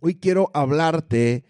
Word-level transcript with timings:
Hoy 0.00 0.16
quiero 0.16 0.50
hablarte 0.52 1.44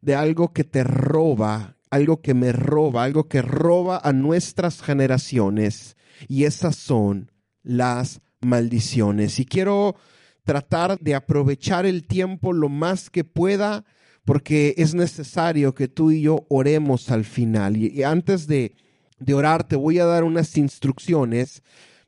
de 0.00 0.14
algo 0.14 0.52
que 0.52 0.64
te 0.64 0.82
roba, 0.82 1.76
algo 1.90 2.20
que 2.20 2.34
me 2.34 2.52
roba, 2.52 3.04
algo 3.04 3.28
que 3.28 3.42
roba 3.42 4.00
a 4.02 4.12
nuestras 4.12 4.82
generaciones 4.82 5.96
y 6.28 6.44
esas 6.44 6.76
son 6.76 7.30
las 7.62 8.20
maldiciones. 8.40 9.38
Y 9.38 9.46
quiero 9.46 9.96
tratar 10.42 10.98
de 10.98 11.14
aprovechar 11.14 11.86
el 11.86 12.06
tiempo 12.06 12.52
lo 12.52 12.68
más 12.68 13.08
que 13.08 13.22
pueda 13.22 13.84
porque 14.24 14.74
es 14.76 14.94
necesario 14.94 15.74
que 15.74 15.88
tú 15.88 16.10
y 16.10 16.22
yo 16.22 16.46
oremos 16.48 17.10
al 17.10 17.24
final. 17.24 17.76
Y, 17.76 18.02
antes 18.02 18.46
de, 18.46 18.74
de 19.18 19.34
orar 19.34 19.64
te 19.64 19.76
voy 19.76 20.00
a 20.00 20.06
dar 20.06 20.24
unas 20.24 20.56
instrucciones 20.56 21.62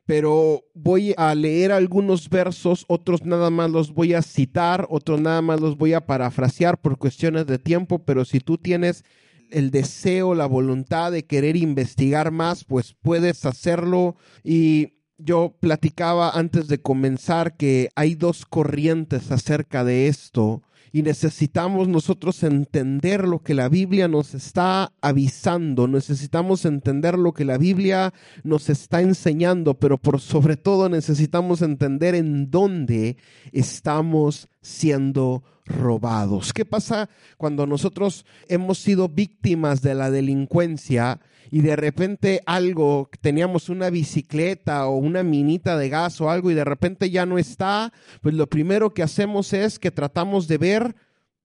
pero 0.05 0.63
voy 0.73 1.13
a 1.17 1.33
leer 1.33 1.71
algunos 1.71 2.29
versos, 2.29 2.85
otros 2.87 3.25
nada 3.25 3.49
más 3.49 3.71
los 3.71 3.93
voy 3.93 4.13
a 4.13 4.21
citar, 4.21 4.87
otros 4.89 5.19
nada 5.19 5.41
más 5.41 5.59
los 5.59 5.77
voy 5.77 5.93
a 5.93 6.05
parafrasear 6.05 6.79
por 6.79 6.97
cuestiones 6.97 7.47
de 7.47 7.57
tiempo, 7.57 7.99
pero 7.99 8.23
si 8.23 8.39
tú 8.39 8.57
tienes 8.57 9.03
el 9.51 9.71
deseo, 9.71 10.35
la 10.35 10.45
voluntad 10.45 11.11
de 11.11 11.25
querer 11.25 11.55
investigar 11.55 12.31
más, 12.31 12.63
pues 12.63 12.95
puedes 13.01 13.45
hacerlo. 13.45 14.15
Y 14.43 14.93
yo 15.17 15.55
platicaba 15.59 16.31
antes 16.31 16.67
de 16.67 16.81
comenzar 16.81 17.55
que 17.55 17.89
hay 17.95 18.15
dos 18.15 18.45
corrientes 18.45 19.31
acerca 19.31 19.83
de 19.83 20.07
esto 20.07 20.61
y 20.95 21.01
necesitamos 21.01 21.89
nosotros 21.89 22.41
entender 22.43 23.27
lo 23.27 23.39
que 23.39 23.53
la 23.53 23.67
Biblia 23.67 24.07
nos 24.07 24.33
está 24.33 24.93
avisando, 25.01 25.89
necesitamos 25.89 26.63
entender 26.63 27.19
lo 27.19 27.33
que 27.33 27.43
la 27.43 27.57
Biblia 27.57 28.13
nos 28.45 28.69
está 28.69 29.01
enseñando, 29.01 29.73
pero 29.73 29.97
por 29.97 30.21
sobre 30.21 30.55
todo 30.55 30.87
necesitamos 30.87 31.61
entender 31.61 32.15
en 32.15 32.49
dónde 32.49 33.17
estamos 33.51 34.47
siendo 34.61 35.43
robados. 35.65 36.53
¿Qué 36.53 36.65
pasa 36.65 37.09
cuando 37.37 37.65
nosotros 37.65 38.25
hemos 38.47 38.77
sido 38.77 39.09
víctimas 39.09 39.81
de 39.81 39.95
la 39.95 40.11
delincuencia 40.11 41.19
y 41.51 41.61
de 41.61 41.75
repente 41.75 42.41
algo, 42.45 43.09
teníamos 43.21 43.69
una 43.69 43.89
bicicleta 43.89 44.87
o 44.87 44.97
una 44.97 45.23
minita 45.23 45.77
de 45.77 45.89
gas 45.89 46.21
o 46.21 46.29
algo 46.29 46.51
y 46.51 46.53
de 46.53 46.65
repente 46.65 47.09
ya 47.09 47.25
no 47.25 47.37
está? 47.37 47.93
Pues 48.21 48.35
lo 48.35 48.47
primero 48.47 48.93
que 48.93 49.03
hacemos 49.03 49.53
es 49.53 49.79
que 49.79 49.91
tratamos 49.91 50.47
de 50.47 50.57
ver 50.57 50.95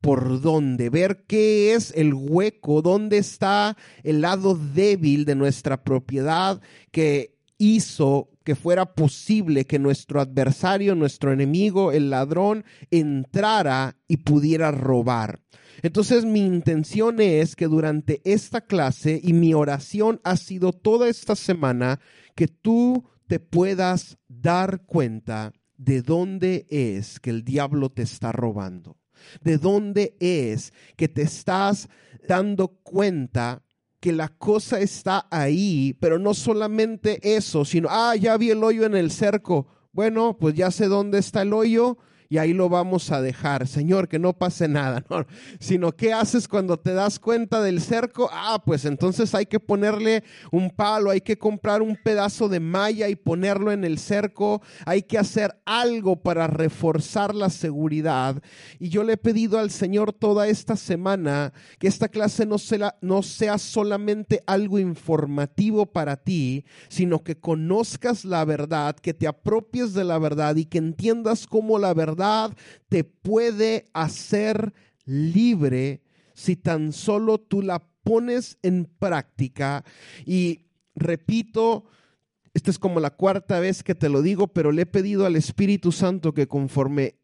por 0.00 0.40
dónde, 0.40 0.88
ver 0.88 1.24
qué 1.26 1.74
es 1.74 1.92
el 1.94 2.14
hueco, 2.14 2.80
dónde 2.82 3.18
está 3.18 3.76
el 4.02 4.22
lado 4.22 4.54
débil 4.54 5.24
de 5.26 5.34
nuestra 5.34 5.84
propiedad 5.84 6.60
que 6.90 7.38
hizo 7.58 8.29
que 8.44 8.54
fuera 8.54 8.94
posible 8.94 9.66
que 9.66 9.78
nuestro 9.78 10.20
adversario, 10.20 10.94
nuestro 10.94 11.32
enemigo, 11.32 11.92
el 11.92 12.10
ladrón, 12.10 12.64
entrara 12.90 13.96
y 14.08 14.18
pudiera 14.18 14.70
robar. 14.70 15.40
Entonces 15.82 16.24
mi 16.24 16.40
intención 16.40 17.20
es 17.20 17.56
que 17.56 17.66
durante 17.66 18.20
esta 18.24 18.60
clase 18.60 19.20
y 19.22 19.32
mi 19.32 19.54
oración 19.54 20.20
ha 20.24 20.36
sido 20.36 20.72
toda 20.72 21.08
esta 21.08 21.36
semana 21.36 22.00
que 22.34 22.48
tú 22.48 23.04
te 23.26 23.40
puedas 23.40 24.18
dar 24.28 24.84
cuenta 24.86 25.52
de 25.76 26.02
dónde 26.02 26.66
es 26.68 27.20
que 27.20 27.30
el 27.30 27.44
diablo 27.44 27.90
te 27.90 28.02
está 28.02 28.32
robando. 28.32 28.98
De 29.42 29.58
dónde 29.58 30.16
es 30.18 30.72
que 30.96 31.08
te 31.08 31.22
estás 31.22 31.88
dando 32.26 32.68
cuenta 32.82 33.62
que 34.00 34.12
la 34.12 34.28
cosa 34.28 34.80
está 34.80 35.26
ahí, 35.30 35.94
pero 36.00 36.18
no 36.18 36.32
solamente 36.34 37.20
eso, 37.36 37.64
sino, 37.64 37.88
ah, 37.90 38.16
ya 38.16 38.36
vi 38.38 38.50
el 38.50 38.64
hoyo 38.64 38.84
en 38.84 38.96
el 38.96 39.10
cerco. 39.10 39.66
Bueno, 39.92 40.36
pues 40.38 40.54
ya 40.54 40.70
sé 40.70 40.86
dónde 40.86 41.18
está 41.18 41.42
el 41.42 41.52
hoyo, 41.52 41.98
y 42.30 42.38
ahí 42.38 42.54
lo 42.54 42.68
vamos 42.68 43.10
a 43.10 43.20
dejar. 43.20 43.66
Señor, 43.66 44.08
que 44.08 44.20
no 44.20 44.32
pase 44.32 44.68
nada, 44.68 45.04
¿no? 45.10 45.26
Sino, 45.58 45.92
¿qué 45.92 46.12
haces 46.12 46.46
cuando 46.46 46.78
te 46.78 46.94
das 46.94 47.18
cuenta 47.18 47.60
del 47.60 47.82
cerco? 47.82 48.30
Ah, 48.32 48.62
pues 48.64 48.84
entonces 48.84 49.34
hay 49.34 49.46
que 49.46 49.58
ponerle 49.58 50.22
un 50.52 50.70
palo, 50.70 51.10
hay 51.10 51.20
que 51.20 51.36
comprar 51.36 51.82
un 51.82 51.96
pedazo 51.96 52.48
de 52.48 52.60
malla 52.60 53.08
y 53.08 53.16
ponerlo 53.16 53.72
en 53.72 53.84
el 53.84 53.98
cerco, 53.98 54.62
hay 54.86 55.02
que 55.02 55.18
hacer 55.18 55.60
algo 55.66 56.22
para 56.22 56.46
reforzar 56.46 57.34
la 57.34 57.50
seguridad. 57.50 58.40
Y 58.78 58.90
yo 58.90 59.02
le 59.02 59.14
he 59.14 59.18
pedido 59.18 59.58
al 59.58 59.72
Señor 59.72 60.12
toda 60.12 60.46
esta 60.46 60.76
semana 60.76 61.52
que 61.80 61.88
esta 61.88 62.08
clase 62.08 62.46
no 62.46 62.58
sea, 62.58 62.96
no 63.00 63.24
sea 63.24 63.58
solamente 63.58 64.40
algo 64.46 64.78
informativo 64.78 65.86
para 65.86 66.16
ti, 66.16 66.64
sino 66.88 67.24
que 67.24 67.40
conozcas 67.40 68.24
la 68.24 68.44
verdad, 68.44 68.94
que 68.94 69.14
te 69.14 69.26
apropies 69.26 69.94
de 69.94 70.04
la 70.04 70.18
verdad 70.20 70.54
y 70.54 70.66
que 70.66 70.78
entiendas 70.78 71.48
cómo 71.48 71.80
la 71.80 71.92
verdad 71.92 72.19
te 72.88 73.04
puede 73.04 73.86
hacer 73.92 74.72
libre 75.04 76.02
si 76.34 76.56
tan 76.56 76.92
solo 76.92 77.38
tú 77.38 77.62
la 77.62 77.86
pones 78.02 78.58
en 78.62 78.86
práctica. 78.86 79.84
Y 80.24 80.66
repito, 80.94 81.84
esta 82.54 82.70
es 82.70 82.78
como 82.78 83.00
la 83.00 83.10
cuarta 83.10 83.60
vez 83.60 83.82
que 83.82 83.94
te 83.94 84.08
lo 84.08 84.22
digo, 84.22 84.48
pero 84.48 84.72
le 84.72 84.82
he 84.82 84.86
pedido 84.86 85.26
al 85.26 85.36
Espíritu 85.36 85.92
Santo 85.92 86.34
que 86.34 86.48
conforme 86.48 87.16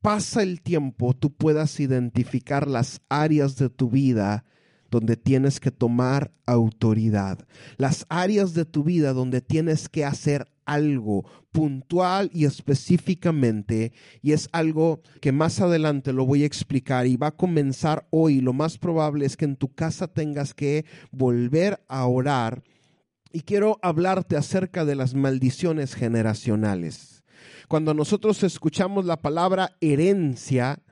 pasa 0.00 0.42
el 0.42 0.60
tiempo, 0.62 1.14
tú 1.14 1.32
puedas 1.34 1.78
identificar 1.80 2.66
las 2.68 3.00
áreas 3.08 3.56
de 3.56 3.70
tu 3.70 3.88
vida 3.88 4.44
donde 4.90 5.16
tienes 5.16 5.58
que 5.58 5.70
tomar 5.70 6.32
autoridad, 6.44 7.46
las 7.78 8.04
áreas 8.10 8.52
de 8.52 8.66
tu 8.66 8.84
vida 8.84 9.14
donde 9.14 9.40
tienes 9.40 9.88
que 9.88 10.04
hacer 10.04 10.51
algo 10.64 11.24
puntual 11.52 12.30
y 12.32 12.44
específicamente 12.44 13.92
y 14.22 14.32
es 14.32 14.48
algo 14.52 15.00
que 15.20 15.32
más 15.32 15.60
adelante 15.60 16.12
lo 16.12 16.24
voy 16.24 16.42
a 16.42 16.46
explicar 16.46 17.06
y 17.06 17.16
va 17.16 17.28
a 17.28 17.36
comenzar 17.36 18.06
hoy. 18.10 18.40
Lo 18.40 18.52
más 18.52 18.78
probable 18.78 19.26
es 19.26 19.36
que 19.36 19.44
en 19.44 19.56
tu 19.56 19.72
casa 19.72 20.08
tengas 20.08 20.54
que 20.54 20.84
volver 21.10 21.82
a 21.88 22.06
orar 22.06 22.62
y 23.32 23.40
quiero 23.40 23.78
hablarte 23.82 24.36
acerca 24.36 24.84
de 24.84 24.94
las 24.94 25.14
maldiciones 25.14 25.94
generacionales. 25.94 27.22
Cuando 27.68 27.94
nosotros 27.94 28.42
escuchamos 28.42 29.04
la 29.04 29.22
palabra 29.22 29.76
herencia, 29.80 30.82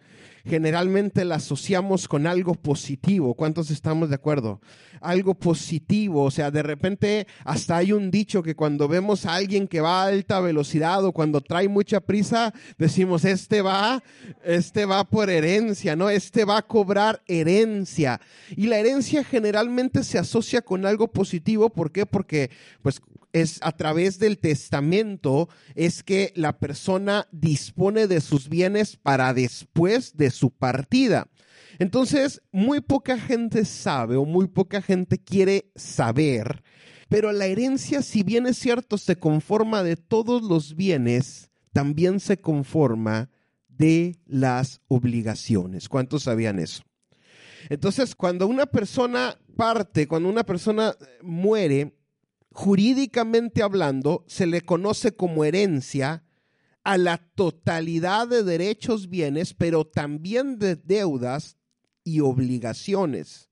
generalmente 0.44 1.24
la 1.24 1.36
asociamos 1.36 2.08
con 2.08 2.26
algo 2.26 2.54
positivo. 2.54 3.34
¿Cuántos 3.34 3.70
estamos 3.70 4.08
de 4.08 4.14
acuerdo? 4.16 4.60
Algo 5.00 5.34
positivo, 5.34 6.24
o 6.24 6.30
sea, 6.30 6.50
de 6.50 6.62
repente 6.62 7.26
hasta 7.44 7.76
hay 7.76 7.92
un 7.92 8.10
dicho 8.10 8.42
que 8.42 8.54
cuando 8.54 8.86
vemos 8.86 9.24
a 9.24 9.34
alguien 9.34 9.66
que 9.66 9.80
va 9.80 10.02
a 10.02 10.06
alta 10.06 10.40
velocidad 10.40 11.04
o 11.04 11.12
cuando 11.12 11.40
trae 11.40 11.68
mucha 11.68 12.00
prisa, 12.00 12.52
decimos, 12.76 13.24
este 13.24 13.62
va, 13.62 14.02
este 14.44 14.84
va 14.84 15.04
por 15.04 15.30
herencia, 15.30 15.96
¿no? 15.96 16.10
Este 16.10 16.44
va 16.44 16.58
a 16.58 16.62
cobrar 16.62 17.22
herencia. 17.26 18.20
Y 18.56 18.66
la 18.66 18.78
herencia 18.78 19.24
generalmente 19.24 20.04
se 20.04 20.18
asocia 20.18 20.62
con 20.62 20.84
algo 20.84 21.08
positivo, 21.08 21.70
¿por 21.70 21.92
qué? 21.92 22.06
Porque 22.06 22.50
pues 22.82 23.00
es 23.32 23.58
a 23.62 23.72
través 23.72 24.18
del 24.18 24.38
testamento 24.38 25.48
es 25.74 26.02
que 26.02 26.32
la 26.36 26.58
persona 26.58 27.28
dispone 27.32 28.06
de 28.06 28.20
sus 28.20 28.48
bienes 28.48 28.96
para 28.96 29.32
después 29.34 30.16
de 30.16 30.30
su 30.30 30.50
partida. 30.50 31.28
Entonces, 31.78 32.42
muy 32.52 32.80
poca 32.80 33.18
gente 33.18 33.64
sabe 33.64 34.16
o 34.16 34.24
muy 34.24 34.48
poca 34.48 34.82
gente 34.82 35.18
quiere 35.18 35.70
saber, 35.76 36.62
pero 37.08 37.32
la 37.32 37.46
herencia, 37.46 38.02
si 38.02 38.22
bien 38.22 38.46
es 38.46 38.58
cierto, 38.58 38.98
se 38.98 39.16
conforma 39.16 39.82
de 39.82 39.96
todos 39.96 40.42
los 40.42 40.76
bienes, 40.76 41.50
también 41.72 42.20
se 42.20 42.40
conforma 42.40 43.30
de 43.68 44.16
las 44.26 44.80
obligaciones. 44.88 45.88
¿Cuántos 45.88 46.24
sabían 46.24 46.58
eso? 46.58 46.82
Entonces, 47.68 48.14
cuando 48.14 48.46
una 48.46 48.66
persona 48.66 49.36
parte, 49.56 50.06
cuando 50.06 50.28
una 50.28 50.44
persona 50.44 50.94
muere, 51.22 51.94
jurídicamente 52.52 53.62
hablando, 53.62 54.24
se 54.26 54.46
le 54.46 54.62
conoce 54.62 55.12
como 55.12 55.44
herencia 55.44 56.24
a 56.82 56.98
la 56.98 57.18
totalidad 57.18 58.28
de 58.28 58.42
derechos, 58.42 59.08
bienes, 59.08 59.54
pero 59.54 59.86
también 59.86 60.58
de 60.58 60.76
deudas 60.76 61.56
y 62.04 62.20
obligaciones. 62.20 63.50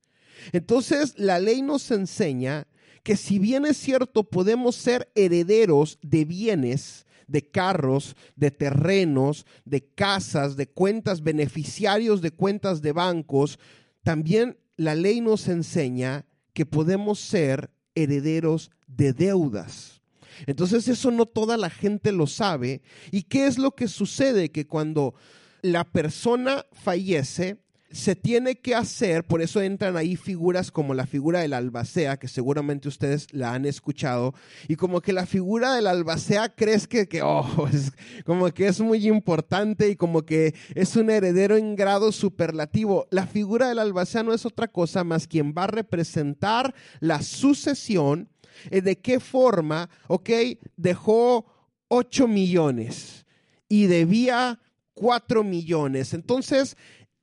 Entonces, 0.52 1.14
la 1.16 1.38
ley 1.38 1.62
nos 1.62 1.90
enseña 1.90 2.66
que 3.02 3.16
si 3.16 3.38
bien 3.38 3.64
es 3.66 3.76
cierto, 3.76 4.24
podemos 4.24 4.76
ser 4.76 5.10
herederos 5.14 5.98
de 6.02 6.24
bienes, 6.24 7.06
de 7.26 7.48
carros, 7.48 8.16
de 8.36 8.50
terrenos, 8.50 9.46
de 9.64 9.86
casas, 9.86 10.56
de 10.56 10.68
cuentas, 10.68 11.22
beneficiarios 11.22 12.22
de 12.22 12.30
cuentas 12.30 12.82
de 12.82 12.92
bancos, 12.92 13.58
también 14.02 14.58
la 14.76 14.94
ley 14.94 15.20
nos 15.20 15.48
enseña 15.48 16.26
que 16.54 16.66
podemos 16.66 17.18
ser 17.20 17.70
herederos 18.02 18.70
de 18.86 19.12
deudas. 19.12 20.00
Entonces 20.46 20.88
eso 20.88 21.10
no 21.10 21.26
toda 21.26 21.56
la 21.56 21.70
gente 21.70 22.12
lo 22.12 22.26
sabe. 22.26 22.82
¿Y 23.10 23.22
qué 23.22 23.46
es 23.46 23.58
lo 23.58 23.72
que 23.72 23.88
sucede? 23.88 24.50
Que 24.50 24.66
cuando 24.66 25.14
la 25.62 25.84
persona 25.84 26.64
fallece, 26.72 27.58
se 27.90 28.14
tiene 28.14 28.56
que 28.56 28.74
hacer, 28.74 29.24
por 29.24 29.40
eso 29.40 29.62
entran 29.62 29.96
ahí 29.96 30.16
figuras 30.16 30.70
como 30.70 30.92
la 30.92 31.06
figura 31.06 31.40
del 31.40 31.54
albacea, 31.54 32.18
que 32.18 32.28
seguramente 32.28 32.88
ustedes 32.88 33.32
la 33.32 33.54
han 33.54 33.64
escuchado, 33.64 34.34
y 34.68 34.76
como 34.76 35.00
que 35.00 35.14
la 35.14 35.24
figura 35.24 35.74
del 35.74 35.86
albacea 35.86 36.54
crees 36.54 36.86
que, 36.86 37.08
que 37.08 37.22
oh, 37.22 37.66
es, 37.72 37.92
como 38.24 38.50
que 38.50 38.66
es 38.66 38.80
muy 38.80 39.06
importante 39.06 39.88
y 39.88 39.96
como 39.96 40.26
que 40.26 40.54
es 40.74 40.96
un 40.96 41.08
heredero 41.08 41.56
en 41.56 41.76
grado 41.76 42.12
superlativo. 42.12 43.06
La 43.10 43.26
figura 43.26 43.68
del 43.68 43.78
albacea 43.78 44.22
no 44.22 44.34
es 44.34 44.44
otra 44.44 44.68
cosa 44.68 45.02
más 45.02 45.26
quien 45.26 45.54
va 45.56 45.64
a 45.64 45.68
representar 45.68 46.74
la 47.00 47.22
sucesión, 47.22 48.28
eh, 48.70 48.82
de 48.82 48.98
qué 48.98 49.18
forma, 49.18 49.88
ok, 50.08 50.30
dejó 50.76 51.46
8 51.88 52.28
millones 52.28 53.24
y 53.68 53.86
debía 53.86 54.60
4 54.98 55.44
millones. 55.44 56.12
Entonces, 56.12 56.76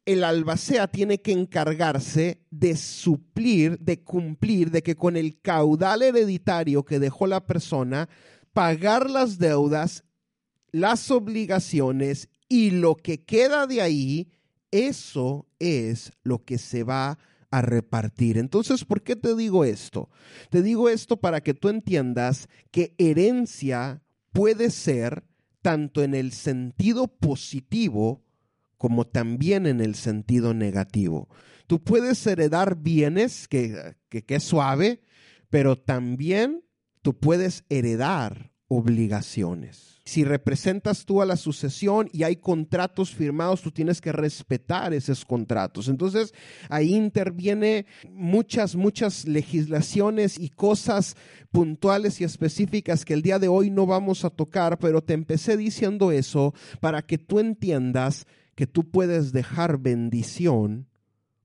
el 0.06 0.24
albacea 0.24 0.88
tiene 0.88 1.22
que 1.22 1.31
encargarse 1.31 2.40
de 2.52 2.78
suplir, 2.78 3.80
de 3.80 4.04
cumplir, 4.04 4.69
de 4.69 4.84
que 4.84 4.96
con 4.96 5.18
el 5.18 5.42
caudal 5.42 6.04
hereditario 6.04 6.86
que 6.86 7.00
dejó 7.00 7.25
la 7.25 7.46
persona, 7.46 8.07
pagar 8.54 9.10
las 9.10 9.40
deudas, 9.40 10.04
las 10.72 11.10
obligaciones 11.10 12.30
y 12.48 12.69
lo 12.69 12.96
que 12.96 13.24
queda 13.24 13.66
de 13.66 13.81
ahí, 13.81 14.31
eso 14.69 15.48
es 15.57 16.12
lo 16.24 16.44
que 16.44 16.57
se 16.57 16.84
va 16.84 17.18
a 17.50 17.62
repartir. 17.62 18.38
Entonces, 18.38 18.86
¿por 18.86 19.02
qué 19.02 19.16
te 19.16 19.36
digo 19.36 19.66
esto? 19.66 20.10
Te 20.50 20.62
digo 20.62 20.90
esto 20.90 21.18
para 21.18 21.42
que 21.42 21.54
tú 21.54 21.69
entiendas 21.69 22.48
que 22.69 22.94
herencia 22.98 24.04
puede 24.34 24.69
ser 24.69 25.24
tanto 25.62 26.04
en 26.04 26.13
el 26.13 26.31
sentido 26.31 27.07
positivo 27.07 28.25
como 28.85 29.07
también 29.07 29.65
en 29.65 29.81
el 29.81 29.95
sentido 29.95 30.53
negativo. 30.53 31.27
Tú 31.65 31.83
puedes 31.83 32.27
heredar 32.27 32.75
bienes, 32.75 33.47
que, 33.47 33.95
que, 34.09 34.23
es 34.27 34.43
suave, 34.43 35.01
pero 35.49 35.75
también 35.75 36.63
tú 37.01 37.17
puedes 37.17 37.63
heredar 37.69 38.51
obligaciones. 38.67 40.01
Si 40.05 40.23
representas 40.23 41.03
tú 41.03 41.23
a 41.23 41.25
la 41.25 41.35
sucesión 41.35 42.09
y 42.13 42.21
hay 42.21 42.35
contratos 42.35 43.09
firmados, 43.09 43.63
tú 43.63 43.71
tienes 43.71 44.01
que 44.01 44.11
respetar 44.11 44.93
esos 44.93 45.25
contratos. 45.25 45.87
Entonces 45.87 46.31
ahí 46.69 46.93
interviene 46.93 47.87
muchas, 48.11 48.75
muchas 48.75 49.25
legislaciones 49.25 50.37
y 50.37 50.49
cosas 50.49 51.15
puntuales 51.49 52.21
y 52.21 52.23
específicas 52.23 53.03
que 53.03 53.15
el 53.15 53.23
día 53.23 53.39
de 53.39 53.47
hoy 53.47 53.71
no 53.71 53.87
vamos 53.87 54.25
a 54.25 54.29
tocar, 54.29 54.77
pero 54.77 55.01
te 55.01 55.13
empecé 55.13 55.57
diciendo 55.57 56.11
eso 56.11 56.53
para 56.81 57.01
que 57.01 57.17
tú 57.17 57.39
entiendas 57.39 58.27
que 58.56 58.68
tú 58.68 58.90
puedes 58.90 59.31
dejar 59.31 59.78
bendición, 59.78 60.88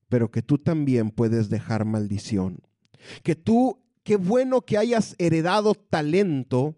pero 0.08 0.30
que 0.30 0.42
tú 0.42 0.58
también 0.58 1.10
puedes 1.10 1.50
dejar 1.50 1.84
maldición. 1.84 2.60
Que 3.22 3.34
tú, 3.34 3.80
qué 4.02 4.16
bueno 4.16 4.62
que 4.62 4.78
hayas 4.78 5.16
heredado 5.18 5.74
talento, 5.74 6.76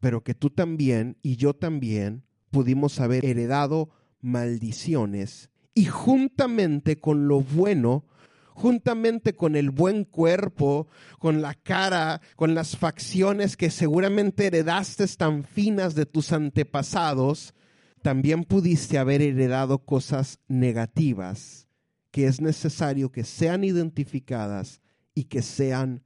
pero 0.00 0.22
que 0.22 0.34
tú 0.34 0.50
también 0.50 1.16
y 1.22 1.36
yo 1.36 1.54
también 1.54 2.24
pudimos 2.50 3.00
haber 3.00 3.24
heredado 3.24 3.90
maldiciones. 4.20 5.50
Y 5.74 5.84
juntamente 5.84 6.98
con 6.98 7.28
lo 7.28 7.40
bueno, 7.40 8.04
juntamente 8.54 9.34
con 9.34 9.56
el 9.56 9.70
buen 9.70 10.04
cuerpo, 10.04 10.88
con 11.18 11.42
la 11.42 11.54
cara, 11.54 12.20
con 12.36 12.54
las 12.54 12.76
facciones 12.76 13.56
que 13.56 13.70
seguramente 13.70 14.46
heredaste 14.46 15.06
tan 15.16 15.44
finas 15.44 15.94
de 15.94 16.06
tus 16.06 16.32
antepasados, 16.32 17.54
también 18.02 18.44
pudiste 18.44 18.98
haber 18.98 19.22
heredado 19.22 19.78
cosas 19.78 20.38
negativas 20.48 21.68
que 22.10 22.26
es 22.26 22.40
necesario 22.40 23.12
que 23.12 23.24
sean 23.24 23.64
identificadas 23.64 24.80
y 25.14 25.24
que 25.24 25.42
sean 25.42 26.02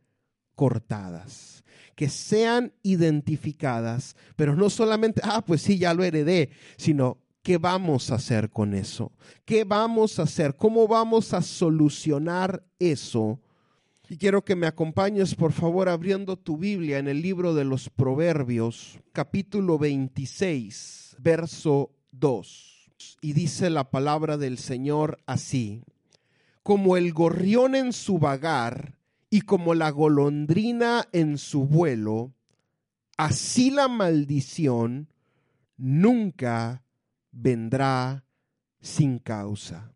cortadas. 0.55 1.64
Que 1.94 2.08
sean 2.08 2.73
identificadas, 2.82 4.17
pero 4.37 4.56
no 4.56 4.69
solamente, 4.69 5.20
ah, 5.25 5.44
pues 5.46 5.62
sí, 5.62 5.79
ya 5.79 5.94
lo 5.94 6.02
heredé, 6.02 6.50
sino 6.76 7.19
¿qué 7.43 7.56
vamos 7.56 8.11
a 8.11 8.17
hacer 8.17 8.50
con 8.50 8.75
eso? 8.75 9.12
¿Qué 9.44 9.64
vamos 9.64 10.19
a 10.19 10.25
hacer? 10.25 10.56
¿Cómo 10.56 10.88
vamos 10.88 11.32
a 11.32 11.41
solucionar 11.41 12.64
eso? 12.79 13.41
Y 14.08 14.17
quiero 14.17 14.44
que 14.44 14.56
me 14.56 14.67
acompañes, 14.67 15.35
por 15.35 15.52
favor, 15.52 15.88
abriendo 15.88 16.37
tu 16.37 16.58
Biblia 16.58 16.99
en 16.99 17.06
el 17.06 17.23
libro 17.23 17.55
de 17.55 17.64
los 17.64 17.88
Proverbios, 17.88 18.99
capítulo 19.12 19.79
26 19.79 21.04
verso 21.19 21.93
2. 22.12 22.90
Y 23.20 23.32
dice 23.32 23.70
la 23.70 23.90
palabra 23.90 24.37
del 24.37 24.58
Señor 24.58 25.19
así, 25.26 25.82
como 26.62 26.96
el 26.96 27.12
gorrión 27.12 27.75
en 27.75 27.93
su 27.93 28.19
vagar 28.19 28.99
y 29.31 29.43
como 29.43 29.75
la 29.75 29.90
golondrina 29.90 31.08
en 31.12 31.38
su 31.38 31.66
vuelo, 31.66 32.32
así 33.16 33.70
la 33.70 33.88
maldición 33.88 35.08
nunca 35.76 36.84
vendrá 37.32 38.25
sin 38.81 39.19
causa. 39.19 39.93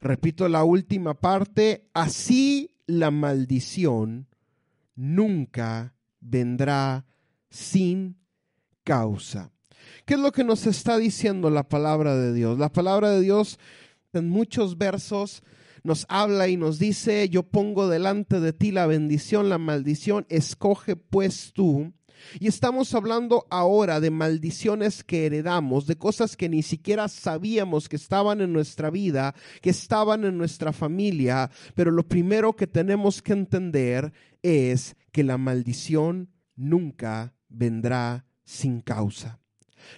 Repito 0.00 0.48
la 0.48 0.64
última 0.64 1.14
parte, 1.14 1.88
así 1.94 2.76
la 2.86 3.10
maldición 3.10 4.28
nunca 4.94 5.94
vendrá 6.20 7.06
sin 7.48 8.18
causa. 8.82 9.53
¿Qué 10.04 10.14
es 10.14 10.20
lo 10.20 10.32
que 10.32 10.44
nos 10.44 10.66
está 10.66 10.98
diciendo 10.98 11.50
la 11.50 11.68
palabra 11.68 12.16
de 12.16 12.32
Dios? 12.32 12.58
La 12.58 12.72
palabra 12.72 13.10
de 13.10 13.20
Dios 13.20 13.58
en 14.12 14.28
muchos 14.28 14.78
versos 14.78 15.42
nos 15.82 16.06
habla 16.08 16.48
y 16.48 16.56
nos 16.56 16.78
dice, 16.78 17.28
yo 17.28 17.42
pongo 17.42 17.88
delante 17.88 18.40
de 18.40 18.52
ti 18.52 18.72
la 18.72 18.86
bendición, 18.86 19.48
la 19.48 19.58
maldición, 19.58 20.26
escoge 20.30 20.96
pues 20.96 21.52
tú. 21.52 21.92
Y 22.40 22.48
estamos 22.48 22.94
hablando 22.94 23.46
ahora 23.50 24.00
de 24.00 24.10
maldiciones 24.10 25.04
que 25.04 25.26
heredamos, 25.26 25.86
de 25.86 25.96
cosas 25.96 26.36
que 26.36 26.48
ni 26.48 26.62
siquiera 26.62 27.08
sabíamos 27.08 27.88
que 27.88 27.96
estaban 27.96 28.40
en 28.40 28.52
nuestra 28.52 28.90
vida, 28.90 29.34
que 29.60 29.70
estaban 29.70 30.24
en 30.24 30.38
nuestra 30.38 30.72
familia, 30.72 31.50
pero 31.74 31.90
lo 31.90 32.08
primero 32.08 32.56
que 32.56 32.66
tenemos 32.66 33.20
que 33.20 33.34
entender 33.34 34.12
es 34.42 34.96
que 35.12 35.22
la 35.22 35.36
maldición 35.36 36.30
nunca 36.56 37.34
vendrá 37.48 38.26
sin 38.44 38.80
causa. 38.80 39.43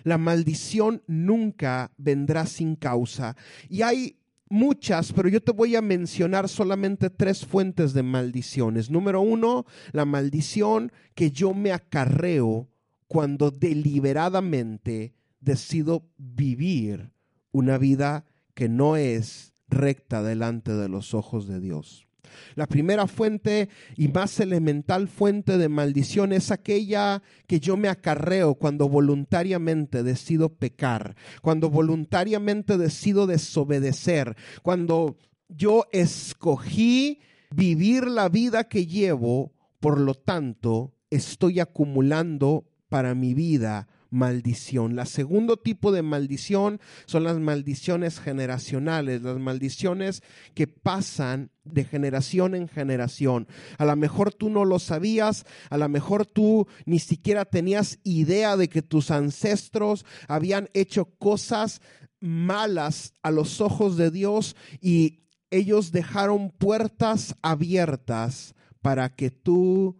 La 0.05 0.19
maldición 0.19 1.03
nunca 1.07 1.93
vendrá 1.97 2.47
sin 2.47 2.77
causa. 2.77 3.37
Y 3.69 3.83
hay 3.83 4.17
muchas, 4.49 5.13
pero 5.13 5.29
yo 5.29 5.43
te 5.43 5.53
voy 5.53 5.77
a 5.77 5.83
mencionar 5.83 6.49
solamente 6.49 7.11
tres 7.11 7.45
fuentes 7.45 7.93
de 7.93 8.03
maldiciones. 8.03 8.91
Número 8.91 9.21
uno, 9.21 9.67
la 9.93 10.05
maldición 10.05 10.93
que 11.15 11.31
yo 11.31 11.55
me 11.55 11.73
acarreo 11.73 12.69
cuando 13.09 13.51
deliberadamente 13.51 15.15
decido 15.41 16.09
vivir 16.17 17.13
una 17.53 17.79
vida 17.79 18.25
que 18.55 18.69
no 18.69 18.97
es 18.97 19.53
recta 19.69 20.23
delante 20.23 20.73
de 20.73 20.89
los 20.89 21.15
ojos 21.15 21.47
de 21.47 21.61
Dios. 21.61 22.06
La 22.55 22.67
primera 22.67 23.07
fuente 23.07 23.69
y 23.97 24.09
más 24.09 24.41
elemental 24.41 25.09
fuente 25.09 25.59
de 25.59 25.69
maldición 25.69 26.33
es 26.33 26.51
aquella 26.51 27.23
que 27.47 27.61
yo 27.61 27.77
me 27.77 27.89
acarreo 27.89 28.55
cuando 28.55 28.89
voluntariamente 28.89 30.03
decido 30.03 30.51
pecar, 30.51 31.17
cuando 31.43 31.71
voluntariamente 31.71 32.79
decido 32.79 33.27
desobedecer, 33.27 34.37
cuando 34.63 35.17
yo 35.49 35.87
escogí 35.93 37.21
vivir 37.51 38.07
la 38.07 38.29
vida 38.29 38.65
que 38.65 38.87
llevo, 38.87 39.53
por 39.81 40.01
lo 40.01 40.15
tanto, 40.15 40.95
estoy 41.11 41.61
acumulando 41.61 42.65
para 42.89 43.15
mi 43.15 43.35
vida 43.35 43.89
maldición. 44.11 44.97
La 44.97 45.07
segundo 45.07 45.57
tipo 45.57 45.93
de 45.93 46.03
maldición 46.03 46.81
son 47.07 47.25
las 47.25 47.39
maldiciones 47.39 48.21
generacionales, 48.21 49.23
las 49.23 49.39
maldiciones 49.39 50.23
que 50.55 50.67
pasan 50.67 51.51
de 51.65 51.85
generación 51.85 52.55
en 52.55 52.69
generación. 52.69 53.49
A 53.79 53.85
lo 53.85 53.97
mejor 53.97 54.33
tú 54.33 54.51
no 54.51 54.65
lo 54.65 54.79
sabías, 54.79 55.45
a 55.71 55.79
lo 55.79 55.89
mejor 55.89 56.27
tú 56.27 56.67
ni 56.85 56.99
siquiera 56.99 57.45
tenías 57.45 57.99
idea 58.05 58.57
de 58.57 58.69
que 58.69 58.83
tus 58.83 59.11
ancestros 59.11 60.05
habían 60.29 60.69
hecho 60.75 61.07
cosas 61.19 61.81
malas 62.21 63.13
a 63.23 63.31
los 63.31 63.61
ojos 63.61 63.97
de 63.97 64.11
Dios 64.11 64.57
y 64.81 65.25
ellos 65.51 65.93
dejaron 65.93 66.51
puertas 66.51 67.37
abiertas 67.43 68.55
para 68.83 69.15
que 69.15 69.31
tú 69.31 69.99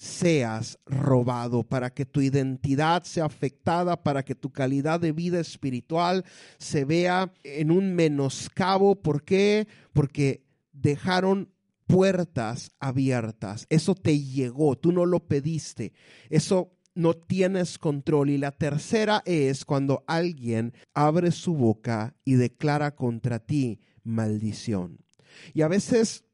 seas 0.00 0.78
robado, 0.86 1.62
para 1.62 1.90
que 1.90 2.06
tu 2.06 2.22
identidad 2.22 3.02
sea 3.04 3.26
afectada, 3.26 4.02
para 4.02 4.24
que 4.24 4.34
tu 4.34 4.50
calidad 4.50 4.98
de 4.98 5.12
vida 5.12 5.38
espiritual 5.40 6.24
se 6.56 6.86
vea 6.86 7.34
en 7.44 7.70
un 7.70 7.94
menoscabo. 7.94 9.02
¿Por 9.02 9.22
qué? 9.22 9.68
Porque 9.92 10.42
dejaron 10.72 11.52
puertas 11.86 12.72
abiertas. 12.80 13.66
Eso 13.68 13.94
te 13.94 14.18
llegó, 14.18 14.74
tú 14.78 14.90
no 14.90 15.04
lo 15.04 15.20
pediste. 15.28 15.92
Eso 16.30 16.72
no 16.94 17.12
tienes 17.12 17.76
control. 17.76 18.30
Y 18.30 18.38
la 18.38 18.52
tercera 18.52 19.22
es 19.26 19.66
cuando 19.66 20.02
alguien 20.06 20.72
abre 20.94 21.30
su 21.30 21.52
boca 21.52 22.16
y 22.24 22.36
declara 22.36 22.96
contra 22.96 23.38
ti 23.38 23.80
maldición. 24.02 25.04
Y 25.52 25.60
a 25.60 25.68
veces 25.68 26.24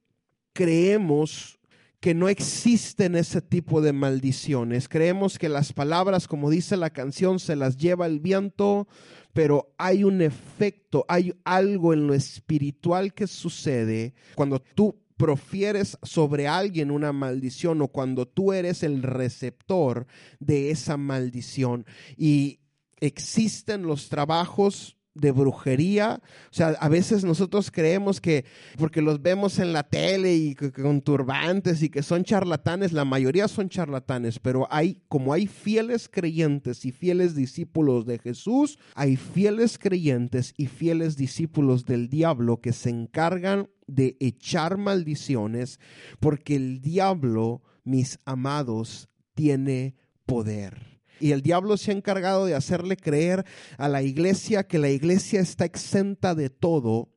creemos 0.52 1.58
que 2.00 2.14
no 2.14 2.28
existen 2.28 3.16
ese 3.16 3.40
tipo 3.40 3.80
de 3.80 3.92
maldiciones. 3.92 4.88
Creemos 4.88 5.38
que 5.38 5.48
las 5.48 5.72
palabras, 5.72 6.28
como 6.28 6.50
dice 6.50 6.76
la 6.76 6.90
canción, 6.90 7.38
se 7.38 7.56
las 7.56 7.76
lleva 7.76 8.06
el 8.06 8.20
viento, 8.20 8.86
pero 9.32 9.74
hay 9.78 10.04
un 10.04 10.22
efecto, 10.22 11.04
hay 11.08 11.34
algo 11.44 11.92
en 11.92 12.06
lo 12.06 12.14
espiritual 12.14 13.14
que 13.14 13.26
sucede 13.26 14.14
cuando 14.34 14.60
tú 14.60 15.02
profieres 15.16 15.98
sobre 16.02 16.46
alguien 16.46 16.90
una 16.90 17.12
maldición 17.12 17.80
o 17.80 17.88
cuando 17.88 18.26
tú 18.26 18.52
eres 18.52 18.82
el 18.82 19.02
receptor 19.02 20.06
de 20.40 20.70
esa 20.70 20.96
maldición. 20.96 21.86
Y 22.16 22.60
existen 23.00 23.82
los 23.82 24.08
trabajos 24.08 24.96
de 25.16 25.30
brujería. 25.32 26.20
O 26.50 26.54
sea, 26.54 26.68
a 26.78 26.88
veces 26.88 27.24
nosotros 27.24 27.70
creemos 27.70 28.20
que 28.20 28.44
porque 28.78 29.02
los 29.02 29.22
vemos 29.22 29.58
en 29.58 29.72
la 29.72 29.84
tele 29.84 30.34
y 30.34 30.54
con 30.54 31.00
turbantes 31.00 31.82
y 31.82 31.88
que 31.88 32.02
son 32.02 32.24
charlatanes, 32.24 32.92
la 32.92 33.04
mayoría 33.04 33.48
son 33.48 33.68
charlatanes, 33.68 34.38
pero 34.38 34.68
hay 34.70 35.02
como 35.08 35.32
hay 35.32 35.46
fieles 35.46 36.08
creyentes 36.08 36.84
y 36.84 36.92
fieles 36.92 37.34
discípulos 37.34 38.06
de 38.06 38.18
Jesús, 38.18 38.78
hay 38.94 39.16
fieles 39.16 39.78
creyentes 39.78 40.54
y 40.56 40.66
fieles 40.66 41.16
discípulos 41.16 41.84
del 41.84 42.08
diablo 42.08 42.60
que 42.60 42.72
se 42.72 42.90
encargan 42.90 43.68
de 43.86 44.16
echar 44.20 44.76
maldiciones 44.76 45.80
porque 46.20 46.56
el 46.56 46.80
diablo, 46.80 47.62
mis 47.84 48.18
amados, 48.24 49.08
tiene 49.34 49.94
poder. 50.26 50.95
Y 51.20 51.32
el 51.32 51.42
diablo 51.42 51.76
se 51.76 51.90
ha 51.90 51.94
encargado 51.94 52.46
de 52.46 52.54
hacerle 52.54 52.96
creer 52.96 53.44
a 53.78 53.88
la 53.88 54.02
iglesia 54.02 54.66
que 54.66 54.78
la 54.78 54.90
iglesia 54.90 55.40
está 55.40 55.64
exenta 55.64 56.34
de 56.34 56.50
todo. 56.50 57.10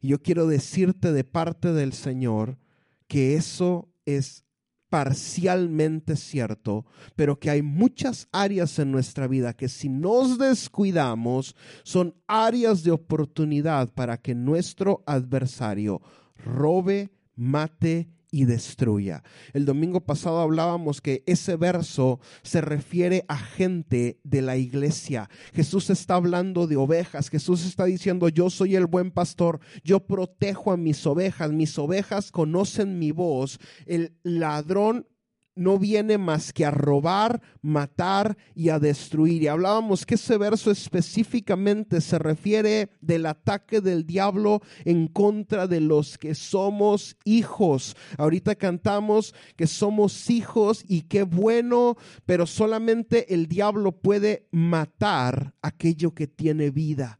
Y 0.00 0.08
yo 0.08 0.22
quiero 0.22 0.46
decirte 0.46 1.12
de 1.12 1.24
parte 1.24 1.72
del 1.72 1.92
Señor 1.92 2.58
que 3.06 3.34
eso 3.34 3.88
es 4.04 4.44
parcialmente 4.92 6.16
cierto, 6.16 6.84
pero 7.16 7.40
que 7.40 7.48
hay 7.48 7.62
muchas 7.62 8.28
áreas 8.30 8.78
en 8.78 8.92
nuestra 8.92 9.26
vida 9.26 9.54
que 9.54 9.70
si 9.70 9.88
nos 9.88 10.36
descuidamos 10.36 11.56
son 11.82 12.14
áreas 12.26 12.82
de 12.82 12.90
oportunidad 12.90 13.88
para 13.94 14.18
que 14.18 14.34
nuestro 14.34 15.02
adversario 15.06 16.02
robe, 16.44 17.10
mate 17.36 18.10
y 18.32 18.46
destruya. 18.46 19.22
El 19.52 19.66
domingo 19.66 20.00
pasado 20.00 20.40
hablábamos 20.40 21.00
que 21.00 21.22
ese 21.26 21.54
verso 21.56 22.18
se 22.42 22.62
refiere 22.62 23.24
a 23.28 23.36
gente 23.36 24.18
de 24.24 24.42
la 24.42 24.56
iglesia. 24.56 25.28
Jesús 25.52 25.90
está 25.90 26.14
hablando 26.14 26.66
de 26.66 26.76
ovejas. 26.76 27.28
Jesús 27.28 27.64
está 27.64 27.84
diciendo, 27.84 28.28
yo 28.30 28.50
soy 28.50 28.74
el 28.74 28.86
buen 28.86 29.10
pastor, 29.10 29.60
yo 29.84 30.00
protejo 30.00 30.72
a 30.72 30.76
mis 30.78 31.06
ovejas, 31.06 31.52
mis 31.52 31.78
ovejas 31.78 32.32
conocen 32.32 32.98
mi 32.98 33.12
voz. 33.12 33.60
El 33.86 34.16
ladrón 34.22 35.06
no 35.54 35.78
viene 35.78 36.18
más 36.18 36.52
que 36.52 36.64
a 36.64 36.70
robar, 36.70 37.40
matar 37.60 38.36
y 38.54 38.70
a 38.70 38.78
destruir. 38.78 39.42
Y 39.42 39.48
hablábamos 39.48 40.06
que 40.06 40.14
ese 40.14 40.38
verso 40.38 40.70
específicamente 40.70 42.00
se 42.00 42.18
refiere 42.18 42.90
del 43.00 43.26
ataque 43.26 43.80
del 43.80 44.06
diablo 44.06 44.60
en 44.84 45.08
contra 45.08 45.66
de 45.66 45.80
los 45.80 46.18
que 46.18 46.34
somos 46.34 47.16
hijos. 47.24 47.96
Ahorita 48.18 48.54
cantamos 48.54 49.34
que 49.56 49.66
somos 49.66 50.30
hijos 50.30 50.84
y 50.88 51.02
qué 51.02 51.22
bueno, 51.22 51.96
pero 52.24 52.46
solamente 52.46 53.34
el 53.34 53.46
diablo 53.46 53.92
puede 53.92 54.46
matar 54.50 55.54
aquello 55.62 56.14
que 56.14 56.26
tiene 56.26 56.70
vida. 56.70 57.18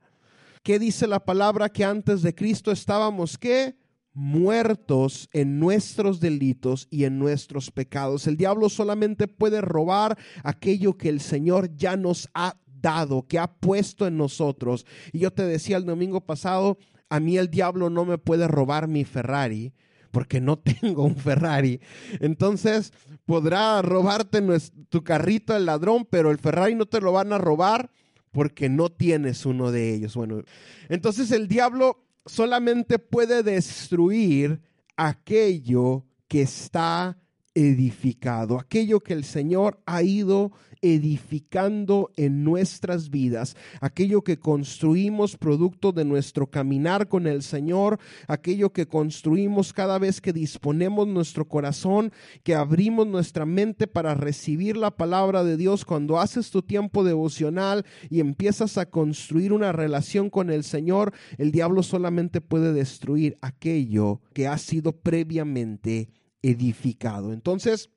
¿Qué 0.62 0.78
dice 0.78 1.08
la 1.08 1.24
palabra 1.24 1.68
que 1.70 1.84
antes 1.84 2.22
de 2.22 2.34
Cristo 2.34 2.70
estábamos 2.70 3.36
qué? 3.36 3.81
Muertos 4.14 5.28
en 5.32 5.58
nuestros 5.58 6.20
delitos 6.20 6.86
y 6.90 7.04
en 7.04 7.18
nuestros 7.18 7.70
pecados. 7.70 8.26
El 8.26 8.36
diablo 8.36 8.68
solamente 8.68 9.28
puede 9.28 9.60
robar 9.60 10.18
aquello 10.44 10.96
que 10.96 11.08
el 11.08 11.20
Señor 11.20 11.74
ya 11.76 11.96
nos 11.96 12.28
ha 12.34 12.56
dado, 12.66 13.26
que 13.26 13.38
ha 13.38 13.54
puesto 13.54 14.06
en 14.06 14.16
nosotros. 14.16 14.86
Y 15.12 15.20
yo 15.20 15.32
te 15.32 15.44
decía 15.44 15.76
el 15.76 15.86
domingo 15.86 16.20
pasado, 16.20 16.78
a 17.08 17.20
mí 17.20 17.38
el 17.38 17.50
diablo 17.50 17.90
no 17.90 18.04
me 18.04 18.18
puede 18.18 18.48
robar 18.48 18.88
mi 18.88 19.04
Ferrari 19.04 19.72
porque 20.10 20.40
no 20.40 20.58
tengo 20.80 21.04
un 21.04 21.16
Ferrari. 21.16 21.80
Entonces 22.20 22.92
podrá 23.24 23.82
robarte 23.82 24.42
tu 24.88 25.02
carrito 25.02 25.56
el 25.56 25.66
ladrón, 25.66 26.06
pero 26.08 26.30
el 26.30 26.38
Ferrari 26.38 26.74
no 26.74 26.86
te 26.86 27.00
lo 27.00 27.12
van 27.12 27.32
a 27.32 27.38
robar 27.38 27.90
porque 28.30 28.68
no 28.68 28.90
tienes 28.90 29.44
uno 29.46 29.72
de 29.72 29.94
ellos. 29.94 30.14
Bueno, 30.14 30.42
entonces 30.88 31.30
el 31.32 31.48
diablo 31.48 32.04
solamente 32.26 32.98
puede 32.98 33.42
destruir 33.42 34.60
aquello 34.96 36.04
que 36.28 36.42
está 36.42 37.18
edificado, 37.54 38.58
aquello 38.58 39.00
que 39.00 39.12
el 39.12 39.24
Señor 39.24 39.80
ha 39.86 40.02
ido 40.02 40.52
edificando 40.82 42.10
en 42.16 42.42
nuestras 42.42 43.08
vidas, 43.08 43.56
aquello 43.80 44.22
que 44.22 44.38
construimos 44.38 45.36
producto 45.36 45.92
de 45.92 46.04
nuestro 46.04 46.48
caminar 46.48 47.08
con 47.08 47.28
el 47.28 47.42
Señor, 47.42 48.00
aquello 48.26 48.72
que 48.72 48.86
construimos 48.86 49.72
cada 49.72 49.98
vez 49.98 50.20
que 50.20 50.32
disponemos 50.32 51.06
nuestro 51.06 51.46
corazón, 51.46 52.12
que 52.42 52.56
abrimos 52.56 53.06
nuestra 53.06 53.46
mente 53.46 53.86
para 53.86 54.14
recibir 54.14 54.76
la 54.76 54.90
palabra 54.90 55.44
de 55.44 55.56
Dios, 55.56 55.84
cuando 55.84 56.18
haces 56.18 56.50
tu 56.50 56.62
tiempo 56.62 57.04
devocional 57.04 57.86
y 58.10 58.18
empiezas 58.18 58.76
a 58.76 58.86
construir 58.86 59.52
una 59.52 59.70
relación 59.70 60.30
con 60.30 60.50
el 60.50 60.64
Señor, 60.64 61.12
el 61.38 61.52
diablo 61.52 61.84
solamente 61.84 62.40
puede 62.40 62.72
destruir 62.72 63.38
aquello 63.40 64.20
que 64.32 64.48
ha 64.48 64.58
sido 64.58 64.92
previamente 64.92 66.08
edificado. 66.42 67.32
Entonces, 67.32 67.90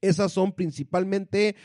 esas 0.00 0.32
son 0.32 0.52
principalmente 0.52 1.56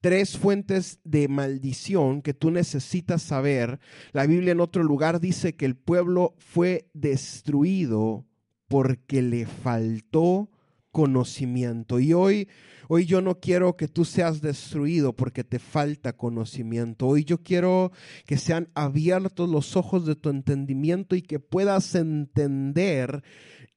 tres 0.00 0.38
fuentes 0.38 0.98
de 1.04 1.28
maldición 1.28 2.22
que 2.22 2.34
tú 2.34 2.50
necesitas 2.50 3.22
saber. 3.22 3.80
La 4.12 4.26
Biblia 4.26 4.52
en 4.52 4.60
otro 4.60 4.82
lugar 4.82 5.20
dice 5.20 5.56
que 5.56 5.66
el 5.66 5.76
pueblo 5.76 6.34
fue 6.38 6.88
destruido 6.94 8.26
porque 8.68 9.20
le 9.20 9.46
faltó 9.46 10.48
conocimiento. 10.90 12.00
Y 12.00 12.12
hoy, 12.12 12.48
hoy 12.88 13.04
yo 13.06 13.20
no 13.20 13.40
quiero 13.40 13.76
que 13.76 13.88
tú 13.88 14.04
seas 14.04 14.40
destruido 14.40 15.14
porque 15.14 15.44
te 15.44 15.58
falta 15.58 16.16
conocimiento. 16.16 17.06
Hoy 17.06 17.24
yo 17.24 17.38
quiero 17.38 17.92
que 18.26 18.36
sean 18.36 18.68
abiertos 18.74 19.48
los 19.48 19.76
ojos 19.76 20.06
de 20.06 20.16
tu 20.16 20.30
entendimiento 20.30 21.14
y 21.14 21.22
que 21.22 21.38
puedas 21.40 21.94
entender 21.94 23.22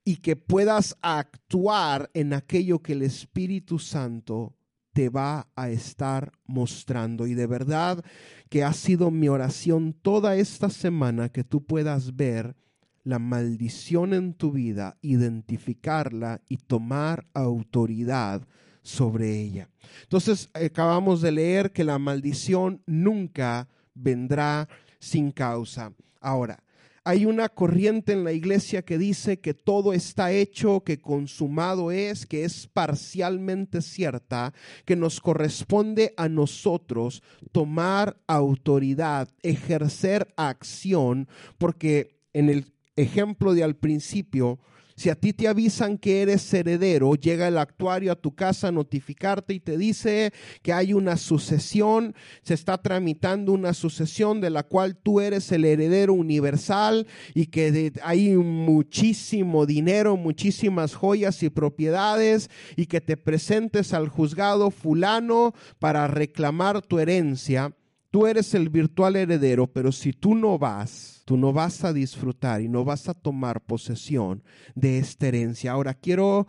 y 0.04 0.16
que 0.16 0.36
puedas 0.36 0.96
actuar 1.00 2.10
en 2.14 2.34
aquello 2.34 2.80
que 2.80 2.92
el 2.92 3.02
Espíritu 3.02 3.78
Santo 3.78 4.54
te 4.92 5.08
va 5.08 5.48
a 5.56 5.70
estar 5.70 6.32
mostrando. 6.46 7.26
Y 7.26 7.34
de 7.34 7.46
verdad 7.46 8.04
que 8.48 8.64
ha 8.64 8.72
sido 8.72 9.10
mi 9.10 9.28
oración 9.28 9.92
toda 9.92 10.36
esta 10.36 10.70
semana 10.70 11.30
que 11.30 11.44
tú 11.44 11.64
puedas 11.64 12.16
ver 12.16 12.56
la 13.02 13.18
maldición 13.18 14.14
en 14.14 14.32
tu 14.32 14.52
vida, 14.52 14.96
identificarla 15.02 16.40
y 16.48 16.56
tomar 16.56 17.26
autoridad 17.34 18.46
sobre 18.82 19.38
ella. 19.40 19.68
Entonces, 20.02 20.48
acabamos 20.54 21.20
de 21.20 21.32
leer 21.32 21.72
que 21.72 21.84
la 21.84 21.98
maldición 21.98 22.82
nunca 22.86 23.68
vendrá 23.94 24.68
sin 24.98 25.32
causa. 25.32 25.92
Ahora, 26.20 26.63
hay 27.04 27.26
una 27.26 27.50
corriente 27.50 28.12
en 28.12 28.24
la 28.24 28.32
iglesia 28.32 28.82
que 28.82 28.96
dice 28.96 29.38
que 29.38 29.52
todo 29.52 29.92
está 29.92 30.32
hecho, 30.32 30.80
que 30.80 30.98
consumado 30.98 31.90
es, 31.90 32.24
que 32.24 32.44
es 32.44 32.66
parcialmente 32.66 33.82
cierta, 33.82 34.54
que 34.86 34.96
nos 34.96 35.20
corresponde 35.20 36.14
a 36.16 36.30
nosotros 36.30 37.22
tomar 37.52 38.16
autoridad, 38.26 39.28
ejercer 39.42 40.32
acción, 40.36 41.28
porque 41.58 42.16
en 42.32 42.48
el 42.48 42.72
ejemplo 42.96 43.52
de 43.52 43.64
al 43.64 43.76
principio, 43.76 44.58
si 44.96 45.10
a 45.10 45.16
ti 45.16 45.32
te 45.32 45.48
avisan 45.48 45.98
que 45.98 46.22
eres 46.22 46.54
heredero, 46.54 47.14
llega 47.16 47.48
el 47.48 47.58
actuario 47.58 48.12
a 48.12 48.16
tu 48.16 48.34
casa 48.34 48.68
a 48.68 48.72
notificarte 48.72 49.52
y 49.52 49.60
te 49.60 49.76
dice 49.76 50.32
que 50.62 50.72
hay 50.72 50.92
una 50.92 51.16
sucesión, 51.16 52.14
se 52.42 52.54
está 52.54 52.78
tramitando 52.78 53.52
una 53.52 53.74
sucesión 53.74 54.40
de 54.40 54.50
la 54.50 54.62
cual 54.62 54.96
tú 54.96 55.20
eres 55.20 55.50
el 55.50 55.64
heredero 55.64 56.14
universal 56.14 57.06
y 57.34 57.46
que 57.46 57.92
hay 58.02 58.36
muchísimo 58.36 59.66
dinero, 59.66 60.16
muchísimas 60.16 60.94
joyas 60.94 61.42
y 61.42 61.50
propiedades 61.50 62.48
y 62.76 62.86
que 62.86 63.00
te 63.00 63.16
presentes 63.16 63.92
al 63.94 64.08
juzgado 64.08 64.70
fulano 64.70 65.54
para 65.80 66.06
reclamar 66.06 66.82
tu 66.82 67.00
herencia. 67.00 67.74
Tú 68.14 68.28
eres 68.28 68.54
el 68.54 68.68
virtual 68.68 69.16
heredero, 69.16 69.66
pero 69.66 69.90
si 69.90 70.12
tú 70.12 70.36
no 70.36 70.56
vas, 70.56 71.22
tú 71.24 71.36
no 71.36 71.52
vas 71.52 71.82
a 71.82 71.92
disfrutar 71.92 72.60
y 72.60 72.68
no 72.68 72.84
vas 72.84 73.08
a 73.08 73.14
tomar 73.14 73.60
posesión 73.60 74.44
de 74.76 74.98
esta 74.98 75.26
herencia. 75.26 75.72
Ahora 75.72 75.94
quiero 75.94 76.46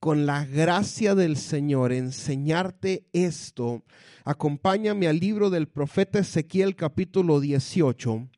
con 0.00 0.24
la 0.24 0.46
gracia 0.46 1.14
del 1.14 1.36
Señor, 1.36 1.92
enseñarte 1.92 3.10
esto. 3.12 3.84
Acompáñame 4.24 5.06
al 5.06 5.18
libro 5.18 5.50
del 5.50 5.68
profeta 5.68 6.18
Ezequiel 6.18 6.76
capítulo 6.76 7.40
18, 7.40 8.30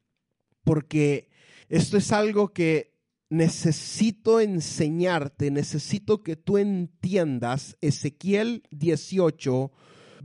porque 0.65 1.29
esto 1.69 1.97
es 1.97 2.11
algo 2.11 2.53
que 2.53 2.99
necesito 3.31 4.41
enseñarte, 4.41 5.53
necesito 5.53 6.25
que 6.25 6.35
tú 6.35 6.59
entiendas 6.59 7.77
Ezequiel 7.81 8.65
18, 8.73 9.71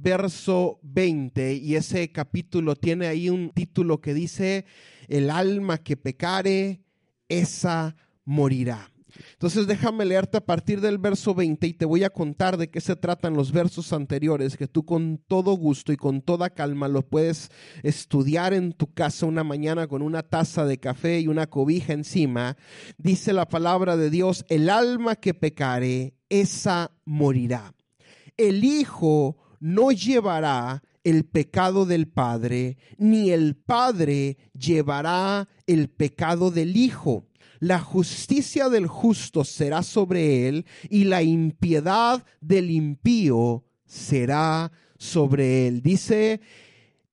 verso 0.01 0.79
20, 0.83 1.53
y 1.55 1.75
ese 1.75 2.11
capítulo 2.11 2.75
tiene 2.75 3.07
ahí 3.07 3.29
un 3.29 3.51
título 3.51 4.01
que 4.01 4.13
dice, 4.13 4.65
el 5.07 5.29
alma 5.29 5.79
que 5.79 5.97
pecare, 5.97 6.81
esa 7.27 7.95
morirá. 8.25 8.91
Entonces 9.33 9.67
déjame 9.67 10.05
leerte 10.05 10.37
a 10.37 10.45
partir 10.45 10.81
del 10.81 10.97
verso 10.97 11.33
20 11.33 11.65
y 11.67 11.73
te 11.73 11.85
voy 11.85 12.03
a 12.03 12.09
contar 12.09 12.57
de 12.57 12.69
qué 12.69 12.81
se 12.81 12.95
tratan 12.95 13.33
los 13.33 13.51
versos 13.51 13.91
anteriores, 13.93 14.57
que 14.57 14.67
tú 14.67 14.85
con 14.85 15.19
todo 15.27 15.53
gusto 15.53 15.91
y 15.91 15.97
con 15.97 16.21
toda 16.21 16.51
calma 16.51 16.87
lo 16.87 17.01
puedes 17.01 17.49
estudiar 17.83 18.53
en 18.53 18.73
tu 18.73 18.93
casa 18.93 19.25
una 19.25 19.43
mañana 19.43 19.87
con 19.87 20.01
una 20.01 20.23
taza 20.23 20.65
de 20.65 20.79
café 20.79 21.19
y 21.19 21.27
una 21.27 21.47
cobija 21.47 21.93
encima. 21.93 22.57
Dice 22.97 23.33
la 23.33 23.47
palabra 23.47 23.97
de 23.97 24.09
Dios, 24.09 24.45
el 24.49 24.69
alma 24.69 25.15
que 25.15 25.33
pecare, 25.33 26.13
esa 26.29 26.91
morirá. 27.05 27.73
El 28.37 28.63
Hijo 28.63 29.37
no 29.59 29.91
llevará 29.91 30.83
el 31.03 31.25
pecado 31.25 31.85
del 31.85 32.07
Padre, 32.07 32.77
ni 32.97 33.31
el 33.31 33.55
Padre 33.55 34.37
llevará 34.53 35.47
el 35.65 35.89
pecado 35.89 36.51
del 36.51 36.75
Hijo 36.75 37.29
la 37.59 37.79
justicia 37.79 38.69
del 38.69 38.87
justo 38.87 39.43
será 39.43 39.83
sobre 39.83 40.47
él 40.47 40.65
y 40.89 41.03
la 41.03 41.21
impiedad 41.23 42.25
del 42.41 42.71
impío 42.71 43.65
será 43.85 44.71
sobre 44.97 45.67
él. 45.67 45.81
Dice, 45.81 46.41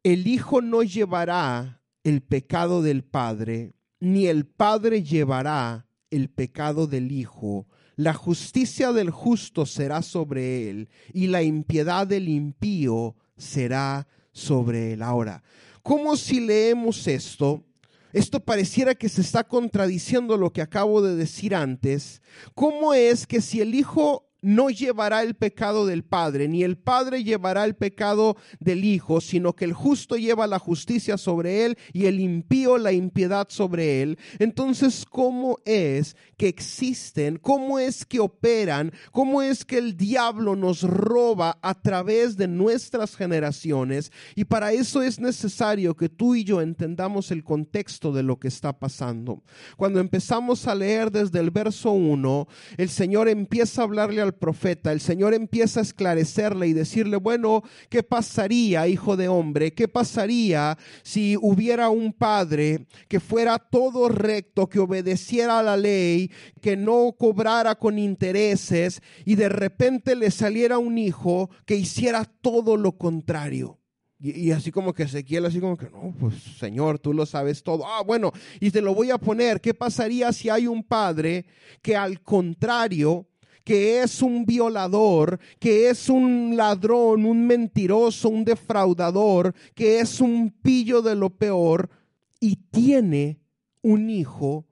el 0.02 0.26
Hijo 0.26 0.62
no 0.62 0.82
llevará 0.82 1.82
el 2.04 2.22
pecado 2.22 2.82
del 2.82 3.02
Padre, 3.02 3.74
ni 3.98 4.26
el 4.26 4.46
Padre 4.46 5.02
llevará 5.02 5.88
el 6.10 6.30
pecado 6.30 6.86
del 6.86 7.10
Hijo. 7.10 7.66
La 7.96 8.12
justicia 8.12 8.92
del 8.92 9.10
justo 9.10 9.64
será 9.64 10.02
sobre 10.02 10.68
él 10.68 10.88
y 11.14 11.28
la 11.28 11.42
impiedad 11.42 12.06
del 12.06 12.28
impío 12.28 13.16
será 13.38 14.06
sobre 14.32 14.92
él. 14.92 15.02
Ahora, 15.02 15.42
¿cómo 15.82 16.14
si 16.16 16.40
leemos 16.40 17.08
esto? 17.08 17.64
Esto 18.12 18.40
pareciera 18.40 18.94
que 18.94 19.08
se 19.08 19.22
está 19.22 19.44
contradiciendo 19.44 20.36
lo 20.36 20.52
que 20.52 20.60
acabo 20.60 21.00
de 21.00 21.16
decir 21.16 21.54
antes. 21.54 22.20
¿Cómo 22.54 22.92
es 22.92 23.26
que 23.26 23.40
si 23.40 23.62
el 23.62 23.74
Hijo 23.74 24.28
no 24.46 24.70
llevará 24.70 25.24
el 25.24 25.34
pecado 25.34 25.86
del 25.86 26.04
Padre, 26.04 26.46
ni 26.46 26.62
el 26.62 26.78
Padre 26.78 27.24
llevará 27.24 27.64
el 27.64 27.74
pecado 27.74 28.36
del 28.60 28.84
Hijo, 28.84 29.20
sino 29.20 29.54
que 29.54 29.64
el 29.64 29.72
justo 29.72 30.14
lleva 30.16 30.46
la 30.46 30.60
justicia 30.60 31.18
sobre 31.18 31.64
él 31.64 31.76
y 31.92 32.06
el 32.06 32.20
impío 32.20 32.78
la 32.78 32.92
impiedad 32.92 33.48
sobre 33.50 34.02
él. 34.02 34.18
Entonces, 34.38 35.04
¿cómo 35.04 35.58
es 35.64 36.14
que 36.36 36.46
existen? 36.46 37.38
¿Cómo 37.38 37.80
es 37.80 38.06
que 38.06 38.20
operan? 38.20 38.92
¿Cómo 39.10 39.42
es 39.42 39.64
que 39.64 39.78
el 39.78 39.96
diablo 39.96 40.54
nos 40.54 40.82
roba 40.82 41.58
a 41.60 41.74
través 41.74 42.36
de 42.36 42.46
nuestras 42.46 43.16
generaciones? 43.16 44.12
Y 44.36 44.44
para 44.44 44.72
eso 44.72 45.02
es 45.02 45.18
necesario 45.18 45.96
que 45.96 46.08
tú 46.08 46.36
y 46.36 46.44
yo 46.44 46.60
entendamos 46.60 47.32
el 47.32 47.42
contexto 47.42 48.12
de 48.12 48.22
lo 48.22 48.38
que 48.38 48.46
está 48.46 48.78
pasando. 48.78 49.42
Cuando 49.76 49.98
empezamos 49.98 50.68
a 50.68 50.74
leer 50.76 51.10
desde 51.10 51.40
el 51.40 51.50
verso 51.50 51.90
1, 51.90 52.46
el 52.76 52.88
Señor 52.90 53.28
empieza 53.28 53.80
a 53.80 53.84
hablarle 53.86 54.22
al 54.22 54.35
profeta, 54.38 54.92
el 54.92 55.00
Señor 55.00 55.34
empieza 55.34 55.80
a 55.80 55.82
esclarecerle 55.82 56.68
y 56.68 56.72
decirle, 56.72 57.16
bueno, 57.16 57.62
¿qué 57.88 58.02
pasaría, 58.02 58.86
hijo 58.88 59.16
de 59.16 59.28
hombre? 59.28 59.72
¿Qué 59.72 59.88
pasaría 59.88 60.78
si 61.02 61.36
hubiera 61.40 61.88
un 61.88 62.12
padre 62.12 62.86
que 63.08 63.20
fuera 63.20 63.58
todo 63.58 64.08
recto, 64.08 64.68
que 64.68 64.78
obedeciera 64.78 65.58
a 65.58 65.62
la 65.62 65.76
ley, 65.76 66.30
que 66.60 66.76
no 66.76 67.14
cobrara 67.18 67.74
con 67.74 67.98
intereses 67.98 69.00
y 69.24 69.34
de 69.34 69.48
repente 69.48 70.16
le 70.16 70.30
saliera 70.30 70.78
un 70.78 70.98
hijo 70.98 71.50
que 71.64 71.76
hiciera 71.76 72.24
todo 72.24 72.76
lo 72.76 72.92
contrario? 72.98 73.78
Y, 74.18 74.50
así 74.52 74.70
como 74.70 74.94
que 74.94 75.02
Ezequiel, 75.02 75.44
así 75.44 75.60
como 75.60 75.76
que, 75.76 75.90
no, 75.90 76.14
pues 76.18 76.36
Señor, 76.58 76.98
tú 76.98 77.12
lo 77.12 77.26
sabes 77.26 77.62
todo. 77.62 77.84
Ah, 77.86 78.02
bueno, 78.02 78.32
y 78.60 78.70
te 78.70 78.80
lo 78.80 78.94
voy 78.94 79.10
a 79.10 79.18
poner. 79.18 79.60
¿Qué 79.60 79.74
pasaría 79.74 80.32
si 80.32 80.48
hay 80.48 80.66
un 80.66 80.82
padre 80.82 81.44
que 81.82 81.96
al 81.96 82.22
contrario 82.22 83.28
que 83.66 84.00
es 84.00 84.23
un 84.23 84.47
violador, 84.47 85.40
que 85.58 85.90
es 85.90 86.08
un 86.08 86.56
ladrón, 86.56 87.26
un 87.26 87.49
mentiroso, 87.49 88.28
un 88.28 88.45
defraudador, 88.45 89.52
que 89.75 89.99
es 89.99 90.21
un 90.21 90.52
pillo 90.52 91.02
de 91.02 91.17
lo 91.17 91.30
peor 91.30 91.90
y 92.38 92.54
tiene 92.71 93.40
un 93.82 94.08
hijo 94.08 94.67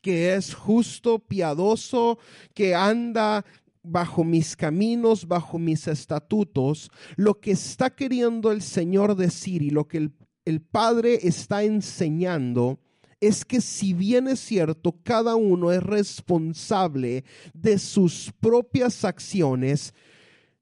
que 0.00 0.36
es 0.36 0.54
justo, 0.54 1.18
piadoso, 1.18 2.20
que 2.54 2.76
anda 2.76 3.44
bajo 3.82 4.22
mis 4.22 4.54
caminos, 4.54 5.26
bajo 5.26 5.58
mis 5.58 5.88
estatutos, 5.88 6.92
lo 7.16 7.40
que 7.40 7.50
está 7.50 7.90
queriendo 7.90 8.52
el 8.52 8.62
Señor 8.62 9.16
decir 9.16 9.60
y 9.62 9.70
lo 9.70 9.88
que 9.88 9.98
el, 9.98 10.12
el 10.44 10.60
Padre 10.60 11.18
está 11.20 11.64
enseñando 11.64 12.78
es 13.26 13.44
que 13.44 13.60
si 13.60 13.92
bien 13.92 14.28
es 14.28 14.40
cierto, 14.40 14.96
cada 15.02 15.36
uno 15.36 15.72
es 15.72 15.82
responsable 15.82 17.24
de 17.54 17.78
sus 17.78 18.32
propias 18.40 19.04
acciones, 19.04 19.94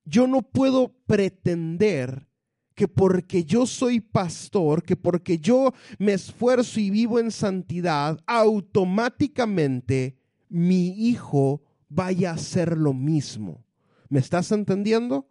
yo 0.05 0.27
no 0.27 0.43
puedo 0.43 0.95
pretender 1.07 2.27
que 2.75 2.89
porque 2.89 3.45
yo 3.45 3.67
soy 3.67 4.01
pastor, 4.01 4.83
que 4.83 4.97
porque 4.97 5.39
yo 5.39 5.73
me 5.99 6.13
esfuerzo 6.13 6.81
y 6.81 6.91
vivo 6.91 7.19
en 7.19 7.31
santidad, 7.31 8.19
automáticamente 8.27 10.17
mi 10.49 10.89
hijo 11.09 11.63
vaya 11.89 12.31
a 12.31 12.35
hacer 12.35 12.77
lo 12.77 12.93
mismo. 12.93 13.65
¿Me 14.09 14.19
estás 14.19 14.51
entendiendo? 14.53 15.29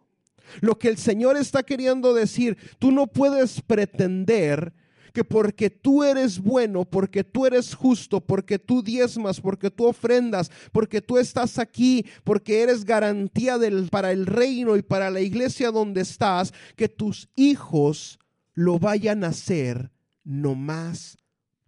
Lo 0.60 0.78
que 0.78 0.88
el 0.88 0.98
Señor 0.98 1.36
está 1.36 1.62
queriendo 1.62 2.14
decir, 2.14 2.56
tú 2.78 2.92
no 2.92 3.06
puedes 3.06 3.60
pretender 3.62 4.74
que 5.14 5.22
porque 5.22 5.70
tú 5.70 6.02
eres 6.02 6.40
bueno, 6.40 6.84
porque 6.84 7.22
tú 7.22 7.46
eres 7.46 7.72
justo, 7.72 8.20
porque 8.20 8.58
tú 8.58 8.82
diezmas, 8.82 9.40
porque 9.40 9.70
tú 9.70 9.86
ofrendas, 9.86 10.50
porque 10.72 11.00
tú 11.00 11.18
estás 11.18 11.60
aquí, 11.60 12.04
porque 12.24 12.62
eres 12.62 12.84
garantía 12.84 13.56
del, 13.56 13.88
para 13.90 14.10
el 14.10 14.26
reino 14.26 14.76
y 14.76 14.82
para 14.82 15.10
la 15.10 15.20
iglesia 15.20 15.70
donde 15.70 16.00
estás, 16.00 16.52
que 16.74 16.88
tus 16.88 17.28
hijos 17.36 18.18
lo 18.54 18.80
vayan 18.80 19.22
a 19.22 19.28
hacer 19.28 19.92
no 20.24 20.56
más 20.56 21.16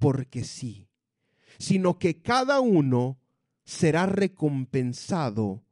porque 0.00 0.42
sí, 0.42 0.88
sino 1.58 2.00
que 2.00 2.20
cada 2.20 2.58
uno 2.58 3.20
será 3.64 4.06
recompensado 4.06 5.62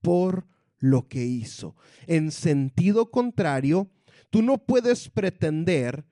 por 0.00 0.48
lo 0.78 1.06
que 1.06 1.24
hizo. 1.24 1.76
En 2.08 2.32
sentido 2.32 3.12
contrario, 3.12 3.92
tú 4.30 4.42
no 4.42 4.58
puedes 4.58 5.08
pretender 5.08 6.04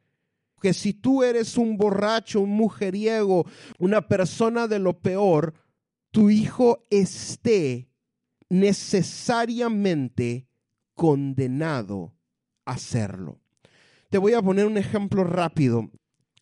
que 0.61 0.75
si 0.75 0.93
tú 0.93 1.23
eres 1.23 1.57
un 1.57 1.77
borracho, 1.77 2.41
un 2.41 2.51
mujeriego, 2.51 3.47
una 3.79 4.07
persona 4.07 4.69
de 4.69 4.79
lo 4.79 5.01
peor, 5.01 5.55
tu 6.11 6.31
hijo 6.31 6.87
esté 6.91 7.89
necesariamente 8.49 10.47
condenado 10.95 12.15
a 12.65 12.73
hacerlo. 12.73 13.41
Te 14.11 14.19
voy 14.19 14.35
a 14.35 14.43
poner 14.43 14.67
un 14.67 14.77
ejemplo 14.77 15.25
rápido. 15.25 15.91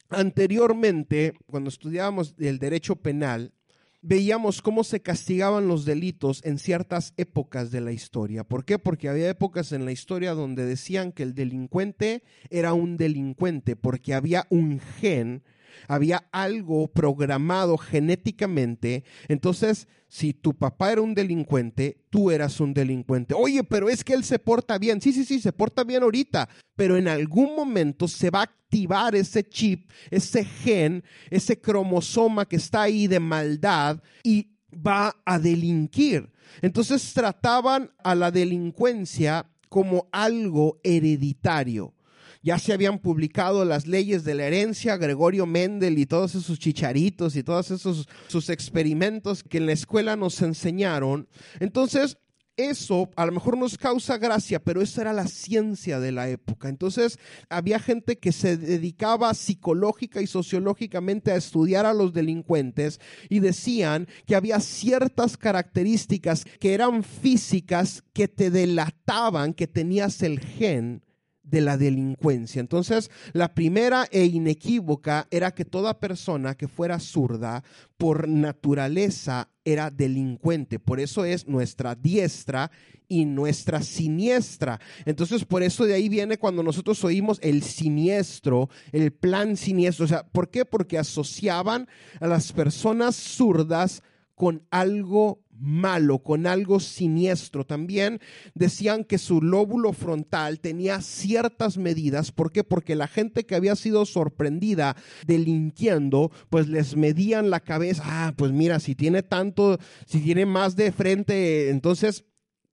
Anteriormente, 0.08 1.34
cuando 1.46 1.68
estudiábamos 1.68 2.34
el 2.38 2.58
derecho 2.58 2.96
penal, 2.96 3.52
veíamos 4.00 4.62
cómo 4.62 4.84
se 4.84 5.02
castigaban 5.02 5.68
los 5.68 5.84
delitos 5.84 6.40
en 6.44 6.58
ciertas 6.58 7.14
épocas 7.16 7.70
de 7.70 7.80
la 7.80 7.92
historia. 7.92 8.44
¿Por 8.44 8.64
qué? 8.64 8.78
Porque 8.78 9.08
había 9.08 9.28
épocas 9.28 9.72
en 9.72 9.84
la 9.84 9.92
historia 9.92 10.34
donde 10.34 10.64
decían 10.64 11.12
que 11.12 11.22
el 11.22 11.34
delincuente 11.34 12.22
era 12.50 12.72
un 12.72 12.96
delincuente, 12.96 13.76
porque 13.76 14.14
había 14.14 14.46
un 14.50 14.80
gen 14.80 15.42
había 15.86 16.28
algo 16.32 16.88
programado 16.88 17.78
genéticamente. 17.78 19.04
Entonces, 19.28 19.88
si 20.08 20.32
tu 20.32 20.54
papá 20.54 20.92
era 20.92 21.02
un 21.02 21.14
delincuente, 21.14 22.04
tú 22.10 22.30
eras 22.30 22.60
un 22.60 22.72
delincuente. 22.72 23.34
Oye, 23.34 23.62
pero 23.62 23.88
es 23.88 24.02
que 24.02 24.14
él 24.14 24.24
se 24.24 24.38
porta 24.38 24.78
bien. 24.78 25.00
Sí, 25.00 25.12
sí, 25.12 25.24
sí, 25.24 25.40
se 25.40 25.52
porta 25.52 25.84
bien 25.84 26.02
ahorita, 26.02 26.48
pero 26.76 26.96
en 26.96 27.08
algún 27.08 27.54
momento 27.54 28.08
se 28.08 28.30
va 28.30 28.40
a 28.40 28.44
activar 28.44 29.14
ese 29.14 29.46
chip, 29.48 29.90
ese 30.10 30.44
gen, 30.44 31.04
ese 31.30 31.60
cromosoma 31.60 32.46
que 32.46 32.56
está 32.56 32.82
ahí 32.82 33.06
de 33.06 33.20
maldad 33.20 34.02
y 34.22 34.50
va 34.74 35.14
a 35.24 35.38
delinquir. 35.38 36.30
Entonces 36.62 37.12
trataban 37.12 37.90
a 38.02 38.14
la 38.14 38.30
delincuencia 38.30 39.46
como 39.68 40.08
algo 40.12 40.80
hereditario 40.82 41.94
ya 42.42 42.58
se 42.58 42.72
habían 42.72 42.98
publicado 42.98 43.64
las 43.64 43.86
leyes 43.86 44.24
de 44.24 44.34
la 44.34 44.44
herencia, 44.44 44.96
Gregorio 44.96 45.46
Mendel 45.46 45.98
y 45.98 46.06
todos 46.06 46.34
esos 46.34 46.58
chicharitos 46.58 47.36
y 47.36 47.42
todos 47.42 47.70
esos 47.70 48.08
sus 48.28 48.50
experimentos 48.50 49.42
que 49.42 49.58
en 49.58 49.66
la 49.66 49.72
escuela 49.72 50.16
nos 50.16 50.40
enseñaron. 50.42 51.28
Entonces, 51.60 52.18
eso 52.58 53.08
a 53.14 53.24
lo 53.24 53.32
mejor 53.32 53.56
nos 53.56 53.78
causa 53.78 54.18
gracia, 54.18 54.58
pero 54.58 54.82
esa 54.82 55.02
era 55.02 55.12
la 55.12 55.28
ciencia 55.28 56.00
de 56.00 56.10
la 56.12 56.28
época. 56.28 56.68
Entonces 56.68 57.18
había 57.48 57.78
gente 57.78 58.18
que 58.18 58.32
se 58.32 58.56
dedicaba 58.56 59.32
psicológica 59.32 60.20
y 60.20 60.26
sociológicamente 60.26 61.30
a 61.30 61.36
estudiar 61.36 61.86
a 61.86 61.94
los 61.94 62.12
delincuentes 62.12 63.00
y 63.28 63.38
decían 63.38 64.08
que 64.26 64.34
había 64.34 64.58
ciertas 64.58 65.36
características 65.36 66.44
que 66.58 66.74
eran 66.74 67.04
físicas 67.04 68.02
que 68.12 68.26
te 68.26 68.50
delataban 68.50 69.54
que 69.54 69.68
tenías 69.68 70.22
el 70.22 70.40
gen 70.40 71.04
de 71.50 71.60
la 71.60 71.76
delincuencia. 71.76 72.60
Entonces, 72.60 73.10
la 73.32 73.54
primera 73.54 74.06
e 74.10 74.24
inequívoca 74.24 75.26
era 75.30 75.52
que 75.52 75.64
toda 75.64 75.98
persona 75.98 76.56
que 76.56 76.68
fuera 76.68 77.00
zurda 77.00 77.64
por 77.96 78.28
naturaleza 78.28 79.48
era 79.64 79.90
delincuente. 79.90 80.78
Por 80.78 81.00
eso 81.00 81.24
es 81.24 81.46
nuestra 81.46 81.94
diestra 81.94 82.70
y 83.08 83.24
nuestra 83.24 83.82
siniestra. 83.82 84.80
Entonces, 85.06 85.44
por 85.44 85.62
eso 85.62 85.84
de 85.84 85.94
ahí 85.94 86.08
viene 86.08 86.38
cuando 86.38 86.62
nosotros 86.62 87.02
oímos 87.04 87.38
el 87.42 87.62
siniestro, 87.62 88.68
el 88.92 89.12
plan 89.12 89.56
siniestro. 89.56 90.04
O 90.04 90.08
sea, 90.08 90.26
¿por 90.26 90.50
qué? 90.50 90.64
Porque 90.64 90.98
asociaban 90.98 91.88
a 92.20 92.26
las 92.26 92.52
personas 92.52 93.16
zurdas 93.16 94.02
con 94.34 94.62
algo 94.70 95.40
malo, 95.60 96.20
con 96.20 96.46
algo 96.46 96.80
siniestro. 96.80 97.64
También 97.64 98.20
decían 98.54 99.04
que 99.04 99.18
su 99.18 99.42
lóbulo 99.42 99.92
frontal 99.92 100.60
tenía 100.60 101.00
ciertas 101.00 101.76
medidas. 101.76 102.32
¿Por 102.32 102.52
qué? 102.52 102.64
Porque 102.64 102.94
la 102.94 103.08
gente 103.08 103.44
que 103.44 103.54
había 103.54 103.76
sido 103.76 104.06
sorprendida 104.06 104.96
delinquiendo, 105.26 106.30
pues 106.50 106.68
les 106.68 106.96
medían 106.96 107.50
la 107.50 107.60
cabeza. 107.60 108.02
Ah, 108.06 108.34
pues 108.36 108.52
mira, 108.52 108.80
si 108.80 108.94
tiene 108.94 109.22
tanto, 109.22 109.78
si 110.06 110.20
tiene 110.20 110.46
más 110.46 110.76
de 110.76 110.92
frente, 110.92 111.70
entonces 111.70 112.24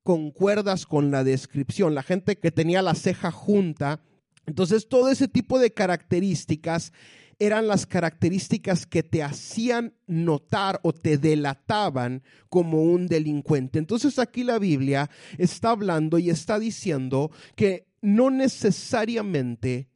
concuerdas 0.04 0.86
con 0.86 1.10
la 1.12 1.24
descripción. 1.24 1.96
La 1.96 2.04
gente 2.04 2.38
que 2.38 2.52
tenía 2.52 2.82
la 2.82 2.94
ceja 2.94 3.32
junta. 3.32 4.02
Entonces, 4.46 4.88
todo 4.88 5.10
ese 5.10 5.28
tipo 5.28 5.58
de 5.58 5.74
características 5.74 6.94
eran 7.40 7.68
las 7.68 7.86
características 7.86 8.86
que 8.86 9.04
te 9.04 9.24
hacían 9.24 9.94
notar 10.08 10.80
o 10.84 10.94
te 10.94 11.18
delataban 11.18 12.24
como 12.50 12.84
un 12.84 13.08
delincuente. 13.08 13.80
Entonces 13.80 14.20
aquí 14.20 14.44
la 14.44 14.60
Biblia 14.60 15.10
está 15.38 15.72
hablando 15.72 16.18
y 16.18 16.30
está 16.30 16.60
diciendo 16.60 17.32
que 17.56 17.88
no 18.02 18.30
necesariamente 18.30 19.90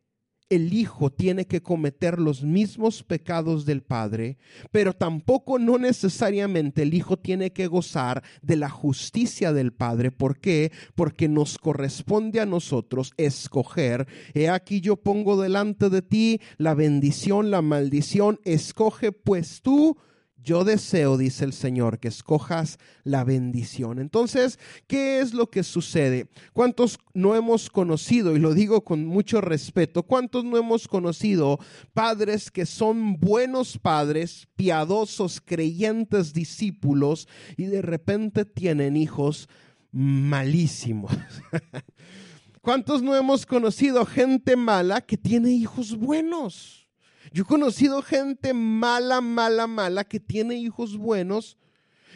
el 0.50 0.74
Hijo 0.74 1.12
tiene 1.12 1.46
que 1.46 1.62
cometer 1.62 2.20
los 2.20 2.44
mismos 2.44 3.04
pecados 3.04 3.66
del 3.66 3.82
Padre, 3.82 4.38
pero 4.72 4.94
tampoco 4.94 5.60
no 5.60 5.78
necesariamente 5.78 6.82
el 6.82 6.94
Hijo 6.94 7.18
tiene 7.18 7.52
que 7.54 7.68
gozar 7.68 8.24
de 8.42 8.56
la 8.56 8.70
justicia 8.70 9.54
del 9.54 9.72
Padre. 9.72 10.12
¿Por 10.12 10.40
qué? 10.40 10.72
Porque 10.96 11.28
nos 11.28 11.58
corresponde 11.58 12.40
a 12.40 12.46
nosotros 12.46 13.14
escoger. 13.18 14.08
He 14.34 14.50
aquí 14.50 14.82
yo 14.82 14.96
pongo 14.98 15.42
delante 15.42 15.90
de 15.90 16.02
ti 16.02 16.42
la 16.58 16.74
bendición, 16.74 17.52
la 17.52 17.62
maldición. 17.62 18.40
Escoge 18.44 19.12
pues 19.12 19.62
tú 19.62 19.98
yo 20.43 20.63
deseo, 20.63 21.17
dice 21.17 21.45
el 21.45 21.54
Señor, 21.54 21.99
que 21.99 22.08
escojas 22.08 22.78
la 23.04 23.23
bendición. 23.23 23.99
Entonces, 23.99 24.60
¿qué 24.88 25.19
es 25.19 25.34
lo 25.34 25.49
que 25.49 25.63
sucede? 25.63 26.28
¿Cuántos 26.54 26.99
no 27.13 27.36
hemos 27.36 27.69
conocido, 27.69 28.36
y 28.36 28.39
lo 28.39 28.54
digo 28.54 28.84
con 28.84 29.06
mucho 29.06 29.41
respeto, 29.41 30.04
cuántos 30.04 30.45
no 30.45 30.58
hemos 30.58 30.88
conocido 30.88 31.60
padres 31.93 32.52
que 32.52 32.65
son 32.65 33.19
buenos 33.19 33.78
padres, 33.78 34.47
piadosos, 34.56 35.41
creyentes, 35.41 36.34
discípulos, 36.34 37.28
y 37.58 37.65
de 37.65 37.82
repente 37.82 38.45
tienen 38.45 38.97
hijos 38.97 39.49
malísimos? 39.91 41.12
¿Cuántos 42.62 43.02
no 43.02 43.15
hemos 43.15 43.45
conocido 43.45 44.06
gente 44.06 44.56
mala 44.56 45.02
que 45.02 45.17
tiene 45.17 45.52
hijos 45.52 45.95
buenos? 45.95 46.88
Yo 47.32 47.44
he 47.44 47.46
conocido 47.46 48.02
gente 48.02 48.54
mala, 48.54 49.22
mala, 49.22 49.68
mala 49.68 50.04
que 50.04 50.20
tiene 50.20 50.56
hijos 50.56 50.98
buenos. 50.98 51.58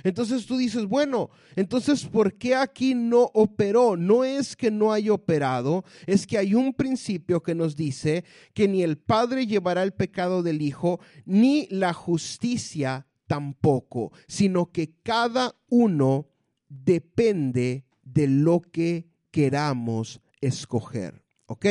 Entonces 0.03 0.45
tú 0.45 0.57
dices, 0.57 0.85
bueno, 0.85 1.29
entonces 1.55 2.05
¿por 2.05 2.33
qué 2.33 2.55
aquí 2.55 2.95
no 2.95 3.29
operó? 3.33 3.95
No 3.95 4.23
es 4.23 4.55
que 4.55 4.71
no 4.71 4.91
haya 4.91 5.13
operado, 5.13 5.85
es 6.07 6.25
que 6.25 6.37
hay 6.37 6.55
un 6.55 6.73
principio 6.73 7.43
que 7.43 7.55
nos 7.55 7.75
dice 7.75 8.25
que 8.53 8.67
ni 8.67 8.83
el 8.83 8.97
Padre 8.97 9.45
llevará 9.45 9.83
el 9.83 9.93
pecado 9.93 10.41
del 10.41 10.61
Hijo, 10.61 10.99
ni 11.25 11.67
la 11.69 11.93
justicia 11.93 13.07
tampoco, 13.27 14.11
sino 14.27 14.71
que 14.71 14.95
cada 15.03 15.55
uno 15.69 16.27
depende 16.67 17.85
de 18.01 18.27
lo 18.27 18.61
que 18.61 19.07
queramos 19.31 20.21
escoger. 20.41 21.23
¿Ok? 21.45 21.65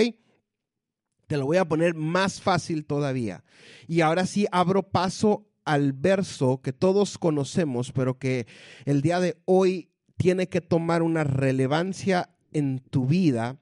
Te 1.33 1.39
lo 1.39 1.47
voy 1.47 1.57
a 1.57 1.65
poner 1.65 1.95
más 1.95 2.43
fácil 2.43 2.85
todavía. 2.85 3.43
Y 3.89 4.03
ahora 4.03 4.27
sí 4.27 4.47
abro 4.53 4.83
paso 4.83 5.47
al 5.65 5.95
verso 5.95 6.61
que 6.61 6.75
todos 6.75 7.17
conocemos, 7.17 7.91
pero 7.91 8.19
que 8.19 8.47
el 8.85 9.01
día 9.01 9.19
de 9.19 9.39
hoy 9.47 9.89
tiene 10.19 10.51
que 10.51 10.61
tomar 10.61 11.01
una 11.01 11.25
relevancia 11.25 12.29
en 12.53 12.81
tu 12.81 13.07
vida. 13.07 13.57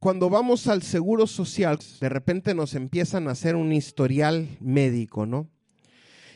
Cuando 0.00 0.30
vamos 0.30 0.66
al 0.66 0.82
seguro 0.82 1.28
social, 1.28 1.78
de 2.00 2.08
repente 2.08 2.56
nos 2.56 2.74
empiezan 2.74 3.28
a 3.28 3.30
hacer 3.30 3.54
un 3.54 3.72
historial 3.72 4.48
médico, 4.58 5.26
¿no? 5.26 5.48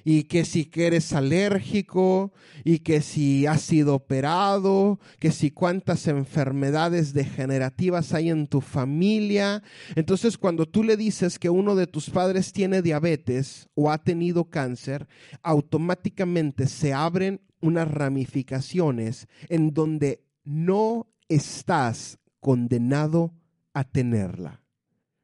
Y 0.05 0.25
que 0.25 0.45
si 0.45 0.71
eres 0.75 1.13
alérgico 1.15 2.33
y 2.63 2.81
que 2.81 3.01
si 3.01 3.47
has 3.47 3.63
sido 3.63 3.95
operado, 3.95 5.01
que 5.19 5.33
si 5.33 5.51
cuántas 5.51 6.07
enfermedades 6.07 7.15
degenerativas 7.15 8.13
hay 8.13 8.29
en 8.29 8.47
tu 8.47 8.61
familia. 8.61 9.63
Entonces 9.97 10.37
cuando 10.37 10.67
tú 10.67 10.85
le 10.85 10.99
dices 10.99 11.39
que 11.39 11.49
uno 11.49 11.75
de 11.75 11.87
tus 11.87 12.11
padres 12.11 12.53
tiene 12.53 12.83
diabetes 12.83 13.69
o 13.75 13.91
ha 13.91 13.99
tenido 13.99 14.51
cáncer, 14.51 15.09
automáticamente 15.43 16.67
se 16.67 16.93
abren 16.93 17.41
unas 17.63 17.91
ramificaciones 17.91 19.27
en 19.49 19.73
donde 19.73 20.23
no 20.45 21.09
estás 21.29 22.19
condenado 22.41 23.35
a 23.73 23.85
tenerla. 23.85 24.63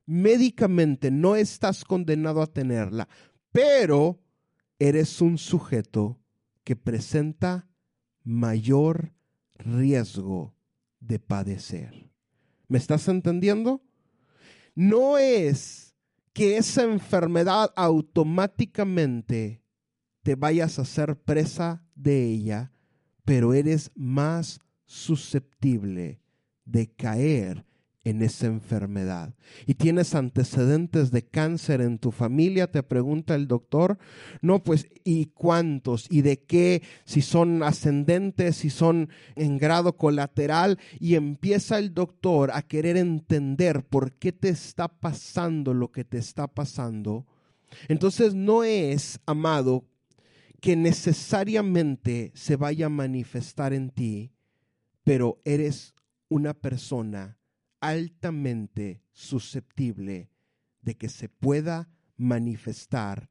Médicamente 0.07 1.11
no 1.11 1.37
estás 1.37 1.85
condenado 1.85 2.40
a 2.40 2.47
tenerla, 2.47 3.09
pero 3.53 4.19
eres 4.81 5.21
un 5.21 5.38
sujeto 5.38 6.19
que 6.64 6.75
presenta 6.75 7.69
mayor 8.25 9.12
riesgo 9.59 10.57
de 10.99 11.19
padecer. 11.19 12.11
¿Me 12.66 12.79
estás 12.79 13.07
entendiendo? 13.09 13.85
No 14.75 15.19
es 15.19 15.95
que 16.33 16.57
esa 16.57 16.83
enfermedad 16.83 17.73
automáticamente 17.77 19.62
te 20.23 20.35
vayas 20.35 20.79
a 20.79 20.85
ser 20.85 21.16
presa 21.21 21.85
de 21.95 22.25
ella, 22.25 22.73
pero 23.25 23.53
eres 23.53 23.90
más 23.95 24.61
susceptible 24.87 26.23
de 26.64 26.90
caer 26.90 27.66
en 28.02 28.22
esa 28.22 28.46
enfermedad 28.46 29.34
y 29.66 29.74
tienes 29.74 30.14
antecedentes 30.14 31.10
de 31.10 31.26
cáncer 31.26 31.82
en 31.82 31.98
tu 31.98 32.10
familia, 32.12 32.70
te 32.70 32.82
pregunta 32.82 33.34
el 33.34 33.46
doctor, 33.46 33.98
no, 34.40 34.62
pues, 34.62 34.88
¿y 35.04 35.26
cuántos? 35.26 36.06
¿Y 36.10 36.22
de 36.22 36.42
qué? 36.42 36.82
Si 37.04 37.20
son 37.20 37.62
ascendentes, 37.62 38.56
si 38.56 38.70
son 38.70 39.10
en 39.36 39.58
grado 39.58 39.96
colateral, 39.96 40.78
y 40.98 41.14
empieza 41.14 41.78
el 41.78 41.92
doctor 41.92 42.50
a 42.54 42.62
querer 42.62 42.96
entender 42.96 43.84
por 43.84 44.12
qué 44.12 44.32
te 44.32 44.48
está 44.48 44.88
pasando 44.88 45.74
lo 45.74 45.92
que 45.92 46.04
te 46.04 46.18
está 46.18 46.46
pasando. 46.46 47.26
Entonces 47.88 48.34
no 48.34 48.64
es, 48.64 49.20
amado, 49.26 49.84
que 50.60 50.76
necesariamente 50.76 52.32
se 52.34 52.56
vaya 52.56 52.86
a 52.86 52.90
manifestar 52.90 53.72
en 53.72 53.90
ti, 53.90 54.32
pero 55.04 55.40
eres 55.44 55.94
una 56.28 56.54
persona 56.54 57.39
altamente 57.81 59.03
susceptible 59.12 60.31
de 60.83 60.97
que 60.97 61.09
se 61.09 61.29
pueda 61.29 61.88
manifestar 62.16 63.31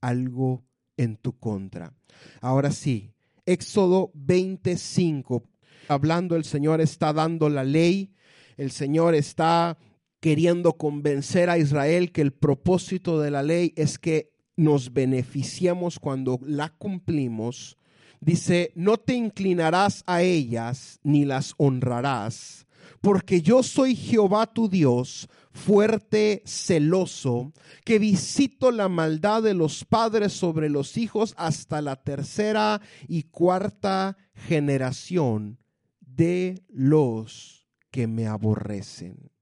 algo 0.00 0.64
en 0.96 1.16
tu 1.16 1.38
contra. 1.38 1.94
Ahora 2.40 2.70
sí, 2.70 3.12
Éxodo 3.46 4.10
25, 4.14 5.44
hablando 5.88 6.36
el 6.36 6.44
Señor 6.44 6.80
está 6.80 7.12
dando 7.12 7.48
la 7.48 7.64
ley, 7.64 8.12
el 8.56 8.70
Señor 8.70 9.14
está 9.14 9.78
queriendo 10.20 10.74
convencer 10.74 11.50
a 11.50 11.58
Israel 11.58 12.12
que 12.12 12.22
el 12.22 12.32
propósito 12.32 13.20
de 13.20 13.30
la 13.30 13.42
ley 13.42 13.72
es 13.76 13.98
que 13.98 14.32
nos 14.56 14.92
beneficiemos 14.92 15.98
cuando 15.98 16.38
la 16.42 16.70
cumplimos. 16.70 17.76
Dice, 18.20 18.72
no 18.74 18.96
te 18.96 19.14
inclinarás 19.14 20.02
a 20.06 20.22
ellas 20.22 20.98
ni 21.02 21.24
las 21.24 21.54
honrarás 21.58 22.63
porque 23.04 23.42
yo 23.42 23.62
soy 23.62 23.94
Jehová 23.94 24.46
tu 24.46 24.70
Dios, 24.70 25.28
fuerte, 25.52 26.42
celoso, 26.46 27.52
que 27.84 27.98
visito 27.98 28.70
la 28.70 28.88
maldad 28.88 29.42
de 29.42 29.52
los 29.52 29.84
padres 29.84 30.32
sobre 30.32 30.70
los 30.70 30.96
hijos 30.96 31.34
hasta 31.36 31.82
la 31.82 31.96
tercera 31.96 32.80
y 33.06 33.24
cuarta 33.24 34.16
generación 34.34 35.58
de 36.00 36.64
los 36.70 37.68
que 37.90 38.06
me 38.06 38.26
aborrecen. 38.26 39.33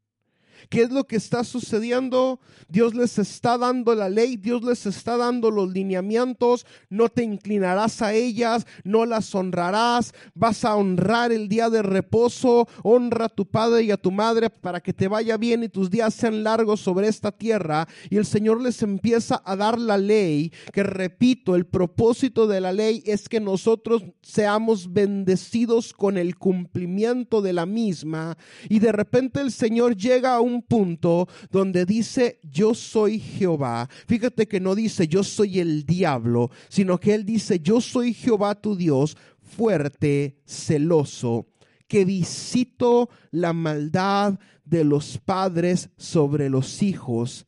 ¿Qué 0.68 0.83
es 0.83 0.90
lo 0.90 1.05
que 1.05 1.16
está 1.16 1.44
sucediendo? 1.44 2.40
Dios 2.68 2.94
les 2.94 3.18
está 3.18 3.59
dando 3.59 3.94
la 3.94 4.09
ley, 4.09 4.37
Dios 4.37 4.62
les 4.62 4.87
está 4.87 5.16
dando 5.16 5.51
los 5.51 5.70
lineamientos, 5.72 6.66
no 6.88 7.09
te 7.09 7.22
inclinarás 7.22 8.03
a 8.03 8.14
ellas, 8.14 8.66
no 8.85 9.05
las 9.05 9.35
honrarás, 9.35 10.14
vas 10.35 10.64
a 10.64 10.77
honrar 10.77 11.33
el 11.33 11.48
día 11.48 11.68
de 11.70 11.83
reposo, 11.83 12.68
honra 12.83 13.27
a 13.27 13.29
tu 13.29 13.46
padre 13.46 13.83
y 13.83 13.90
a 13.90 13.96
tu 13.96 14.11
madre 14.11 14.51
para 14.51 14.81
que 14.81 14.92
te 14.92 15.09
vaya 15.09 15.37
bien 15.37 15.62
y 15.64 15.68
tus 15.68 15.90
días 15.90 16.14
sean 16.14 16.42
largos 16.42 16.81
sobre 16.81 17.09
esta 17.09 17.33
tierra. 17.33 17.87
Y 18.11 18.16
el 18.16 18.25
Señor 18.25 18.61
les 18.61 18.83
empieza 18.83 19.42
a 19.44 19.57
dar 19.57 19.79
la 19.79 19.98
ley, 19.98 20.53
que 20.72 20.83
repito, 20.83 21.55
el 21.55 21.66
propósito 21.66 22.46
de 22.46 22.61
la 22.61 22.72
ley 22.72 23.03
es 23.07 23.29
que 23.29 23.40
nosotros 23.40 24.05
seamos 24.22 24.92
bendecidos 24.92 25.92
con 25.92 26.16
el 26.16 26.37
cumplimiento 26.37 27.42
de 27.42 27.53
la 27.53 27.66
misma. 27.66 28.37
Y 28.68 28.79
de 28.79 28.92
repente 28.92 29.40
el 29.40 29.53
Señor 29.53 29.96
llega 29.96 30.35
a 30.35 30.40
un 30.40 30.62
punto 30.62 31.29
donde 31.51 31.85
dice 31.85 32.40
yo 32.42 32.75
soy 32.75 33.18
Jehová. 33.18 33.88
Fíjate 34.07 34.48
que 34.48 34.61
no 34.61 34.75
dice 34.75 35.09
yo 35.09 35.22
soy 35.22 35.61
el 35.61 35.85
diablo, 35.85 36.51
sino 36.68 36.98
que 36.98 37.14
él 37.14 37.25
dice 37.25 37.61
yo 37.61 37.81
soy 37.81 38.14
Jehová 38.14 38.55
tu 38.55 38.77
Dios, 38.77 39.16
fuerte, 39.42 40.38
celoso, 40.46 41.48
que 41.87 42.05
visito 42.05 43.11
la 43.31 43.53
maldad 43.53 44.38
de 44.64 44.85
los 44.85 45.18
padres 45.18 45.90
sobre 45.96 46.48
los 46.48 46.83
hijos 46.83 47.46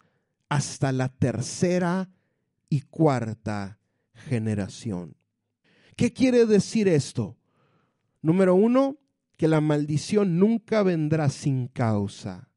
hasta 0.48 0.92
la 0.92 1.09
tercera 1.09 2.11
y 2.68 2.83
cuarta 2.83 3.79
generación. 4.12 5.16
¿Qué 5.96 6.12
quiere 6.12 6.44
decir 6.46 6.88
esto? 6.88 7.38
Número 8.20 8.55
uno, 8.55 8.98
que 9.37 9.48
la 9.48 9.61
maldición 9.61 10.38
nunca 10.38 10.83
vendrá 10.83 11.29
sin 11.29 11.68
causa. 11.68 12.48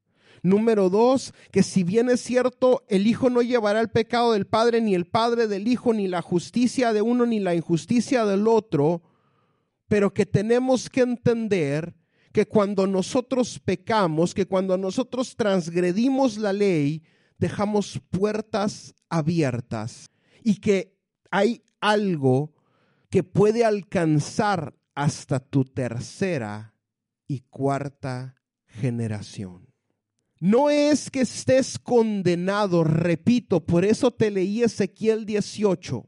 Número 0.47 0.89
dos, 0.89 1.33
que 1.51 1.61
si 1.61 1.83
bien 1.83 2.09
es 2.09 2.21
cierto, 2.21 2.85
el 2.87 3.05
Hijo 3.05 3.29
no 3.29 3.41
llevará 3.41 3.81
el 3.81 3.89
pecado 3.89 4.31
del 4.31 4.47
Padre, 4.47 4.79
ni 4.79 4.95
el 4.95 5.05
Padre 5.05 5.47
del 5.47 5.67
Hijo, 5.67 5.93
ni 5.93 6.07
la 6.07 6.21
justicia 6.21 6.93
de 6.93 7.01
uno, 7.01 7.25
ni 7.25 7.41
la 7.41 7.53
injusticia 7.53 8.25
del 8.25 8.47
otro, 8.47 9.01
pero 9.89 10.13
que 10.13 10.25
tenemos 10.25 10.89
que 10.89 11.01
entender 11.01 11.95
que 12.31 12.47
cuando 12.47 12.87
nosotros 12.87 13.59
pecamos, 13.59 14.33
que 14.33 14.45
cuando 14.45 14.77
nosotros 14.77 15.35
transgredimos 15.35 16.37
la 16.37 16.53
ley, 16.53 17.03
dejamos 17.37 17.99
puertas 18.09 18.95
abiertas 19.09 20.09
y 20.43 20.61
que 20.61 20.97
hay 21.29 21.61
algo 21.81 22.53
que 23.09 23.23
puede 23.23 23.65
alcanzar 23.65 24.73
hasta 24.95 25.41
tu 25.41 25.65
tercera 25.65 26.73
y 27.27 27.41
cuarta 27.41 28.35
generación. 28.65 29.67
No 30.39 30.69
es 30.69 31.09
que 31.09 31.21
estés 31.21 31.79
condenado, 31.79 32.83
repito, 32.83 33.65
por 33.65 33.85
eso 33.85 34.11
te 34.11 34.29
leí 34.29 34.63
Ezequiel 34.63 35.25
18. 35.25 36.07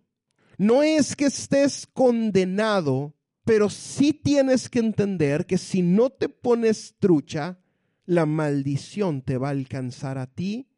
No 0.57 0.83
es 0.83 1.15
que 1.15 1.25
estés 1.25 1.87
condenado, 1.87 3.15
pero 3.43 3.69
sí 3.69 4.13
tienes 4.13 4.69
que 4.69 4.79
entender 4.79 5.45
que 5.45 5.57
si 5.57 5.81
no 5.81 6.09
te 6.09 6.29
pones 6.29 6.95
trucha, 6.99 7.59
la 8.05 8.25
maldición 8.25 9.21
te 9.21 9.37
va 9.37 9.47
a 9.47 9.51
alcanzar 9.51 10.17
a 10.17 10.27
ti 10.27 10.69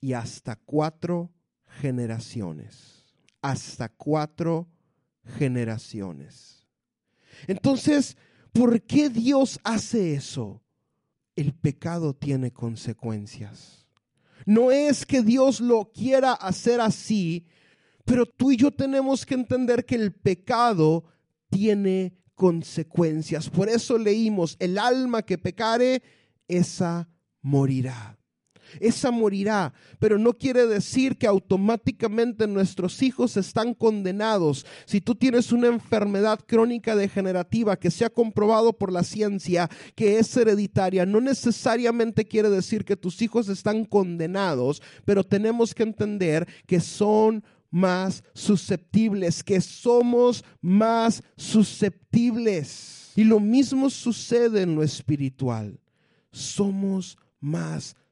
y 0.00 0.12
hasta 0.14 0.56
cuatro 0.56 1.32
generaciones. 1.66 3.04
Hasta 3.42 3.88
cuatro 3.88 4.68
generaciones. 5.24 6.66
Entonces, 7.46 8.16
¿por 8.52 8.80
qué 8.82 9.10
Dios 9.10 9.60
hace 9.64 10.14
eso? 10.14 10.62
El 11.36 11.54
pecado 11.54 12.14
tiene 12.14 12.52
consecuencias. 12.52 13.86
No 14.44 14.70
es 14.70 15.06
que 15.06 15.22
Dios 15.22 15.60
lo 15.60 15.90
quiera 15.92 16.32
hacer 16.32 16.80
así, 16.80 17.46
pero 18.04 18.26
tú 18.26 18.52
y 18.52 18.56
yo 18.56 18.70
tenemos 18.70 19.26
que 19.26 19.34
entender 19.34 19.84
que 19.84 19.96
el 19.96 20.12
pecado 20.12 21.04
tiene 21.50 22.16
consecuencias. 22.34 23.50
Por 23.50 23.68
eso 23.68 23.98
leímos, 23.98 24.56
el 24.58 24.78
alma 24.78 25.22
que 25.22 25.38
pecare, 25.38 26.02
esa 26.48 27.08
morirá 27.42 28.18
esa 28.80 29.10
morirá, 29.10 29.72
pero 29.98 30.18
no 30.18 30.32
quiere 30.32 30.66
decir 30.66 31.16
que 31.16 31.26
automáticamente 31.26 32.46
nuestros 32.46 33.02
hijos 33.02 33.36
están 33.36 33.74
condenados. 33.74 34.66
Si 34.84 35.00
tú 35.00 35.14
tienes 35.14 35.52
una 35.52 35.68
enfermedad 35.68 36.40
crónica 36.46 36.96
degenerativa 36.96 37.76
que 37.76 37.90
se 37.90 38.04
ha 38.04 38.10
comprobado 38.10 38.72
por 38.72 38.92
la 38.92 39.02
ciencia 39.02 39.68
que 39.94 40.18
es 40.18 40.36
hereditaria, 40.36 41.06
no 41.06 41.20
necesariamente 41.20 42.26
quiere 42.26 42.50
decir 42.50 42.84
que 42.84 42.96
tus 42.96 43.22
hijos 43.22 43.48
están 43.48 43.84
condenados, 43.84 44.82
pero 45.04 45.24
tenemos 45.24 45.74
que 45.74 45.82
entender 45.82 46.46
que 46.66 46.80
son 46.80 47.44
más 47.70 48.22
susceptibles, 48.32 49.42
que 49.42 49.60
somos 49.60 50.44
más 50.60 51.22
susceptibles. 51.36 53.12
Y 53.16 53.24
lo 53.24 53.40
mismo 53.40 53.90
sucede 53.90 54.62
en 54.62 54.74
lo 54.74 54.82
espiritual. 54.82 55.78
Somos 56.30 57.18
más 57.40 57.84
susceptibles. 57.84 58.05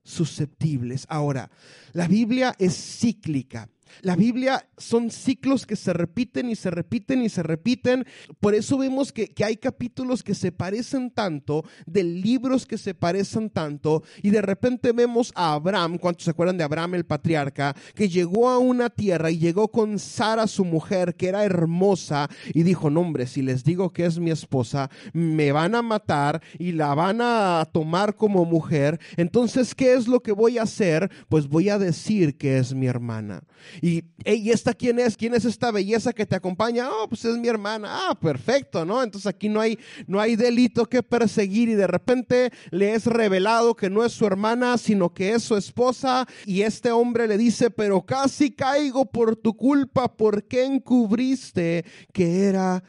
Ahora, 1.08 1.50
la 1.92 2.06
Biblia 2.06 2.54
es 2.58 2.74
cíclica. 2.74 3.68
La 4.02 4.16
Biblia 4.16 4.66
son 4.76 5.10
ciclos 5.10 5.66
que 5.66 5.76
se 5.76 5.92
repiten 5.92 6.50
y 6.50 6.56
se 6.56 6.70
repiten 6.70 7.22
y 7.22 7.28
se 7.28 7.42
repiten. 7.42 8.04
Por 8.40 8.54
eso 8.54 8.78
vemos 8.78 9.12
que, 9.12 9.32
hay 9.44 9.56
capítulos 9.56 10.22
que 10.22 10.34
se 10.34 10.52
parecen 10.52 11.10
tanto, 11.10 11.64
de 11.86 12.02
libros 12.04 12.66
que 12.66 12.78
se 12.78 12.94
parecen 12.94 13.50
tanto, 13.50 14.02
y 14.22 14.30
de 14.30 14.42
repente 14.42 14.92
vemos 14.92 15.32
a 15.34 15.52
Abraham, 15.52 15.98
¿cuántos 15.98 16.24
se 16.24 16.30
acuerdan 16.30 16.58
de 16.58 16.64
Abraham 16.64 16.94
el 16.94 17.04
patriarca? 17.04 17.74
Que 17.94 18.08
llegó 18.08 18.48
a 18.48 18.58
una 18.58 18.90
tierra 18.90 19.30
y 19.30 19.38
llegó 19.38 19.68
con 19.68 19.98
Sara, 19.98 20.46
su 20.46 20.64
mujer, 20.64 21.14
que 21.14 21.28
era 21.28 21.44
hermosa, 21.44 22.28
y 22.52 22.62
dijo, 22.62 22.90
no 22.90 23.00
hombre, 23.00 23.26
si 23.26 23.42
les 23.42 23.64
digo 23.64 23.92
que 23.92 24.06
es 24.06 24.18
mi 24.18 24.30
esposa, 24.30 24.90
me 25.12 25.52
van 25.52 25.74
a 25.74 25.82
matar 25.82 26.42
y 26.58 26.72
la 26.72 26.94
van 26.94 27.20
a 27.20 27.68
tomar 27.72 28.16
como 28.16 28.44
mujer. 28.44 29.00
Entonces, 29.16 29.74
¿qué 29.74 29.94
es 29.94 30.08
lo 30.08 30.20
que 30.20 30.32
voy 30.32 30.58
a 30.58 30.62
hacer? 30.62 31.10
Pues 31.28 31.48
voy 31.48 31.68
a 31.68 31.78
decir 31.78 32.36
que 32.36 32.58
es 32.58 32.74
mi 32.74 32.86
hermana. 32.86 33.42
Y, 33.84 34.02
¿y 34.24 34.50
esta 34.50 34.72
quién 34.72 34.98
es? 34.98 35.14
¿Quién 35.14 35.34
es 35.34 35.44
esta 35.44 35.70
belleza 35.70 36.14
que 36.14 36.24
te 36.24 36.34
acompaña? 36.34 36.88
Oh, 36.88 37.06
pues 37.06 37.22
es 37.26 37.36
mi 37.36 37.48
hermana. 37.48 38.08
Ah, 38.08 38.18
perfecto, 38.18 38.86
¿no? 38.86 39.02
Entonces 39.02 39.26
aquí 39.26 39.50
no 39.50 39.60
hay, 39.60 39.78
no 40.06 40.20
hay 40.20 40.36
delito 40.36 40.86
que 40.86 41.02
perseguir 41.02 41.68
y 41.68 41.74
de 41.74 41.86
repente 41.86 42.50
le 42.70 42.94
es 42.94 43.04
revelado 43.04 43.76
que 43.76 43.90
no 43.90 44.02
es 44.02 44.12
su 44.12 44.24
hermana, 44.24 44.78
sino 44.78 45.12
que 45.12 45.34
es 45.34 45.42
su 45.42 45.54
esposa. 45.54 46.26
Y 46.46 46.62
este 46.62 46.92
hombre 46.92 47.28
le 47.28 47.36
dice, 47.36 47.70
pero 47.70 48.06
casi 48.06 48.52
caigo 48.52 49.04
por 49.04 49.36
tu 49.36 49.54
culpa, 49.54 50.16
¿por 50.16 50.44
qué 50.44 50.64
encubriste 50.64 51.84
que 52.14 52.44
era 52.44 52.82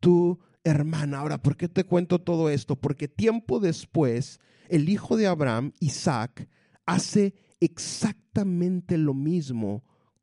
tu 0.00 0.38
hermana? 0.64 1.20
Ahora, 1.20 1.38
¿por 1.38 1.56
qué 1.56 1.70
te 1.70 1.84
cuento 1.84 2.18
todo 2.18 2.50
esto? 2.50 2.76
Porque 2.76 3.08
tiempo 3.08 3.58
después, 3.58 4.38
el 4.68 4.90
hijo 4.90 5.16
de 5.16 5.28
Abraham, 5.28 5.72
Isaac, 5.80 6.46
hace 6.84 7.32
exactamente 7.58 8.98
lo 8.98 9.14
mismo 9.14 9.82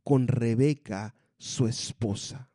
con 0.10 0.28
Rebeca, 0.28 1.14
su 1.38 1.68
esposa. 1.68 2.50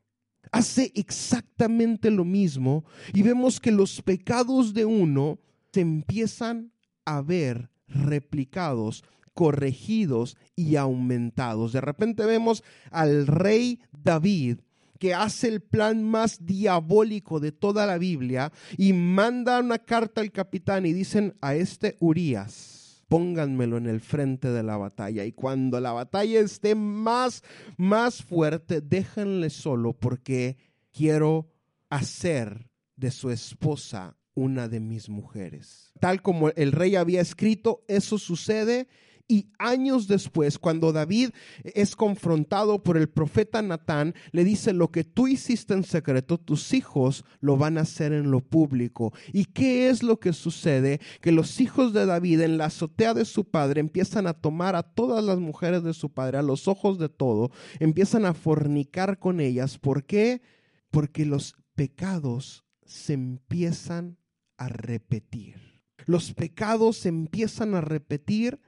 Hace 0.50 0.90
exactamente 0.96 2.10
lo 2.10 2.24
mismo 2.24 2.84
y 3.12 3.22
vemos 3.22 3.60
que 3.60 3.70
los 3.70 4.02
pecados 4.02 4.74
de 4.74 4.84
uno 4.84 5.38
se 5.72 5.82
empiezan 5.82 6.72
a 7.04 7.22
ver 7.22 7.70
replicados, 7.86 9.04
corregidos 9.34 10.36
y 10.56 10.74
aumentados. 10.74 11.72
De 11.72 11.80
repente 11.80 12.24
vemos 12.26 12.64
al 12.90 13.28
rey 13.28 13.78
David 13.92 14.58
que 14.98 15.14
hace 15.14 15.46
el 15.46 15.60
plan 15.60 16.02
más 16.02 16.44
diabólico 16.44 17.38
de 17.38 17.52
toda 17.52 17.86
la 17.86 17.98
Biblia 17.98 18.50
y 18.76 18.94
manda 18.94 19.60
una 19.60 19.78
carta 19.78 20.22
al 20.22 20.32
capitán 20.32 20.86
y 20.86 20.92
dicen 20.92 21.36
a 21.40 21.54
este 21.54 21.96
Urias, 22.00 22.73
pónganmelo 23.14 23.76
en 23.76 23.86
el 23.86 24.00
frente 24.00 24.50
de 24.50 24.64
la 24.64 24.76
batalla. 24.76 25.24
Y 25.24 25.30
cuando 25.30 25.78
la 25.78 25.92
batalla 25.92 26.40
esté 26.40 26.74
más, 26.74 27.44
más 27.76 28.24
fuerte, 28.24 28.80
déjenle 28.80 29.50
solo 29.50 29.92
porque 29.92 30.56
quiero 30.90 31.48
hacer 31.90 32.68
de 32.96 33.12
su 33.12 33.30
esposa 33.30 34.16
una 34.34 34.66
de 34.66 34.80
mis 34.80 35.08
mujeres. 35.08 35.92
Tal 36.00 36.22
como 36.22 36.48
el 36.48 36.72
rey 36.72 36.96
había 36.96 37.20
escrito, 37.20 37.84
eso 37.86 38.18
sucede 38.18 38.88
y 39.26 39.48
años 39.58 40.06
después, 40.06 40.58
cuando 40.58 40.92
David 40.92 41.30
es 41.62 41.96
confrontado 41.96 42.82
por 42.82 42.98
el 42.98 43.08
profeta 43.08 43.62
Natán, 43.62 44.14
le 44.32 44.44
dice, 44.44 44.74
lo 44.74 44.90
que 44.90 45.02
tú 45.02 45.28
hiciste 45.28 45.72
en 45.72 45.84
secreto, 45.84 46.38
tus 46.38 46.74
hijos 46.74 47.24
lo 47.40 47.56
van 47.56 47.78
a 47.78 47.82
hacer 47.82 48.12
en 48.12 48.30
lo 48.30 48.40
público. 48.40 49.14
¿Y 49.32 49.46
qué 49.46 49.88
es 49.88 50.02
lo 50.02 50.20
que 50.20 50.34
sucede? 50.34 51.00
Que 51.22 51.32
los 51.32 51.60
hijos 51.60 51.94
de 51.94 52.04
David 52.04 52.40
en 52.42 52.58
la 52.58 52.66
azotea 52.66 53.14
de 53.14 53.24
su 53.24 53.48
padre 53.48 53.80
empiezan 53.80 54.26
a 54.26 54.34
tomar 54.34 54.76
a 54.76 54.82
todas 54.82 55.24
las 55.24 55.38
mujeres 55.38 55.82
de 55.82 55.94
su 55.94 56.12
padre, 56.12 56.38
a 56.38 56.42
los 56.42 56.68
ojos 56.68 56.98
de 56.98 57.08
todo, 57.08 57.50
empiezan 57.80 58.26
a 58.26 58.34
fornicar 58.34 59.18
con 59.18 59.40
ellas. 59.40 59.78
¿Por 59.78 60.04
qué? 60.04 60.42
Porque 60.90 61.24
los 61.24 61.54
pecados 61.74 62.64
se 62.84 63.14
empiezan 63.14 64.18
a 64.58 64.68
repetir. 64.68 65.82
Los 66.06 66.34
pecados 66.34 66.98
se 66.98 67.08
empiezan 67.08 67.74
a 67.74 67.80
repetir 67.80 68.60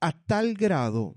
a 0.00 0.12
tal 0.12 0.54
grado 0.54 1.16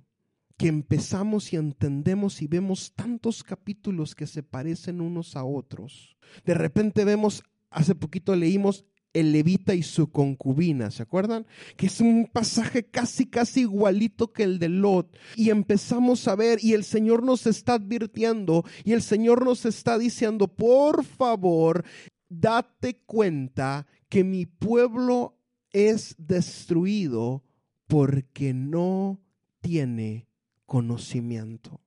que 0.58 0.68
empezamos 0.68 1.54
y 1.54 1.56
entendemos 1.56 2.42
y 2.42 2.48
vemos 2.48 2.94
tantos 2.94 3.44
capítulos 3.44 4.14
que 4.14 4.28
se 4.28 4.44
parecen 4.44 5.02
unos 5.02 5.36
a 5.36 5.44
otros. 5.44 6.18
De 6.46 6.54
repente 6.54 7.04
vemos, 7.04 7.44
hace 7.72 7.96
poquito 7.96 8.36
leímos 8.36 8.86
el 9.14 9.32
levita 9.32 9.74
y 9.74 9.84
su 9.84 10.12
concubina, 10.12 10.92
¿se 10.92 11.04
acuerdan? 11.04 11.46
Que 11.76 11.88
es 11.88 12.00
un 12.00 12.30
pasaje 12.32 12.86
casi, 12.86 13.26
casi 13.26 13.62
igualito 13.62 14.32
que 14.32 14.44
el 14.44 14.60
de 14.60 14.70
Lot. 14.70 15.18
Y 15.36 15.50
empezamos 15.50 16.28
a 16.28 16.36
ver, 16.36 16.60
y 16.62 16.74
el 16.74 16.84
Señor 16.84 17.24
nos 17.24 17.48
está 17.48 17.74
advirtiendo, 17.74 18.64
y 18.84 18.94
el 18.94 19.02
Señor 19.02 19.44
nos 19.44 19.66
está 19.66 19.98
diciendo, 19.98 20.48
por 20.48 21.04
favor, 21.04 21.84
date 22.30 23.02
cuenta 23.06 23.88
que 24.10 24.24
mi 24.24 24.46
pueblo 24.46 25.38
es 25.72 26.16
destruido 26.18 27.44
porque 27.92 28.54
no 28.54 29.20
tiene 29.60 30.26
conocimiento. 30.66 31.82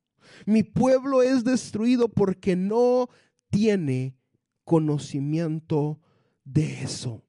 Mi 0.45 0.63
pueblo 0.63 1.23
es 1.23 1.45
destruido 1.45 2.09
porque 2.09 2.57
no 2.57 3.09
tiene 3.49 4.15
conocimiento 4.65 5.99
de 6.45 6.83
eso. 6.83 7.25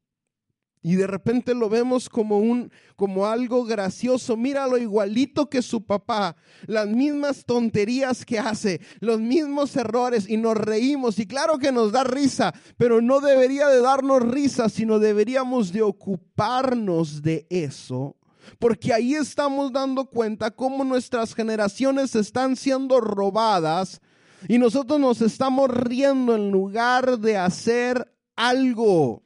Y 0.82 0.96
de 0.96 1.08
repente 1.08 1.56
lo 1.56 1.70
vemos 1.70 2.10
como 2.10 2.40
un 2.40 2.70
como 2.98 3.28
algo 3.28 3.64
gracioso. 3.64 4.36
Míralo 4.36 4.78
igualito 4.78 5.50
que 5.50 5.62
su 5.62 5.86
papá, 5.86 6.36
las 6.68 6.90
mismas 6.90 7.46
tonterías 7.46 8.26
que 8.26 8.40
hace, 8.40 8.82
los 9.00 9.22
mismos 9.22 9.74
errores 9.78 10.30
y 10.30 10.36
nos 10.36 10.58
reímos 10.58 11.18
y 11.18 11.26
claro 11.26 11.60
que 11.60 11.72
nos 11.72 11.94
da 11.94 12.04
risa, 12.04 12.54
pero 12.76 13.02
no 13.02 13.22
debería 13.22 13.70
de 13.70 13.80
darnos 13.80 14.22
risa, 14.22 14.68
sino 14.68 15.00
deberíamos 15.00 15.72
de 15.72 15.82
ocuparnos 15.82 17.22
de 17.22 17.48
eso. 17.50 18.18
Porque 18.60 18.94
ahí 18.94 19.14
estamos 19.14 19.72
dando 19.72 20.06
cuenta 20.06 20.52
cómo 20.52 20.84
nuestras 20.84 21.34
generaciones 21.34 22.16
están 22.16 22.56
siendo 22.56 23.00
robadas 23.02 24.02
y 24.48 24.58
nosotros 24.58 25.00
nos 25.00 25.22
estamos 25.22 25.70
riendo 25.70 26.36
en 26.36 26.52
lugar 26.52 27.20
de 27.20 27.38
hacer 27.38 28.12
algo. 28.36 29.24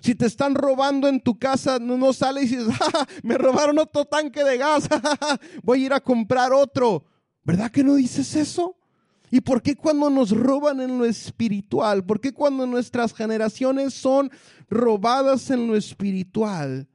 Si 0.00 0.14
te 0.14 0.26
están 0.26 0.54
robando 0.54 1.08
en 1.08 1.20
tu 1.20 1.38
casa, 1.38 1.78
no, 1.78 2.12
sales 2.12 2.52
y 2.52 2.56
dices, 2.56 2.74
me 3.22 3.36
robaron 3.36 3.78
otro 3.78 4.04
tanque 4.04 4.44
de 4.44 4.56
gas, 4.56 4.88
voy 5.62 5.82
a 5.82 5.86
ir 5.86 5.92
a 5.92 6.00
comprar 6.00 6.52
otro. 6.52 7.04
¿Verdad 7.44 7.70
que 7.70 7.82
no 7.82 7.94
dices 7.94 8.34
eso? 8.36 8.76
¿Y 9.30 9.40
por 9.40 9.60
qué 9.60 9.76
cuando 9.76 10.08
nos 10.08 10.30
roban 10.30 10.80
en 10.80 10.98
lo 10.98 11.04
espiritual? 11.04 12.04
¿Por 12.04 12.20
qué 12.20 12.32
cuando 12.32 12.66
nuestras 12.66 13.12
generaciones 13.12 13.92
son 13.92 14.30
robadas 14.70 15.50
en 15.50 15.66
lo 15.66 15.76
espiritual? 15.76 16.88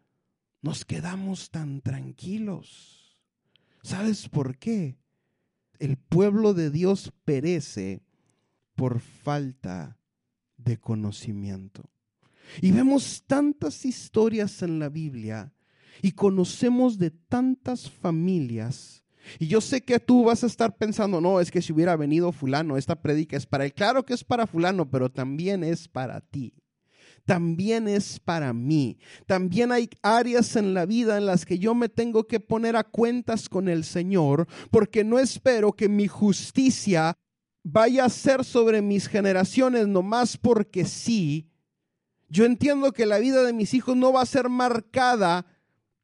Nos 0.63 0.85
quedamos 0.85 1.51
tan 1.51 1.81
tranquilos. 1.81 3.19
¿Sabes 3.83 4.29
por 4.29 4.57
qué? 4.57 4.97
El 5.77 5.97
pueblo 5.97 6.53
de 6.53 6.71
Dios 6.71 7.11
perece 7.25 8.01
por 8.73 9.01
falta 9.01 9.99
de 10.55 10.79
conocimiento. 10.79 11.89
Y 12.61 12.71
vemos 12.71 13.25
tantas 13.27 13.85
historias 13.85 14.61
en 14.61 14.79
la 14.79 14.87
Biblia 14.87 15.53
y 16.01 16.13
conocemos 16.13 16.97
de 16.97 17.11
tantas 17.11 17.91
familias. 17.91 19.03
Y 19.39 19.47
yo 19.47 19.59
sé 19.59 19.83
que 19.83 19.99
tú 19.99 20.23
vas 20.23 20.45
a 20.45 20.47
estar 20.47 20.77
pensando, 20.77 21.19
no, 21.19 21.41
es 21.41 21.51
que 21.51 21.61
si 21.61 21.73
hubiera 21.73 21.97
venido 21.97 22.31
fulano, 22.31 22.77
esta 22.77 23.01
predica 23.01 23.35
es 23.35 23.45
para 23.45 23.65
él. 23.65 23.73
Claro 23.73 24.05
que 24.05 24.13
es 24.13 24.23
para 24.23 24.47
fulano, 24.47 24.89
pero 24.89 25.11
también 25.11 25.65
es 25.65 25.89
para 25.89 26.21
ti. 26.21 26.53
También 27.25 27.87
es 27.87 28.19
para 28.19 28.53
mí. 28.53 28.97
También 29.25 29.71
hay 29.71 29.89
áreas 30.01 30.55
en 30.55 30.73
la 30.73 30.85
vida 30.85 31.17
en 31.17 31.25
las 31.25 31.45
que 31.45 31.57
yo 31.57 31.73
me 31.73 31.89
tengo 31.89 32.27
que 32.27 32.39
poner 32.39 32.75
a 32.75 32.83
cuentas 32.83 33.47
con 33.47 33.69
el 33.69 33.83
Señor, 33.83 34.47
porque 34.71 35.03
no 35.03 35.19
espero 35.19 35.73
que 35.73 35.87
mi 35.87 36.07
justicia 36.07 37.17
vaya 37.63 38.05
a 38.05 38.09
ser 38.09 38.43
sobre 38.43 38.81
mis 38.81 39.07
generaciones 39.07 39.87
nomás 39.87 40.37
porque 40.37 40.83
sí, 40.85 41.49
yo 42.27 42.45
entiendo 42.45 42.91
que 42.91 43.05
la 43.05 43.19
vida 43.19 43.43
de 43.43 43.53
mis 43.53 43.73
hijos 43.73 43.95
no 43.95 44.11
va 44.11 44.21
a 44.21 44.25
ser 44.25 44.49
marcada 44.49 45.45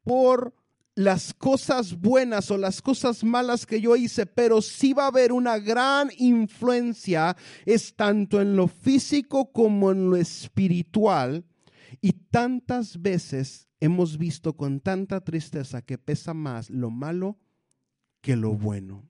por 0.03 0.53
las 0.99 1.33
cosas 1.33 1.97
buenas 1.97 2.51
o 2.51 2.57
las 2.57 2.81
cosas 2.81 3.23
malas 3.23 3.65
que 3.65 3.79
yo 3.79 3.95
hice, 3.95 4.25
pero 4.25 4.61
sí 4.61 4.91
va 4.91 5.05
a 5.05 5.07
haber 5.07 5.31
una 5.31 5.57
gran 5.57 6.09
influencia, 6.17 7.37
es 7.65 7.95
tanto 7.95 8.41
en 8.41 8.57
lo 8.57 8.67
físico 8.67 9.53
como 9.53 9.91
en 9.91 10.09
lo 10.09 10.17
espiritual. 10.17 11.45
Y 12.01 12.11
tantas 12.11 13.01
veces 13.01 13.69
hemos 13.79 14.17
visto 14.17 14.57
con 14.57 14.81
tanta 14.81 15.21
tristeza 15.21 15.81
que 15.81 15.97
pesa 15.97 16.33
más 16.33 16.69
lo 16.69 16.89
malo 16.89 17.39
que 18.19 18.35
lo 18.35 18.55
bueno. 18.55 19.09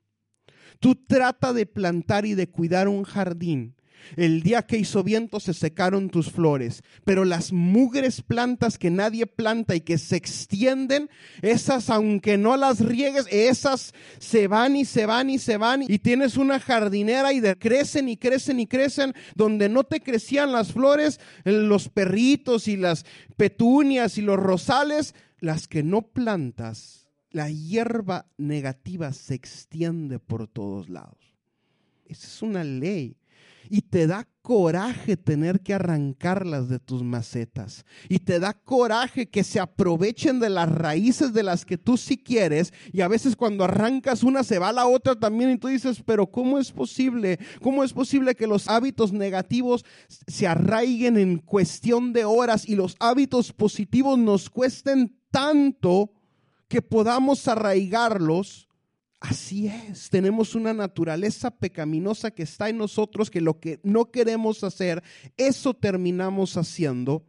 Tú 0.79 0.93
trata 0.93 1.53
de 1.53 1.65
plantar 1.65 2.27
y 2.27 2.35
de 2.35 2.51
cuidar 2.51 2.87
un 2.87 3.03
jardín. 3.03 3.75
El 4.15 4.41
día 4.41 4.63
que 4.63 4.77
hizo 4.77 5.03
viento 5.03 5.39
se 5.39 5.53
secaron 5.53 6.09
tus 6.09 6.31
flores, 6.31 6.83
pero 7.03 7.25
las 7.25 7.51
mugres 7.51 8.21
plantas 8.21 8.77
que 8.77 8.89
nadie 8.89 9.25
planta 9.25 9.75
y 9.75 9.81
que 9.81 9.97
se 9.97 10.15
extienden, 10.15 11.09
esas 11.41 11.89
aunque 11.89 12.37
no 12.37 12.57
las 12.57 12.79
riegues, 12.79 13.25
esas 13.29 13.93
se 14.19 14.47
van 14.47 14.75
y 14.75 14.85
se 14.85 15.05
van 15.05 15.29
y 15.29 15.39
se 15.39 15.57
van 15.57 15.83
y 15.83 15.99
tienes 15.99 16.37
una 16.37 16.59
jardinera 16.59 17.33
y 17.33 17.41
crecen 17.55 18.09
y 18.09 18.17
crecen 18.17 18.59
y 18.59 18.67
crecen 18.67 19.13
donde 19.35 19.69
no 19.69 19.83
te 19.83 20.01
crecían 20.01 20.51
las 20.51 20.73
flores, 20.73 21.19
los 21.43 21.89
perritos 21.89 22.67
y 22.67 22.77
las 22.77 23.05
petunias 23.37 24.17
y 24.17 24.21
los 24.21 24.37
rosales, 24.37 25.15
las 25.39 25.67
que 25.67 25.83
no 25.83 26.01
plantas 26.01 26.99
la 27.31 27.49
hierba 27.49 28.25
negativa 28.37 29.13
se 29.13 29.35
extiende 29.35 30.19
por 30.19 30.47
todos 30.47 30.89
lados. 30.89 31.35
Esa 32.05 32.27
es 32.27 32.41
una 32.41 32.63
ley. 32.63 33.15
Y 33.69 33.81
te 33.81 34.07
da 34.07 34.27
coraje 34.41 35.15
tener 35.15 35.61
que 35.61 35.75
arrancarlas 35.75 36.69
de 36.69 36.79
tus 36.79 37.03
macetas. 37.03 37.85
Y 38.07 38.19
te 38.19 38.39
da 38.39 38.53
coraje 38.53 39.29
que 39.29 39.43
se 39.43 39.59
aprovechen 39.59 40.39
de 40.39 40.49
las 40.49 40.69
raíces 40.69 41.33
de 41.33 41.43
las 41.43 41.65
que 41.65 41.77
tú 41.77 41.97
sí 41.97 42.17
quieres. 42.17 42.73
Y 42.91 43.01
a 43.01 43.07
veces 43.07 43.35
cuando 43.35 43.63
arrancas 43.63 44.23
una 44.23 44.43
se 44.43 44.59
va 44.59 44.73
la 44.73 44.87
otra 44.87 45.15
también. 45.15 45.51
Y 45.51 45.57
tú 45.57 45.67
dices, 45.67 46.01
pero 46.05 46.27
¿cómo 46.27 46.57
es 46.57 46.71
posible? 46.71 47.39
¿Cómo 47.61 47.83
es 47.83 47.93
posible 47.93 48.35
que 48.35 48.47
los 48.47 48.67
hábitos 48.67 49.13
negativos 49.13 49.85
se 50.27 50.47
arraiguen 50.47 51.17
en 51.17 51.37
cuestión 51.37 52.11
de 52.11 52.25
horas 52.25 52.67
y 52.67 52.75
los 52.75 52.95
hábitos 52.99 53.53
positivos 53.53 54.17
nos 54.17 54.49
cuesten 54.49 55.15
tanto? 55.29 56.11
que 56.69 56.81
podamos 56.81 57.47
arraigarlos. 57.47 58.68
Así 59.19 59.67
es, 59.67 60.09
tenemos 60.09 60.55
una 60.55 60.73
naturaleza 60.73 61.51
pecaminosa 61.51 62.31
que 62.31 62.43
está 62.43 62.69
en 62.69 62.77
nosotros, 62.77 63.29
que 63.29 63.41
lo 63.41 63.59
que 63.59 63.81
no 63.83 64.11
queremos 64.11 64.63
hacer, 64.63 65.03
eso 65.35 65.73
terminamos 65.73 66.55
haciendo. 66.55 67.25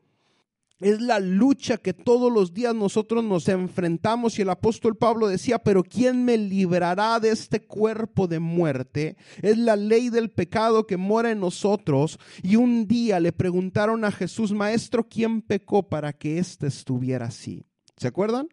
Es 0.78 1.00
la 1.02 1.18
lucha 1.20 1.76
que 1.76 1.92
todos 1.92 2.32
los 2.32 2.54
días 2.54 2.74
nosotros 2.74 3.22
nos 3.22 3.48
enfrentamos 3.48 4.38
y 4.38 4.42
el 4.42 4.48
apóstol 4.48 4.96
Pablo 4.96 5.26
decía, 5.26 5.58
pero 5.58 5.82
¿quién 5.82 6.24
me 6.24 6.38
librará 6.38 7.20
de 7.20 7.30
este 7.30 7.60
cuerpo 7.60 8.26
de 8.26 8.38
muerte? 8.38 9.16
Es 9.42 9.58
la 9.58 9.76
ley 9.76 10.08
del 10.08 10.30
pecado 10.30 10.86
que 10.86 10.96
mora 10.96 11.32
en 11.32 11.40
nosotros. 11.40 12.18
Y 12.42 12.56
un 12.56 12.86
día 12.86 13.20
le 13.20 13.32
preguntaron 13.32 14.06
a 14.06 14.12
Jesús, 14.12 14.52
maestro, 14.52 15.06
¿quién 15.06 15.42
pecó 15.42 15.82
para 15.86 16.14
que 16.14 16.38
éste 16.38 16.68
estuviera 16.68 17.26
así? 17.26 17.66
¿Se 17.98 18.08
acuerdan? 18.08 18.48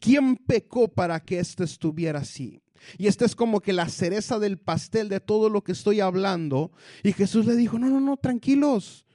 ¿Quién 0.00 0.36
pecó 0.36 0.88
para 0.88 1.20
que 1.20 1.38
esto 1.38 1.64
estuviera 1.64 2.20
así? 2.20 2.60
Y 2.98 3.06
esta 3.06 3.24
es 3.24 3.34
como 3.34 3.60
que 3.60 3.72
la 3.72 3.88
cereza 3.88 4.38
del 4.38 4.58
pastel 4.58 5.08
de 5.08 5.20
todo 5.20 5.48
lo 5.48 5.62
que 5.62 5.72
estoy 5.72 6.00
hablando. 6.00 6.72
Y 7.02 7.12
Jesús 7.12 7.46
le 7.46 7.56
dijo, 7.56 7.78
no, 7.78 7.88
no, 7.88 8.00
no, 8.00 8.16
tranquilos. 8.16 9.06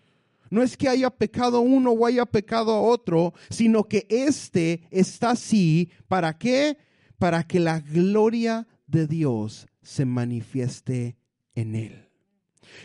No 0.50 0.64
es 0.64 0.76
que 0.76 0.90
haya 0.90 1.12
pecado 1.12 1.62
uno 1.62 1.92
o 1.92 2.06
haya 2.06 2.26
pecado 2.26 2.72
a 2.72 2.82
otro, 2.82 3.34
sino 3.50 3.84
que 3.84 4.08
este 4.10 4.88
está 4.90 5.32
así. 5.32 5.90
¿Para 6.08 6.38
qué? 6.38 6.78
Para 7.20 7.44
que 7.44 7.60
la 7.60 7.80
gloria 7.80 8.68
de 8.88 9.06
Dios 9.06 9.68
se 9.84 10.06
manifieste 10.06 11.18
en 11.54 11.76
él. 11.76 12.10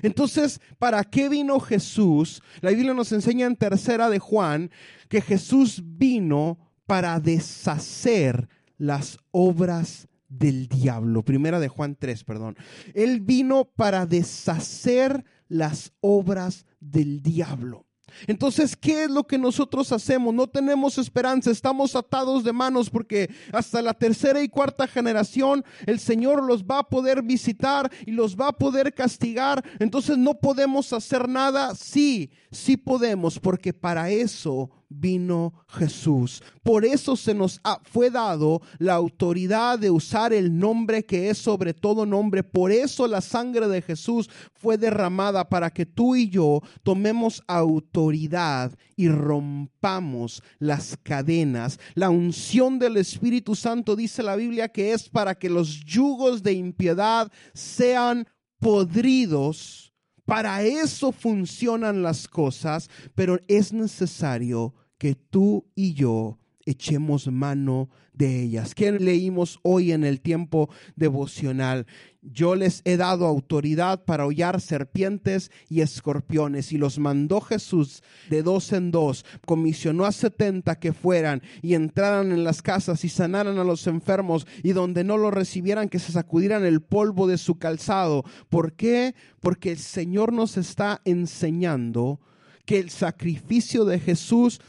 Entonces, 0.02 0.60
¿para 0.78 1.04
qué 1.04 1.28
vino 1.28 1.60
Jesús? 1.60 2.42
La 2.60 2.70
Biblia 2.70 2.94
nos 2.94 3.12
enseña 3.12 3.46
en 3.46 3.56
tercera 3.56 4.08
de 4.10 4.18
Juan 4.18 4.70
que 5.08 5.20
Jesús 5.20 5.82
vino 5.84 6.58
para 6.86 7.20
deshacer 7.20 8.48
las 8.78 9.18
obras 9.30 10.08
del 10.28 10.68
diablo. 10.68 11.24
Primera 11.24 11.60
de 11.60 11.68
Juan 11.68 11.96
3, 11.98 12.24
perdón. 12.24 12.56
Él 12.94 13.20
vino 13.20 13.64
para 13.64 14.06
deshacer 14.06 15.24
las 15.48 15.92
obras 16.00 16.66
del 16.80 17.22
diablo. 17.22 17.86
Entonces, 18.26 18.76
¿qué 18.76 19.04
es 19.04 19.10
lo 19.10 19.24
que 19.24 19.38
nosotros 19.38 19.90
hacemos? 19.92 20.34
No 20.34 20.46
tenemos 20.46 20.98
esperanza, 20.98 21.50
estamos 21.50 21.96
atados 21.96 22.44
de 22.44 22.52
manos 22.52 22.90
porque 22.90 23.30
hasta 23.52 23.82
la 23.82 23.94
tercera 23.94 24.42
y 24.42 24.48
cuarta 24.48 24.86
generación 24.86 25.64
el 25.86 25.98
Señor 25.98 26.44
los 26.44 26.64
va 26.64 26.80
a 26.80 26.88
poder 26.88 27.22
visitar 27.22 27.90
y 28.06 28.12
los 28.12 28.36
va 28.36 28.48
a 28.48 28.52
poder 28.52 28.94
castigar. 28.94 29.64
Entonces, 29.78 30.16
no 30.18 30.34
podemos 30.34 30.92
hacer 30.92 31.28
nada. 31.28 31.74
Sí, 31.74 32.30
sí 32.54 32.76
podemos 32.76 33.38
porque 33.38 33.72
para 33.72 34.10
eso 34.10 34.70
vino 34.88 35.52
Jesús. 35.68 36.42
Por 36.62 36.84
eso 36.84 37.16
se 37.16 37.34
nos 37.34 37.60
fue 37.82 38.10
dado 38.10 38.62
la 38.78 38.94
autoridad 38.94 39.78
de 39.78 39.90
usar 39.90 40.32
el 40.32 40.56
nombre 40.56 41.04
que 41.04 41.30
es 41.30 41.38
sobre 41.38 41.74
todo 41.74 42.06
nombre. 42.06 42.42
Por 42.42 42.70
eso 42.70 43.06
la 43.06 43.20
sangre 43.20 43.68
de 43.68 43.82
Jesús 43.82 44.30
fue 44.54 44.78
derramada 44.78 45.48
para 45.48 45.70
que 45.70 45.84
tú 45.84 46.16
y 46.16 46.28
yo 46.28 46.60
tomemos 46.82 47.42
autoridad 47.46 48.72
y 48.96 49.08
rompamos 49.08 50.42
las 50.58 50.96
cadenas. 51.02 51.78
La 51.94 52.10
unción 52.10 52.78
del 52.78 52.96
Espíritu 52.96 53.54
Santo 53.54 53.96
dice 53.96 54.22
la 54.22 54.36
Biblia 54.36 54.68
que 54.68 54.92
es 54.92 55.08
para 55.08 55.34
que 55.34 55.50
los 55.50 55.84
yugos 55.84 56.42
de 56.42 56.52
impiedad 56.52 57.30
sean 57.52 58.26
podridos. 58.58 59.83
Para 60.24 60.62
eso 60.62 61.12
funcionan 61.12 62.02
las 62.02 62.28
cosas, 62.28 62.88
pero 63.14 63.40
es 63.46 63.72
necesario 63.72 64.74
que 64.98 65.14
tú 65.14 65.66
y 65.74 65.92
yo 65.92 66.38
echemos 66.64 67.30
mano 67.30 67.90
de 68.14 68.42
ellas. 68.42 68.74
¿Qué 68.74 68.92
leímos 68.92 69.58
hoy 69.62 69.92
en 69.92 70.04
el 70.04 70.20
tiempo 70.20 70.70
devocional? 70.96 71.86
Yo 72.32 72.54
les 72.54 72.80
he 72.86 72.96
dado 72.96 73.26
autoridad 73.26 74.04
para 74.04 74.24
hollar 74.24 74.62
serpientes 74.62 75.50
y 75.68 75.82
escorpiones 75.82 76.72
y 76.72 76.78
los 76.78 76.98
mandó 76.98 77.42
Jesús 77.42 78.02
de 78.30 78.42
dos 78.42 78.72
en 78.72 78.90
dos. 78.90 79.26
Comisionó 79.46 80.06
a 80.06 80.12
setenta 80.12 80.76
que 80.76 80.94
fueran 80.94 81.42
y 81.60 81.74
entraran 81.74 82.32
en 82.32 82.42
las 82.42 82.62
casas 82.62 83.04
y 83.04 83.10
sanaran 83.10 83.58
a 83.58 83.64
los 83.64 83.86
enfermos 83.86 84.46
y 84.62 84.72
donde 84.72 85.04
no 85.04 85.18
lo 85.18 85.30
recibieran 85.30 85.90
que 85.90 85.98
se 85.98 86.12
sacudieran 86.12 86.64
el 86.64 86.80
polvo 86.80 87.26
de 87.26 87.36
su 87.36 87.58
calzado. 87.58 88.24
¿Por 88.48 88.72
qué? 88.72 89.14
Porque 89.40 89.72
el 89.72 89.78
Señor 89.78 90.32
nos 90.32 90.56
está 90.56 91.02
enseñando 91.04 92.20
que 92.64 92.78
el 92.78 92.88
sacrificio 92.88 93.84
de 93.84 94.00
Jesús 94.00 94.60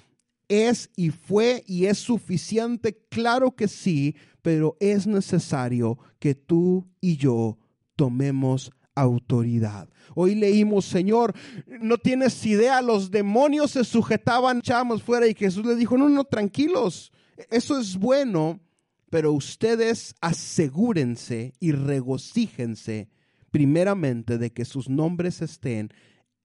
es 0.47 0.89
y 0.95 1.09
fue 1.09 1.63
y 1.67 1.85
es 1.85 1.97
suficiente, 1.97 2.97
claro 3.09 3.55
que 3.55 3.67
sí, 3.67 4.15
pero 4.41 4.77
es 4.79 5.07
necesario 5.07 5.97
que 6.19 6.35
tú 6.35 6.87
y 7.01 7.17
yo 7.17 7.57
tomemos 7.95 8.71
autoridad. 8.95 9.89
Hoy 10.15 10.35
leímos, 10.35 10.85
Señor, 10.85 11.33
no 11.81 11.97
tienes 11.97 12.45
idea, 12.45 12.81
los 12.81 13.11
demonios 13.11 13.71
se 13.71 13.83
sujetaban, 13.83 14.59
echábamos 14.59 15.03
fuera 15.03 15.27
y 15.27 15.33
Jesús 15.33 15.65
le 15.65 15.75
dijo, 15.75 15.97
no, 15.97 16.09
no, 16.09 16.23
tranquilos, 16.23 17.11
eso 17.49 17.77
es 17.77 17.97
bueno, 17.97 18.61
pero 19.09 19.33
ustedes 19.33 20.15
asegúrense 20.21 21.53
y 21.59 21.71
regocíjense 21.73 23.09
primeramente 23.51 24.37
de 24.37 24.51
que 24.51 24.65
sus 24.65 24.89
nombres 24.89 25.41
estén 25.41 25.91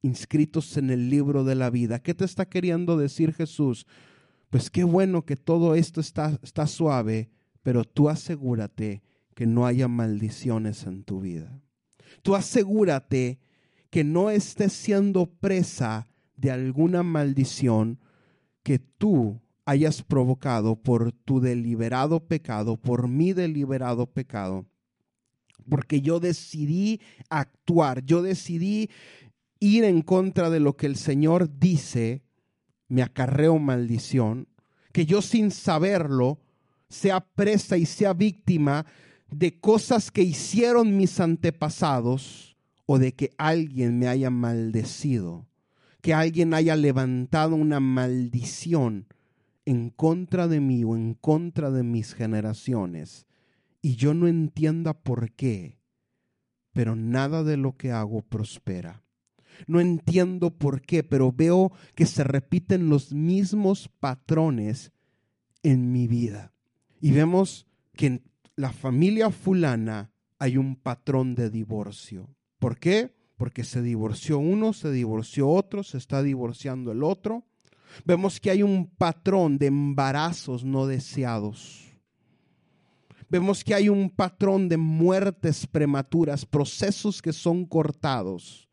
inscritos 0.03 0.77
en 0.77 0.91
el 0.91 1.11
libro 1.11 1.45
de 1.45 1.55
la 1.55 1.71
vida. 1.71 2.01
¿Qué 2.01 2.15
te 2.15 2.25
está 2.25 2.49
queriendo 2.49 2.97
decir 2.97 3.33
Jesús? 3.33 3.87
Pues 4.51 4.71
qué 4.71 4.85
bueno 4.85 5.25
que 5.25 5.37
todo 5.37 5.75
esto 5.75 6.01
está, 6.01 6.39
está 6.43 6.67
suave, 6.67 7.31
pero 7.63 7.85
tú 7.85 8.09
asegúrate 8.09 9.03
que 9.35 9.47
no 9.47 9.67
haya 9.67 9.89
maldiciones 9.89 10.85
en 10.85 11.05
tu 11.05 11.21
vida. 11.21 11.63
Tú 12.23 12.35
asegúrate 12.35 13.39
que 13.91 14.05
no 14.05 14.31
estés 14.31 14.73
siendo 14.73 15.27
presa 15.27 16.09
de 16.37 16.51
alguna 16.51 17.03
maldición 17.03 18.01
que 18.63 18.79
tú 18.79 19.41
hayas 19.65 20.03
provocado 20.03 20.77
por 20.77 21.13
tu 21.13 21.41
deliberado 21.41 22.27
pecado, 22.27 22.77
por 22.77 23.09
mi 23.09 23.33
deliberado 23.33 24.07
pecado. 24.07 24.67
Porque 25.69 26.01
yo 26.01 26.19
decidí 26.19 27.01
actuar, 27.29 28.05
yo 28.05 28.23
decidí 28.23 28.91
ir 29.61 29.85
en 29.85 30.03
contra 30.03 30.51
de 30.51 30.59
lo 30.59 30.77
que 30.77 30.87
el 30.87 30.97
Señor 30.97 31.59
dice, 31.59 32.25
me 32.89 33.03
acarreo 33.03 33.59
maldición, 33.59 34.49
que 34.93 35.07
yo 35.07 35.23
sin 35.23 35.51
saberlo 35.51 36.41
sea 36.89 37.21
presa 37.21 37.77
y 37.77 37.87
sea 37.87 38.13
víctima 38.15 38.87
de 39.31 39.61
cosas 39.61 40.11
que 40.11 40.23
hicieron 40.23 40.97
mis 40.97 41.21
antepasados 41.21 42.57
o 42.87 42.99
de 42.99 43.15
que 43.15 43.31
alguien 43.39 43.99
me 43.99 44.09
haya 44.09 44.31
maldecido, 44.31 45.47
que 46.01 46.15
alguien 46.15 46.55
haya 46.55 46.75
levantado 46.75 47.55
una 47.55 47.79
maldición 47.79 49.07
en 49.65 49.91
contra 49.91 50.49
de 50.49 50.59
mí 50.59 50.83
o 50.83 50.97
en 50.97 51.15
contra 51.15 51.71
de 51.71 51.85
mis 51.85 52.15
generaciones 52.15 53.27
y 53.83 53.97
yo 53.97 54.15
no 54.15 54.27
entienda 54.27 54.95
por 54.95 55.33
qué, 55.33 55.79
pero 56.73 56.97
nada 56.97 57.45
de 57.45 57.57
lo 57.57 57.77
que 57.77 57.93
hago 57.93 58.23
prospera. 58.23 59.03
No 59.67 59.81
entiendo 59.81 60.51
por 60.51 60.83
qué, 60.83 61.03
pero 61.03 61.33
veo 61.33 61.73
que 61.95 62.07
se 62.07 62.25
repiten 62.25 62.89
los 62.89 63.13
mismos 63.13 63.89
patrones 64.01 64.93
en 65.63 65.93
mi 65.93 66.07
vida. 66.07 66.53
Y 67.01 67.13
vemos 67.13 67.67
que 67.95 68.07
en 68.07 68.23
la 68.57 68.73
familia 68.73 69.31
fulana 69.31 70.13
hay 70.39 70.57
un 70.57 70.77
patrón 70.77 71.35
de 71.35 71.51
divorcio. 71.51 72.29
¿Por 72.59 72.79
qué? 72.79 73.15
Porque 73.37 73.65
se 73.65 73.83
divorció 73.83 74.39
uno, 74.39 74.73
se 74.73 74.91
divorció 74.91 75.49
otro, 75.49 75.83
se 75.83 75.99
está 75.99 76.23
divorciando 76.23 76.93
el 76.93 77.03
otro. 77.03 77.45
Vemos 78.05 78.39
que 78.41 78.51
hay 78.51 78.63
un 78.63 78.87
patrón 78.87 79.59
de 79.59 79.67
embarazos 79.67 80.65
no 80.65 80.87
deseados. 80.87 81.87
Vemos 83.29 83.63
que 83.63 83.75
hay 83.75 83.89
un 83.89 84.11
patrón 84.11 84.69
de 84.69 84.77
muertes 84.77 85.67
prematuras, 85.67 86.45
procesos 86.45 87.23
que 87.23 87.33
son 87.33 87.65
cortados 87.65 88.70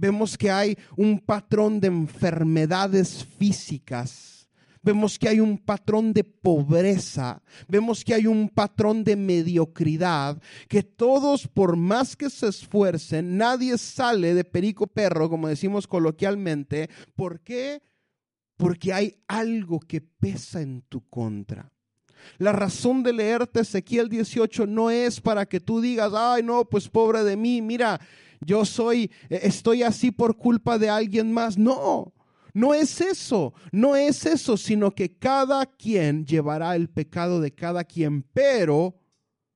vemos 0.00 0.38
que 0.38 0.50
hay 0.50 0.78
un 0.96 1.18
patrón 1.18 1.78
de 1.78 1.88
enfermedades 1.88 3.24
físicas. 3.38 4.48
Vemos 4.82 5.18
que 5.18 5.28
hay 5.28 5.40
un 5.40 5.58
patrón 5.58 6.14
de 6.14 6.24
pobreza, 6.24 7.42
vemos 7.68 8.02
que 8.02 8.14
hay 8.14 8.26
un 8.26 8.48
patrón 8.48 9.04
de 9.04 9.14
mediocridad, 9.14 10.40
que 10.68 10.82
todos 10.82 11.46
por 11.46 11.76
más 11.76 12.16
que 12.16 12.30
se 12.30 12.48
esfuercen, 12.48 13.36
nadie 13.36 13.76
sale 13.76 14.32
de 14.32 14.42
perico 14.42 14.86
perro, 14.86 15.28
como 15.28 15.48
decimos 15.48 15.86
coloquialmente. 15.86 16.88
¿Por 17.14 17.40
qué? 17.40 17.82
Porque 18.56 18.94
hay 18.94 19.16
algo 19.28 19.80
que 19.80 20.00
pesa 20.00 20.62
en 20.62 20.80
tu 20.88 21.06
contra. 21.10 21.70
La 22.38 22.52
razón 22.52 23.02
de 23.02 23.12
leerte 23.12 23.60
Ezequiel 23.60 24.08
18 24.08 24.66
no 24.66 24.90
es 24.90 25.20
para 25.20 25.44
que 25.44 25.60
tú 25.60 25.82
digas, 25.82 26.12
ay 26.16 26.42
no, 26.42 26.64
pues 26.64 26.88
pobre 26.88 27.22
de 27.22 27.36
mí, 27.36 27.60
mira, 27.60 28.00
yo 28.40 28.64
soy, 28.64 29.10
eh, 29.28 29.40
estoy 29.42 29.82
así 29.82 30.10
por 30.10 30.36
culpa 30.36 30.78
de 30.78 30.88
alguien 30.88 31.32
más. 31.32 31.58
No, 31.58 32.12
no 32.52 32.74
es 32.74 33.00
eso, 33.00 33.54
no 33.72 33.96
es 33.96 34.26
eso, 34.26 34.56
sino 34.56 34.90
que 34.92 35.16
cada 35.16 35.66
quien 35.66 36.26
llevará 36.26 36.74
el 36.76 36.88
pecado 36.88 37.40
de 37.40 37.52
cada 37.54 37.84
quien, 37.84 38.22
pero 38.32 38.96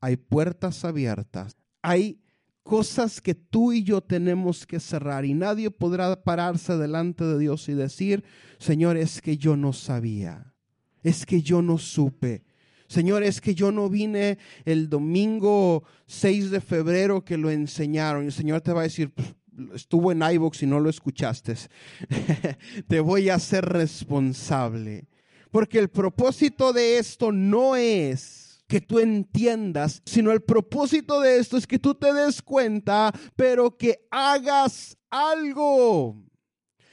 hay 0.01 0.17
puertas 0.17 0.85
abiertas, 0.85 1.57
hay 1.83 2.21
cosas 2.63 3.21
que 3.21 3.35
tú 3.35 3.73
y 3.73 3.83
yo 3.83 4.01
tenemos 4.01 4.67
que 4.67 4.81
cerrar 4.81 5.25
y 5.25 5.35
nadie 5.35 5.71
podrá 5.71 6.23
pararse 6.23 6.77
delante 6.77 7.25
de 7.25 7.39
Dios 7.39 7.69
y 7.69 7.75
decir, 7.75 8.25
Señor, 8.59 8.97
es 8.97 9.21
que 9.21 9.37
yo 9.37 9.57
no 9.57 9.73
sabía, 9.73 10.55
es 11.03 11.27
que 11.27 11.43
yo 11.43 11.63
no 11.63 11.79
supe, 11.79 12.45
Señor, 12.95 13.25
es 13.25 13.41
que 13.41 13.57
yo 13.57 13.73
no 13.73 13.89
vine 13.89 14.39
el 14.65 14.89
domingo 14.89 15.83
6 16.07 16.53
de 16.53 16.61
febrero 16.61 17.25
que 17.25 17.37
lo 17.37 17.51
enseñaron. 17.51 18.23
Y 18.23 18.27
el 18.27 18.33
Señor 18.33 18.61
te 18.61 18.73
va 18.73 18.83
a 18.83 18.85
decir, 18.85 19.13
estuvo 19.75 20.13
en 20.13 20.23
iVoox 20.23 20.63
y 20.63 20.67
no 20.67 20.79
lo 20.79 20.89
escuchaste. 20.89 21.57
te 22.89 23.01
voy 23.01 23.31
a 23.31 23.35
hacer 23.35 23.65
responsable. 23.65 25.09
Porque 25.51 25.81
el 25.81 25.89
propósito 25.89 26.73
de 26.73 26.99
esto 26.99 27.33
no 27.33 27.75
es 27.75 28.63
que 28.69 28.81
tú 28.81 29.01
entiendas, 29.01 30.01
sino 30.07 30.31
el 30.31 30.43
propósito 30.43 31.21
de 31.21 31.39
esto 31.39 31.57
es 31.57 31.67
que 31.67 31.81
tú 31.81 31.97
te 31.97 32.13
des 32.13 32.43
cuenta, 32.43 33.13
pero 33.35 33.77
que 33.77 34.07
hagas 34.09 34.97
algo. 35.11 36.17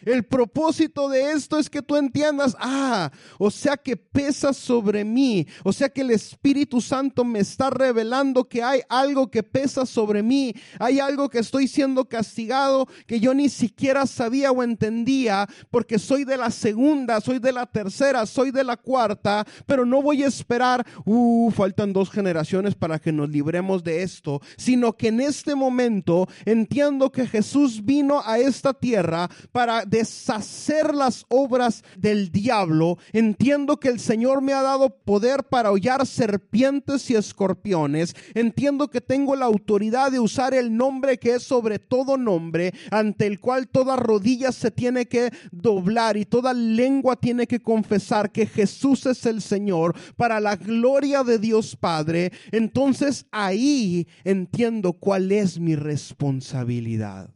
El 0.05 0.23
propósito 0.23 1.09
de 1.09 1.31
esto 1.31 1.59
es 1.59 1.69
que 1.69 1.81
tú 1.81 1.95
entiendas, 1.95 2.55
ah, 2.59 3.11
o 3.37 3.51
sea 3.51 3.77
que 3.77 3.95
pesa 3.95 4.53
sobre 4.53 5.05
mí, 5.05 5.47
o 5.63 5.71
sea 5.71 5.89
que 5.89 6.01
el 6.01 6.11
Espíritu 6.11 6.81
Santo 6.81 7.23
me 7.23 7.39
está 7.39 7.69
revelando 7.69 8.47
que 8.47 8.63
hay 8.63 8.81
algo 8.89 9.29
que 9.29 9.43
pesa 9.43 9.85
sobre 9.85 10.23
mí, 10.23 10.53
hay 10.79 10.99
algo 10.99 11.29
que 11.29 11.39
estoy 11.39 11.67
siendo 11.67 12.05
castigado 12.05 12.87
que 13.05 13.19
yo 13.19 13.33
ni 13.33 13.49
siquiera 13.49 14.05
sabía 14.07 14.51
o 14.51 14.63
entendía, 14.63 15.47
porque 15.69 15.99
soy 15.99 16.23
de 16.23 16.37
la 16.37 16.49
segunda, 16.49 17.21
soy 17.21 17.39
de 17.39 17.51
la 17.51 17.65
tercera, 17.65 18.25
soy 18.25 18.51
de 18.51 18.63
la 18.63 18.77
cuarta, 18.77 19.45
pero 19.65 19.85
no 19.85 20.01
voy 20.01 20.23
a 20.23 20.27
esperar, 20.27 20.85
uh, 21.05 21.51
faltan 21.51 21.93
dos 21.93 22.09
generaciones 22.09 22.75
para 22.75 22.99
que 22.99 23.11
nos 23.11 23.29
libremos 23.29 23.83
de 23.83 24.03
esto, 24.03 24.41
sino 24.57 24.97
que 24.97 25.09
en 25.09 25.21
este 25.21 25.55
momento 25.55 26.27
entiendo 26.45 27.11
que 27.11 27.27
Jesús 27.27 27.83
vino 27.83 28.21
a 28.25 28.39
esta 28.39 28.73
tierra 28.73 29.29
para 29.51 29.85
deshacer 29.91 30.95
las 30.95 31.25
obras 31.27 31.83
del 31.97 32.31
diablo. 32.31 32.97
Entiendo 33.11 33.79
que 33.79 33.89
el 33.89 33.99
Señor 33.99 34.41
me 34.41 34.53
ha 34.53 34.61
dado 34.61 34.89
poder 34.89 35.43
para 35.43 35.71
hollar 35.71 36.07
serpientes 36.07 37.11
y 37.11 37.15
escorpiones. 37.15 38.15
Entiendo 38.33 38.89
que 38.89 39.01
tengo 39.01 39.35
la 39.35 39.45
autoridad 39.45 40.11
de 40.11 40.19
usar 40.19 40.53
el 40.53 40.75
nombre 40.75 41.19
que 41.19 41.35
es 41.35 41.43
sobre 41.43 41.77
todo 41.77 42.17
nombre, 42.17 42.73
ante 42.89 43.27
el 43.27 43.39
cual 43.39 43.67
toda 43.67 43.97
rodilla 43.97 44.51
se 44.51 44.71
tiene 44.71 45.05
que 45.07 45.31
doblar 45.51 46.15
y 46.15 46.25
toda 46.25 46.53
lengua 46.53 47.17
tiene 47.17 47.45
que 47.45 47.59
confesar 47.59 48.31
que 48.31 48.45
Jesús 48.45 49.05
es 49.05 49.25
el 49.25 49.41
Señor 49.41 49.93
para 50.15 50.39
la 50.39 50.55
gloria 50.55 51.23
de 51.23 51.37
Dios 51.37 51.75
Padre. 51.75 52.31
Entonces 52.51 53.25
ahí 53.31 54.07
entiendo 54.23 54.93
cuál 54.93 55.31
es 55.33 55.59
mi 55.59 55.75
responsabilidad. 55.75 57.29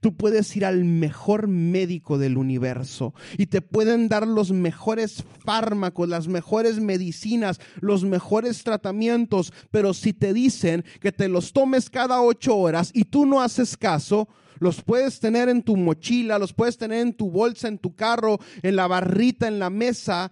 Tú 0.00 0.16
puedes 0.16 0.54
ir 0.56 0.64
al 0.64 0.84
mejor 0.84 1.48
médico 1.48 2.18
del 2.18 2.36
universo 2.36 3.14
y 3.36 3.46
te 3.46 3.62
pueden 3.62 4.08
dar 4.08 4.26
los 4.26 4.52
mejores 4.52 5.24
fármacos, 5.44 6.08
las 6.08 6.28
mejores 6.28 6.80
medicinas, 6.80 7.60
los 7.80 8.04
mejores 8.04 8.64
tratamientos, 8.64 9.52
pero 9.70 9.94
si 9.94 10.12
te 10.12 10.32
dicen 10.32 10.84
que 11.00 11.12
te 11.12 11.28
los 11.28 11.52
tomes 11.52 11.90
cada 11.90 12.22
ocho 12.22 12.56
horas 12.56 12.90
y 12.94 13.04
tú 13.04 13.26
no 13.26 13.40
haces 13.40 13.76
caso, 13.76 14.28
los 14.58 14.82
puedes 14.82 15.20
tener 15.20 15.48
en 15.48 15.62
tu 15.62 15.76
mochila, 15.76 16.38
los 16.38 16.52
puedes 16.52 16.78
tener 16.78 17.00
en 17.00 17.14
tu 17.14 17.30
bolsa, 17.30 17.68
en 17.68 17.78
tu 17.78 17.94
carro, 17.94 18.38
en 18.62 18.76
la 18.76 18.86
barrita, 18.86 19.46
en 19.46 19.58
la 19.58 19.70
mesa, 19.70 20.30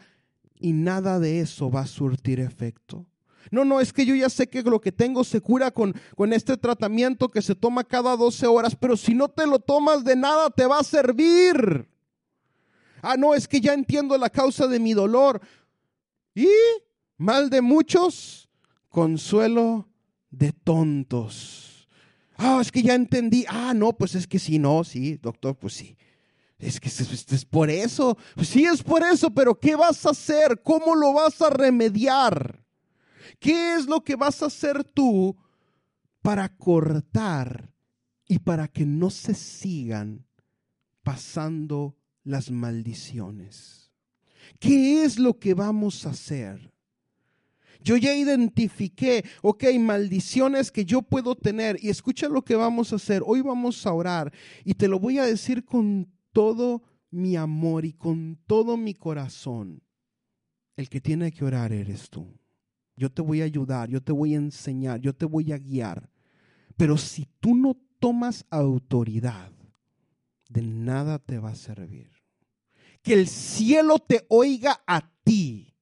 y 0.59 0.73
nada 0.73 1.19
de 1.19 1.41
eso 1.41 1.71
va 1.71 1.83
a 1.83 1.87
surtir 1.87 2.41
efecto. 2.41 3.07
No, 3.51 3.65
no, 3.65 3.81
es 3.81 3.93
que 3.93 4.05
yo 4.05 4.15
ya 4.15 4.29
sé 4.29 4.49
que 4.49 4.63
lo 4.63 4.81
que 4.81 4.93
tengo 4.93 5.25
se 5.25 5.41
cura 5.41 5.71
con, 5.71 5.95
con 6.17 6.33
este 6.33 6.57
tratamiento 6.57 7.29
que 7.29 7.43
se 7.43 7.55
toma 7.55 7.85
cada 7.85 8.17
12 8.17 8.47
horas, 8.47 8.77
pero 8.77 8.97
si 8.97 9.15
no 9.15 9.29
te 9.29 9.47
lo 9.47 9.59
tomas 9.59 10.05
de 10.05 10.17
nada 10.17 10.51
te 10.51 10.67
va 10.67 10.81
a 10.81 10.85
servir. 10.85 11.89
Ah, 13.03 13.17
no, 13.17 13.35
es 13.35 13.47
que 13.47 13.61
ya 13.61 13.73
entiendo 13.73 14.17
la 14.19 14.31
causa 14.31 14.67
de 14.67 14.81
mi 14.81 14.93
dolor. 14.93 15.41
Y 16.35 16.49
mal 17.17 17.51
de 17.51 17.61
muchos, 17.63 18.49
consuelo 18.89 19.89
de 20.31 20.53
tontos. 20.53 21.89
Ah, 22.37 22.59
es 22.61 22.71
que 22.71 22.83
ya 22.83 22.95
entendí. 22.95 23.45
Ah, 23.49 23.73
no, 23.75 23.93
pues 23.93 24.15
es 24.15 24.27
que 24.27 24.39
sí, 24.39 24.59
no, 24.59 24.85
sí, 24.85 25.17
doctor, 25.17 25.57
pues 25.57 25.75
sí. 25.75 25.97
Es 26.59 26.81
que 26.81 26.89
es, 26.89 27.45
por 27.45 27.71
eso. 27.71 28.17
Pues 28.35 28.49
sí, 28.49 28.65
es 28.65 28.83
por 28.83 29.03
eso, 29.03 29.31
pero 29.31 29.59
¿qué 29.59 29.77
vas 29.77 30.05
a 30.07 30.11
hacer? 30.11 30.63
¿Cómo 30.63 30.95
lo 30.95 31.13
vas 31.13 31.41
a 31.43 31.51
remediar? 31.51 32.66
¿Qué 33.39 33.75
es 33.75 33.87
lo 33.87 34.03
que 34.03 34.17
vas 34.17 34.43
a 34.43 34.47
hacer 34.47 34.85
tú 34.85 35.37
para 36.23 36.49
cortar 36.57 37.73
y 38.29 38.39
para 38.39 38.69
que 38.69 38.85
no 38.85 39.11
se 39.11 39.35
sigan 39.35 40.27
pasando 41.03 41.97
las 42.25 42.51
maldiciones? 42.51 43.93
¿Qué 44.59 45.05
es 45.05 45.19
lo 45.19 45.39
que 45.39 45.55
vamos 45.55 46.07
a 46.07 46.11
hacer? 46.11 46.73
Yo 47.83 47.97
ya 47.97 48.17
identifiqué, 48.17 49.25
ok, 49.43 49.65
maldiciones 49.79 50.73
que 50.73 50.85
yo 50.85 51.03
puedo 51.03 51.37
tener. 51.37 51.79
Y 51.81 51.89
escucha 51.89 52.29
lo 52.29 52.43
que 52.43 52.57
vamos 52.57 52.93
a 52.93 52.97
hacer. 52.97 53.23
Hoy 53.25 53.43
vamos 53.43 53.87
a 53.87 53.93
orar 53.93 54.33
y 54.65 54.75
te 54.75 54.89
lo 54.89 54.99
voy 54.99 55.19
a 55.19 55.25
decir 55.25 55.65
con 55.65 56.11
todo 56.33 56.83
mi 57.11 57.37
amor 57.37 57.85
y 57.85 57.93
con 57.93 58.39
todo 58.47 58.77
mi 58.77 58.95
corazón. 58.95 59.83
El 60.77 60.89
que 60.89 61.01
tiene 61.01 61.31
que 61.31 61.45
orar 61.45 61.73
eres 61.73 62.11
tú 62.11 62.27
yo 62.97 63.11
te 63.11 63.23
voy 63.23 63.43
a 63.43 63.45
ayudar, 63.45 63.89
yo 63.89 64.03
te 64.03 64.13
voy 64.13 64.35
a 64.35 64.39
enseñar, 64.39 65.01
yo 65.01 65.15
te 65.15 65.27
voy 65.27 65.53
a 65.53 65.59
guiar. 65.59 66.11
Pero 66.77 66.97
si 66.97 67.27
tú 67.41 67.55
no 67.55 67.77
tomas 67.99 68.45
autoridad, 68.51 69.53
de 70.49 70.63
nada 70.63 71.19
te 71.19 71.39
va 71.39 71.51
a 71.51 71.57
servir. 71.57 72.11
Que 73.03 73.15
el 73.15 73.29
cielo 73.29 73.99
te 73.99 74.27
oiga 74.29 74.83
a 74.87 75.13
ti, 75.23 75.75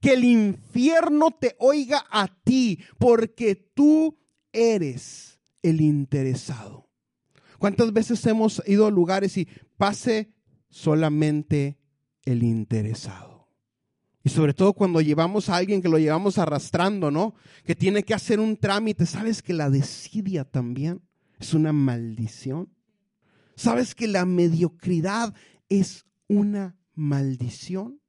que 0.00 0.14
el 0.14 0.24
infierno 0.24 1.30
te 1.30 1.56
oiga 1.58 2.04
a 2.10 2.28
ti, 2.42 2.80
porque 2.98 3.54
tú 3.54 4.18
eres 4.52 5.38
el 5.62 5.80
interesado. 5.80 6.88
¿Cuántas 7.58 7.92
veces 7.92 8.24
hemos 8.26 8.62
ido 8.66 8.86
a 8.86 8.90
lugares 8.90 9.36
y 9.36 9.48
pase 9.76 10.32
solamente 10.68 11.78
el 12.24 12.42
interesado? 12.42 13.27
Y 14.24 14.30
sobre 14.30 14.52
todo 14.52 14.72
cuando 14.72 15.00
llevamos 15.00 15.48
a 15.48 15.56
alguien 15.56 15.80
que 15.80 15.88
lo 15.88 15.98
llevamos 15.98 16.38
arrastrando, 16.38 17.10
¿no? 17.10 17.34
Que 17.64 17.74
tiene 17.74 18.02
que 18.02 18.14
hacer 18.14 18.40
un 18.40 18.56
trámite. 18.56 19.06
¿Sabes 19.06 19.42
que 19.42 19.52
la 19.52 19.70
desidia 19.70 20.44
también 20.44 21.00
es 21.38 21.54
una 21.54 21.72
maldición? 21.72 22.68
¿Sabes 23.54 23.94
que 23.94 24.06
la 24.06 24.24
mediocridad 24.24 25.34
es 25.68 26.04
una 26.26 26.76
maldición? 26.94 28.00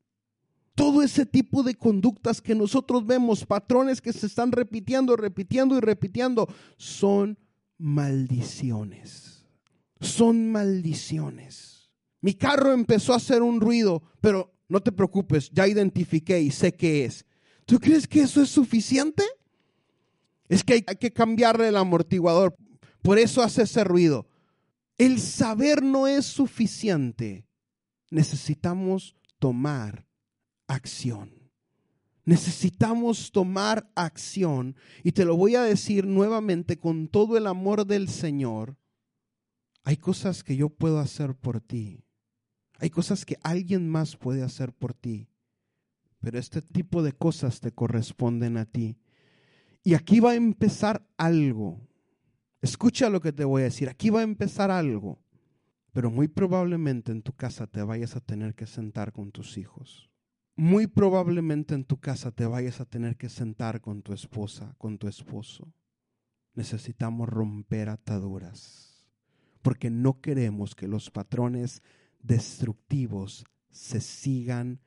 Todo 0.76 1.02
ese 1.02 1.26
tipo 1.26 1.64
de 1.64 1.76
conductas 1.76 2.42
que 2.42 2.56
nosotros 2.56 3.06
vemos, 3.06 3.46
patrones 3.46 4.02
que 4.02 4.14
se 4.14 4.28
están 4.28 4.52
repitiendo, 4.52 5.16
repitiendo 5.16 5.78
y 5.78 5.82
repitiendo, 5.82 6.48
son 6.78 7.38
maldiciones. 7.78 9.46
Son 10.00 10.52
maldiciones. 10.52 11.90
Mi 12.22 12.34
carro 12.34 12.74
empezó 12.74 13.14
a 13.14 13.18
hacer 13.18 13.42
un 13.42 13.60
ruido, 13.60 14.04
pero 14.22 14.54
no 14.70 14.80
te 14.80 14.92
preocupes, 14.92 15.50
ya 15.50 15.68
identifiqué 15.68 16.40
y 16.40 16.52
sé 16.52 16.74
qué 16.74 17.04
es. 17.04 17.26
¿Tú 17.66 17.80
crees 17.80 18.08
que 18.08 18.22
eso 18.22 18.42
es 18.42 18.50
suficiente? 18.50 19.24
Es 20.48 20.64
que 20.64 20.74
hay, 20.74 20.96
que 20.96 21.12
cambiarle 21.12 21.68
el 21.68 21.76
amortiguador. 21.76 22.56
Por 23.02 23.18
eso 23.18 23.42
hace 23.42 23.64
ese 23.64 23.84
ruido. 23.84 24.28
El 24.98 25.20
saber 25.20 25.82
no 25.82 26.08
es 26.08 26.26
suficiente. 26.26 27.48
Necesitamos 28.12 29.16
tomar 29.40 30.06
acción. 30.68 31.34
Necesitamos 32.26 33.32
tomar 33.32 33.90
acción. 33.96 34.76
Y 35.04 35.14
te 35.14 35.26
lo 35.26 35.36
voy 35.36 35.56
a 35.56 35.64
decir 35.64 36.06
nuevamente 36.06 36.78
con 36.78 37.08
todo 37.08 37.38
el 37.38 37.48
amor 37.48 37.88
del 37.88 38.08
Señor. 38.08 38.78
Hay 39.84 39.98
cosas 39.98 40.44
que 40.44 40.56
yo 40.56 40.70
puedo 40.70 41.00
hacer 41.00 41.34
por 41.34 41.60
ti 41.60 42.04
hay 42.80 42.90
cosas 42.90 43.26
que 43.26 43.38
alguien 43.44 43.90
más 43.90 44.16
puede 44.16 44.44
hacer 44.44 44.74
por 44.74 44.94
ti, 44.94 45.28
pero 46.22 46.40
este 46.40 46.62
tipo 46.62 47.04
de 47.04 47.14
cosas 47.14 47.60
te 47.60 47.72
corresponden 47.72 48.58
a 48.58 48.66
ti. 48.66 48.98
Y 49.84 49.94
aquí 49.94 50.20
va 50.20 50.32
a 50.32 50.36
empezar 50.36 51.06
algo. 51.18 51.80
Escucha 52.62 53.10
lo 53.10 53.22
que 53.22 53.32
te 53.32 53.46
voy 53.46 53.62
a 53.62 53.66
decir. 53.66 53.90
Aquí 53.90 54.10
va 54.10 54.20
a 54.20 54.24
empezar 54.24 54.72
algo. 54.72 55.20
Pero 55.94 56.12
muy 56.12 56.28
probablemente 56.28 57.12
en 57.12 57.22
tu 57.22 57.34
casa 57.34 57.68
te 57.68 57.82
vayas 57.82 58.16
a 58.16 58.22
tener 58.22 58.54
que 58.54 58.68
sentar 58.68 59.12
con 59.12 59.32
tus 59.32 59.58
hijos. 59.58 60.10
Muy 60.56 60.88
probablemente 60.88 61.74
en 61.74 61.86
tu 61.86 62.00
casa 62.00 62.32
te 62.32 62.46
vayas 62.46 62.82
a 62.82 62.86
tener 62.86 63.16
que 63.16 63.30
sentar 63.30 63.82
con 63.82 64.02
tu 64.02 64.14
esposa, 64.14 64.76
con 64.78 64.98
tu 64.98 65.08
esposo. 65.08 65.74
Necesitamos 66.54 67.30
romper 67.30 67.90
ataduras. 67.90 69.06
Porque 69.62 69.90
no 69.90 70.20
queremos 70.22 70.76
que 70.76 70.88
los 70.88 71.10
patrones 71.10 71.82
destructivos 72.22 73.46
se 73.70 74.02
sigan 74.02 74.80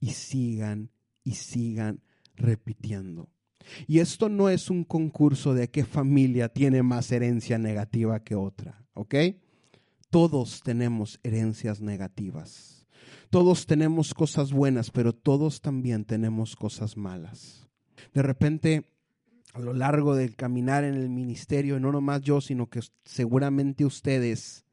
y 0.00 0.10
sigan 0.10 0.90
y 1.22 1.32
sigan 1.32 2.02
repitiendo. 2.36 3.30
Y 3.86 4.00
esto 4.00 4.28
no 4.28 4.48
es 4.48 4.70
un 4.70 4.84
concurso 4.84 5.54
de 5.54 5.70
qué 5.70 5.84
familia 5.84 6.48
tiene 6.48 6.82
más 6.82 7.10
herencia 7.12 7.58
negativa 7.58 8.22
que 8.22 8.34
otra, 8.34 8.84
¿ok? 8.92 9.14
Todos 10.10 10.60
tenemos 10.62 11.18
herencias 11.22 11.80
negativas. 11.80 12.86
Todos 13.30 13.66
tenemos 13.66 14.14
cosas 14.14 14.52
buenas, 14.52 14.90
pero 14.90 15.12
todos 15.12 15.60
también 15.60 16.04
tenemos 16.04 16.54
cosas 16.56 16.96
malas. 16.96 17.68
De 18.12 18.22
repente, 18.22 18.92
a 19.54 19.60
lo 19.60 19.72
largo 19.72 20.14
del 20.14 20.36
caminar 20.36 20.84
en 20.84 20.94
el 20.94 21.08
ministerio, 21.08 21.80
no 21.80 21.90
nomás 21.90 22.20
yo, 22.20 22.40
sino 22.40 22.68
que 22.68 22.80
seguramente 23.04 23.84
ustedes 23.84 24.63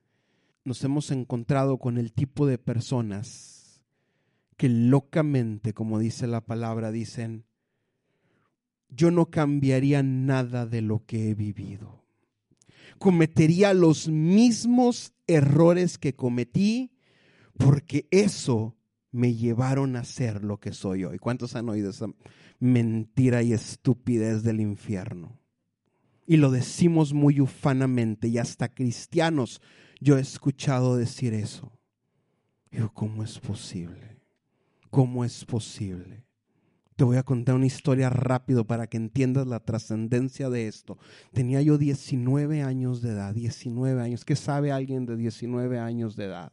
nos 0.63 0.83
hemos 0.83 1.11
encontrado 1.11 1.77
con 1.77 1.97
el 1.97 2.13
tipo 2.13 2.45
de 2.45 2.57
personas 2.57 3.81
que 4.57 4.69
locamente, 4.69 5.73
como 5.73 5.97
dice 5.97 6.27
la 6.27 6.41
palabra, 6.41 6.91
dicen, 6.91 7.45
yo 8.89 9.09
no 9.09 9.31
cambiaría 9.31 10.03
nada 10.03 10.65
de 10.65 10.81
lo 10.81 11.05
que 11.05 11.29
he 11.29 11.33
vivido. 11.33 12.03
Cometería 12.99 13.73
los 13.73 14.07
mismos 14.07 15.13
errores 15.25 15.97
que 15.97 16.15
cometí 16.15 16.91
porque 17.57 18.07
eso 18.11 18.77
me 19.11 19.33
llevaron 19.33 19.95
a 19.95 20.03
ser 20.03 20.43
lo 20.43 20.59
que 20.59 20.73
soy 20.73 21.05
hoy. 21.05 21.17
¿Cuántos 21.17 21.55
han 21.55 21.69
oído 21.69 21.89
esa 21.89 22.07
mentira 22.59 23.41
y 23.41 23.53
estupidez 23.53 24.43
del 24.43 24.61
infierno? 24.61 25.39
Y 26.27 26.37
lo 26.37 26.51
decimos 26.51 27.13
muy 27.13 27.41
ufanamente 27.41 28.27
y 28.27 28.37
hasta 28.37 28.69
cristianos 28.69 29.61
yo 30.01 30.17
he 30.17 30.21
escuchado 30.21 30.97
decir 30.97 31.33
eso. 31.33 31.71
Digo, 32.69 32.91
¿cómo 32.93 33.23
es 33.23 33.39
posible? 33.39 34.19
¿Cómo 34.89 35.23
es 35.23 35.45
posible? 35.45 36.25
Te 36.97 37.05
voy 37.05 37.15
a 37.15 37.23
contar 37.23 37.55
una 37.55 37.65
historia 37.65 38.09
rápido 38.09 38.67
para 38.67 38.87
que 38.87 38.97
entiendas 38.97 39.47
la 39.47 39.61
trascendencia 39.61 40.49
de 40.49 40.67
esto. 40.67 40.97
Tenía 41.31 41.61
yo 41.61 41.77
19 41.77 42.61
años 42.61 43.01
de 43.01 43.11
edad, 43.11 43.33
19 43.33 44.01
años. 44.01 44.25
¿Qué 44.25 44.35
sabe 44.35 44.73
alguien 44.73 45.05
de 45.05 45.15
19 45.15 45.79
años 45.79 46.17
de 46.17 46.25
edad? 46.25 46.51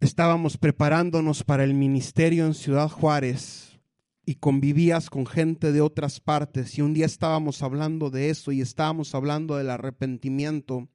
estábamos 0.00 0.56
preparándonos 0.56 1.44
para 1.44 1.62
el 1.62 1.74
ministerio 1.74 2.46
en 2.46 2.54
Ciudad 2.54 2.88
Juárez 2.88 3.78
y 4.24 4.36
convivías 4.36 5.10
con 5.10 5.26
gente 5.26 5.72
de 5.72 5.82
otras 5.82 6.20
partes 6.20 6.78
y 6.78 6.82
un 6.82 6.94
día 6.94 7.04
estábamos 7.04 7.62
hablando 7.62 8.10
de 8.10 8.30
eso 8.30 8.50
y 8.50 8.62
estábamos 8.62 9.14
hablando 9.14 9.56
del 9.56 9.70
arrepentimiento. 9.70 10.88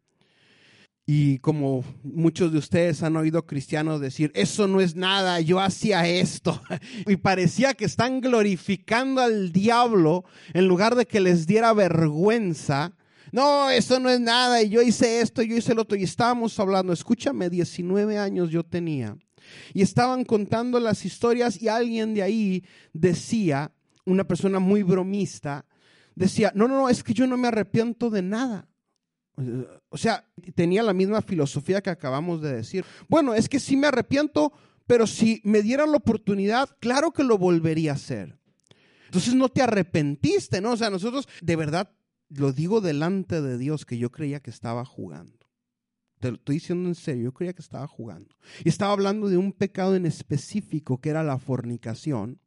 Y 1.07 1.37
como 1.39 1.83
muchos 2.03 2.51
de 2.51 2.57
ustedes 2.57 3.03
han 3.03 3.15
oído 3.15 3.45
cristianos 3.45 4.01
decir, 4.01 4.31
eso 4.33 4.67
no 4.67 4.81
es 4.81 4.95
nada, 4.95 5.39
yo 5.39 5.59
hacía 5.59 6.07
esto. 6.07 6.61
Y 7.07 7.17
parecía 7.17 7.75
que 7.75 7.85
están 7.85 8.21
glorificando 8.21 9.21
al 9.21 9.51
diablo 9.51 10.25
en 10.53 10.67
lugar 10.67 10.95
de 10.95 11.05
que 11.05 11.19
les 11.19 11.45
diera 11.45 11.73
vergüenza 11.73 12.95
no, 13.35 13.69
eso 13.69 13.99
no 13.99 14.09
es 14.09 14.21
nada, 14.21 14.61
y 14.61 14.69
yo 14.69 14.81
hice 14.81 15.19
esto, 15.19 15.41
yo 15.41 15.57
hice 15.57 15.75
lo 15.75 15.81
otro, 15.81 15.97
y 15.97 16.03
estábamos 16.03 16.57
hablando, 16.57 16.93
escúchame, 16.93 17.49
19 17.49 18.17
años 18.17 18.49
yo 18.49 18.63
tenía, 18.63 19.17
y 19.73 19.81
estaban 19.81 20.23
contando 20.23 20.79
las 20.79 21.03
historias 21.03 21.61
y 21.61 21.67
alguien 21.67 22.13
de 22.13 22.21
ahí 22.21 22.63
decía, 22.93 23.73
una 24.05 24.23
persona 24.25 24.59
muy 24.59 24.83
bromista, 24.83 25.65
decía, 26.15 26.53
no, 26.55 26.69
no, 26.69 26.75
no, 26.75 26.87
es 26.87 27.03
que 27.03 27.13
yo 27.13 27.27
no 27.27 27.35
me 27.35 27.49
arrepiento 27.49 28.09
de 28.09 28.21
nada. 28.21 28.69
O 29.89 29.97
sea, 29.97 30.27
tenía 30.55 30.83
la 30.83 30.93
misma 30.93 31.21
filosofía 31.21 31.81
que 31.81 31.89
acabamos 31.89 32.41
de 32.41 32.53
decir. 32.53 32.85
Bueno, 33.07 33.33
es 33.33 33.47
que 33.47 33.59
sí 33.59 33.77
me 33.77 33.87
arrepiento, 33.87 34.51
pero 34.87 35.07
si 35.07 35.41
me 35.43 35.61
dieran 35.61 35.91
la 35.91 35.97
oportunidad, 35.97 36.69
claro 36.79 37.11
que 37.11 37.23
lo 37.23 37.37
volvería 37.37 37.91
a 37.91 37.95
hacer. 37.95 38.37
Entonces 39.05 39.35
no 39.35 39.49
te 39.49 39.61
arrepentiste, 39.61 40.59
¿no? 40.61 40.73
O 40.73 40.77
sea, 40.77 40.89
nosotros 40.89 41.27
de 41.41 41.55
verdad 41.55 41.91
lo 42.29 42.51
digo 42.51 42.81
delante 42.81 43.41
de 43.41 43.57
Dios 43.57 43.85
que 43.85 43.97
yo 43.97 44.11
creía 44.11 44.41
que 44.41 44.49
estaba 44.49 44.83
jugando. 44.83 45.45
Te 46.19 46.31
lo 46.31 46.37
estoy 46.37 46.55
diciendo 46.55 46.89
en 46.89 46.95
serio, 46.95 47.25
yo 47.25 47.33
creía 47.33 47.53
que 47.53 47.61
estaba 47.61 47.87
jugando. 47.87 48.35
Y 48.63 48.69
estaba 48.69 48.93
hablando 48.93 49.29
de 49.29 49.37
un 49.37 49.51
pecado 49.51 49.95
en 49.95 50.05
específico 50.05 50.99
que 50.99 51.09
era 51.09 51.23
la 51.23 51.37
fornicación. 51.37 52.39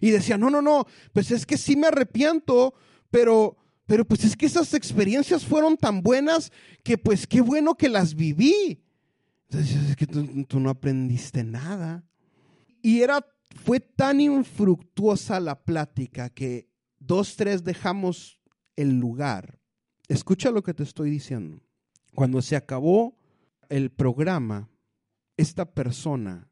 Y 0.00 0.10
decía, 0.10 0.38
no, 0.38 0.50
no, 0.50 0.62
no, 0.62 0.86
pues 1.12 1.30
es 1.30 1.46
que 1.46 1.58
sí 1.58 1.76
me 1.76 1.86
arrepiento, 1.86 2.74
pero, 3.10 3.56
pero 3.92 4.06
pues 4.06 4.24
es 4.24 4.38
que 4.38 4.46
esas 4.46 4.72
experiencias 4.72 5.44
fueron 5.44 5.76
tan 5.76 6.00
buenas 6.00 6.50
que 6.82 6.96
pues 6.96 7.26
qué 7.26 7.42
bueno 7.42 7.74
que 7.74 7.90
las 7.90 8.14
viví. 8.14 8.82
Entonces 9.50 9.90
es 9.90 9.96
que 9.96 10.06
tú, 10.06 10.46
tú 10.48 10.60
no 10.60 10.70
aprendiste 10.70 11.44
nada. 11.44 12.02
Y 12.80 13.02
era, 13.02 13.22
fue 13.62 13.80
tan 13.80 14.22
infructuosa 14.22 15.40
la 15.40 15.62
plática 15.62 16.30
que 16.30 16.70
dos, 17.00 17.36
tres 17.36 17.64
dejamos 17.64 18.38
el 18.76 18.98
lugar. 18.98 19.58
Escucha 20.08 20.50
lo 20.50 20.62
que 20.62 20.72
te 20.72 20.84
estoy 20.84 21.10
diciendo. 21.10 21.60
Cuando 22.14 22.40
se 22.40 22.56
acabó 22.56 23.18
el 23.68 23.90
programa, 23.90 24.70
esta 25.36 25.66
persona 25.66 26.48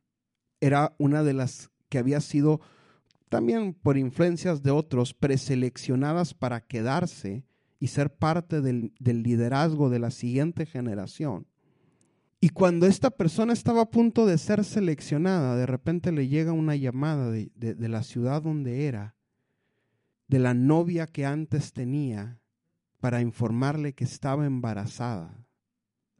era 0.60 0.94
una 0.98 1.22
de 1.22 1.32
las 1.32 1.70
que 1.88 1.96
había 1.96 2.20
sido 2.20 2.60
también 3.30 3.74
por 3.74 3.96
influencias 3.96 4.62
de 4.62 4.72
otros 4.72 5.14
preseleccionadas 5.14 6.34
para 6.34 6.66
quedarse 6.66 7.46
y 7.78 7.86
ser 7.86 8.12
parte 8.12 8.60
del, 8.60 8.92
liderazgo 8.98 9.88
de 9.88 10.00
la 10.00 10.10
siguiente 10.10 10.66
generación. 10.66 11.46
Y 12.40 12.48
cuando 12.48 12.86
esta 12.86 13.10
persona 13.10 13.52
estaba 13.52 13.82
a 13.82 13.90
punto 13.90 14.26
de 14.26 14.36
ser 14.36 14.64
seleccionada, 14.64 15.56
de 15.56 15.66
repente 15.66 16.10
le 16.10 16.26
llega 16.26 16.52
una 16.52 16.74
llamada 16.74 17.30
de, 17.30 17.50
de 17.54 17.88
la 17.88 18.02
ciudad 18.02 18.42
donde 18.42 18.86
era 18.86 19.14
de 20.26 20.38
la 20.40 20.52
novia 20.52 21.06
que 21.06 21.24
antes 21.24 21.72
tenía 21.72 22.40
para 22.98 23.20
informarle 23.20 23.94
que 23.94 24.04
estaba 24.04 24.44
embarazada 24.44 25.46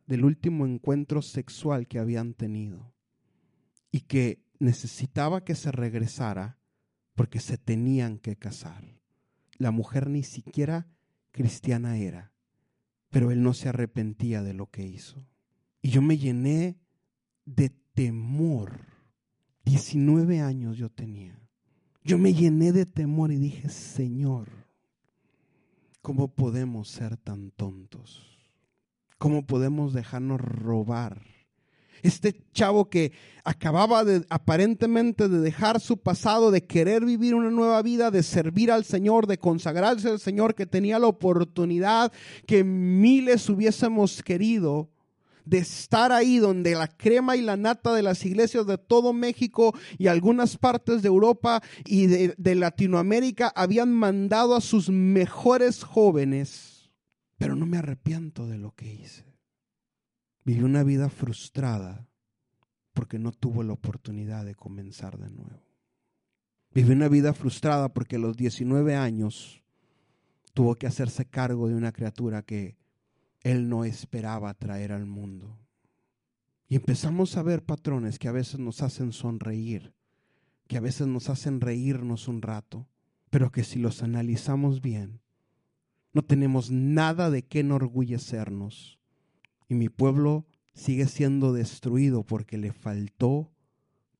del 0.06 0.24
último 0.24 0.64
encuentro 0.64 1.22
sexual 1.22 1.88
que 1.88 1.98
habían 1.98 2.34
tenido 2.34 2.94
y 3.90 4.02
que 4.02 4.44
necesitaba 4.61 5.44
que 5.44 5.54
se 5.56 5.72
regresara 5.72 6.59
porque 7.21 7.39
se 7.39 7.59
tenían 7.59 8.16
que 8.16 8.37
casar. 8.37 8.83
La 9.59 9.73
mujer 9.73 10.09
ni 10.09 10.23
siquiera 10.23 10.87
cristiana 11.33 11.99
era, 11.99 12.33
pero 13.11 13.31
él 13.31 13.43
no 13.43 13.53
se 13.53 13.68
arrepentía 13.68 14.43
de 14.43 14.55
lo 14.55 14.71
que 14.71 14.87
hizo. 14.87 15.27
Y 15.83 15.91
yo 15.91 16.01
me 16.01 16.16
llené 16.16 16.79
de 17.45 17.68
temor. 17.93 18.87
19 19.66 20.41
años 20.41 20.79
yo 20.79 20.89
tenía. 20.89 21.39
Yo 22.03 22.16
me 22.16 22.33
llené 22.33 22.73
de 22.73 22.87
temor 22.87 23.33
y 23.33 23.37
dije, 23.37 23.68
Señor, 23.68 24.49
¿cómo 26.01 26.29
podemos 26.29 26.89
ser 26.89 27.18
tan 27.18 27.51
tontos? 27.51 28.51
¿Cómo 29.18 29.45
podemos 29.47 29.93
dejarnos 29.93 30.41
robar? 30.41 31.21
Este 32.03 32.42
chavo 32.53 32.88
que 32.88 33.12
acababa 33.44 34.05
de 34.05 34.24
aparentemente 34.30 35.28
de 35.28 35.40
dejar 35.40 35.80
su 35.80 35.98
pasado, 35.98 36.51
de 36.51 36.66
querer 36.66 37.05
vivir 37.05 37.34
una 37.34 37.51
nueva 37.51 37.82
vida, 37.82 38.11
de 38.11 38.22
servir 38.22 38.70
al 38.70 38.84
Señor, 38.84 39.26
de 39.26 39.38
consagrarse 39.38 40.09
al 40.09 40.20
Señor, 40.20 40.55
que 40.55 40.66
tenía 40.66 40.98
la 40.98 41.07
oportunidad 41.07 42.12
que 42.46 42.64
miles 42.64 43.48
hubiésemos 43.48 44.22
querido, 44.22 44.90
de 45.44 45.59
estar 45.59 46.12
ahí 46.12 46.38
donde 46.38 46.74
la 46.74 46.86
crema 46.86 47.36
y 47.36 47.42
la 47.42 47.57
nata 47.57 47.92
de 47.94 48.03
las 48.03 48.24
iglesias 48.24 48.66
de 48.66 48.78
todo 48.78 49.12
México 49.12 49.74
y 49.98 50.07
algunas 50.07 50.57
partes 50.57 51.03
de 51.03 51.09
Europa 51.09 51.62
y 51.84 52.07
de, 52.07 52.55
Latinoamérica 52.55 53.53
habían 53.55 53.92
mandado 53.92 54.55
a 54.55 54.61
sus 54.61 54.90
mejores 54.90 55.82
jóvenes. 55.82 56.90
Pero 57.38 57.57
no 57.57 57.66
me 57.66 57.78
arrepiento 57.78 58.46
de 58.46 58.59
lo 58.59 58.74
que 58.74 58.92
hice. 58.92 59.30
Viví 60.45 60.62
una 60.62 60.82
vida 60.82 61.09
frustrada 61.09 62.09
porque 62.93 63.18
no 63.18 63.32
tuvo 63.32 63.62
la 63.62 63.72
oportunidad 63.72 64.45
de 64.45 64.55
comenzar 64.55 65.18
de 65.18 65.30
nuevo. 65.30 65.62
Viví 66.72 66.93
una 66.93 67.09
vida 67.09 67.34
frustrada 67.34 67.93
porque 67.93 68.16
a 68.16 68.20
los 68.20 68.36
19 68.36 68.95
años 68.95 69.62
tuvo 70.55 70.76
que 70.76 70.86
hacerse 70.86 71.24
cargo 71.24 71.68
de 71.68 71.74
una 71.74 71.93
criatura 71.93 72.43
que 72.43 72.76
él 73.41 73.68
no 73.68 73.84
esperaba 73.84 74.55
traer 74.55 74.93
al 74.93 75.07
mundo. 75.07 75.59
Y 76.68 76.76
empezamos 76.76 77.36
a 77.36 77.43
ver 77.43 77.64
patrones 77.64 78.18
que 78.18 78.28
a 78.28 78.32
veces 78.32 78.61
nos 78.61 78.82
hacen 78.82 79.12
sonreír, 79.12 79.93
que 80.68 80.76
a 80.76 80.80
veces 80.80 81.09
nos 81.09 81.28
hacen 81.28 81.61
reírnos 81.61 82.28
un 82.28 82.43
rato, 82.43 82.86
pero 83.28 83.51
que 83.51 83.64
si 83.64 83.80
los 83.80 84.05
analizamos 84.05 84.80
bien, 84.80 85.20
no 86.12 86.22
tenemos 86.22 86.70
nada 86.70 87.30
de 87.30 87.43
qué 87.43 87.61
enorgullecernos. 87.61 88.99
Y 89.71 89.75
mi 89.75 89.89
pueblo 89.89 90.45
sigue 90.75 91.07
siendo 91.07 91.55
destruido 91.55 92.25
porque 92.25 92.59
le 92.59 92.73
faltó 92.73 93.51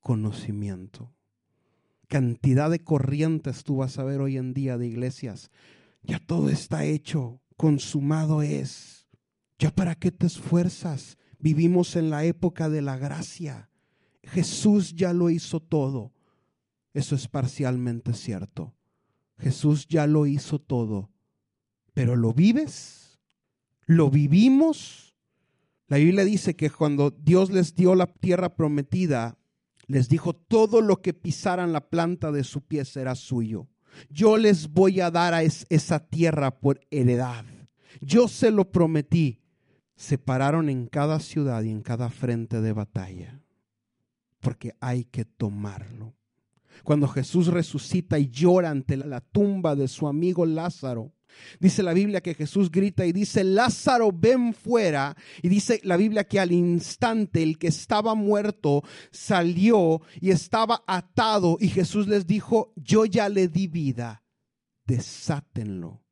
conocimiento. 0.01 1.13
Cantidad 2.09 2.71
de 2.71 2.83
corrientes 2.83 3.65
tú 3.65 3.77
vas 3.77 3.99
a 3.99 4.05
ver 4.05 4.21
hoy 4.21 4.39
en 4.39 4.55
día 4.55 4.79
de 4.79 4.87
iglesias. 4.87 5.51
Ya 6.03 6.19
todo 6.19 6.49
está 6.49 6.85
hecho, 6.85 7.43
consumado 7.57 8.41
es 8.41 9.01
¿Ya 9.61 9.71
para 9.71 9.95
qué 9.95 10.11
te 10.11 10.27
esfuerzas? 10.27 11.19
Vivimos 11.39 11.95
en 11.95 12.09
la 12.09 12.25
época 12.25 12.71
de 12.71 12.81
la 12.81 12.97
gracia. 12.97 13.69
Jesús 14.23 14.95
ya 14.95 15.13
lo 15.13 15.29
hizo 15.29 15.61
todo. 15.61 16.15
Eso 16.95 17.15
es 17.15 17.29
parcialmente 17.29 18.15
cierto. 18.15 18.75
Jesús 19.39 19.87
ya 19.87 20.07
lo 20.07 20.25
hizo 20.25 20.61
todo. 20.61 21.11
Pero 21.93 22.17
¿lo 22.17 22.33
vives? 22.33 23.21
¿Lo 23.85 24.11
vivimos? 24.11 25.10
La 25.91 25.99
Biblia 25.99 26.25
dice 26.25 26.57
que 26.57 26.71
cuando 26.71 27.11
Dios 27.11 27.51
les 27.51 27.75
dio 27.75 27.95
la 27.95 28.07
tierra 28.07 28.57
prometida, 28.57 29.37
les 29.87 30.09
dijo, 30.09 30.35
todo 30.35 30.81
lo 30.81 31.03
que 31.03 31.13
pisaran 31.13 31.75
la 31.75 31.91
planta 31.91 32.33
de 32.33 32.45
su 32.45 32.63
pie 32.63 32.87
será 32.87 33.15
suyo. 33.15 33.69
Yo 34.09 34.39
les 34.39 34.71
voy 34.71 35.01
a 35.01 35.11
dar 35.11 35.35
a 35.35 35.43
esa 35.43 35.99
tierra 35.99 36.59
por 36.59 36.81
heredad. 36.91 37.45
Yo 38.01 38.27
se 38.29 38.51
lo 38.51 38.71
prometí 38.73 39.41
se 40.01 40.17
pararon 40.17 40.71
en 40.71 40.87
cada 40.87 41.21
ciudad 41.21 41.63
y 41.63 41.69
en 41.69 41.83
cada 41.83 42.09
frente 42.09 42.63
de 42.63 42.73
batalla, 42.73 43.39
porque 44.41 44.75
hay 44.81 45.05
que 45.05 45.27
tomarlo. 45.27 46.15
Cuando 46.85 47.07
Jesús 47.07 47.49
resucita 47.49 48.19
y 48.19 48.31
llora 48.31 48.71
ante 48.71 48.97
la 48.97 49.21
tumba 49.21 49.77
de 49.77 49.89
su 49.89 50.09
amigo 50.09 50.47
Lázaro, 50.47 51.13
Dice 51.59 51.83
la 51.83 51.93
Biblia 51.93 52.21
que 52.21 52.35
Jesús 52.35 52.71
grita 52.71 53.07
y 53.07 53.13
dice, 53.13 53.45
Lázaro, 53.45 54.13
ven 54.13 54.55
fuera. 54.55 55.17
Y 55.43 55.49
dice 55.49 55.81
la 55.85 55.97
Biblia 55.97 56.25
que 56.25 56.41
al 56.41 56.53
instante 56.53 57.43
el 57.43 57.59
que 57.59 57.69
estaba 57.69 58.15
muerto 58.15 58.83
salió 59.11 60.03
y 60.21 60.31
estaba 60.31 60.83
atado 60.87 61.57
y 61.61 61.69
Jesús 61.69 62.09
les 62.09 62.27
dijo, 62.27 62.73
yo 62.77 63.05
ya 63.05 63.29
le 63.29 63.49
di 63.49 63.67
vida, 63.67 64.25
desátenlo 64.87 66.05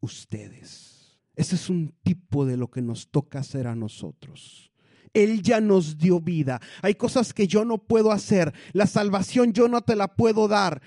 ustedes. 0.00 1.18
Ese 1.34 1.54
es 1.54 1.70
un 1.70 1.94
tipo 2.02 2.44
de 2.44 2.56
lo 2.56 2.70
que 2.70 2.82
nos 2.82 3.10
toca 3.10 3.38
hacer 3.38 3.66
a 3.66 3.74
nosotros. 3.74 4.70
Él 5.14 5.42
ya 5.42 5.60
nos 5.60 5.98
dio 5.98 6.20
vida. 6.20 6.60
Hay 6.80 6.94
cosas 6.94 7.32
que 7.34 7.46
yo 7.46 7.64
no 7.64 7.78
puedo 7.78 8.12
hacer. 8.12 8.52
La 8.72 8.86
salvación 8.86 9.52
yo 9.52 9.68
no 9.68 9.82
te 9.82 9.96
la 9.96 10.14
puedo 10.14 10.48
dar. 10.48 10.82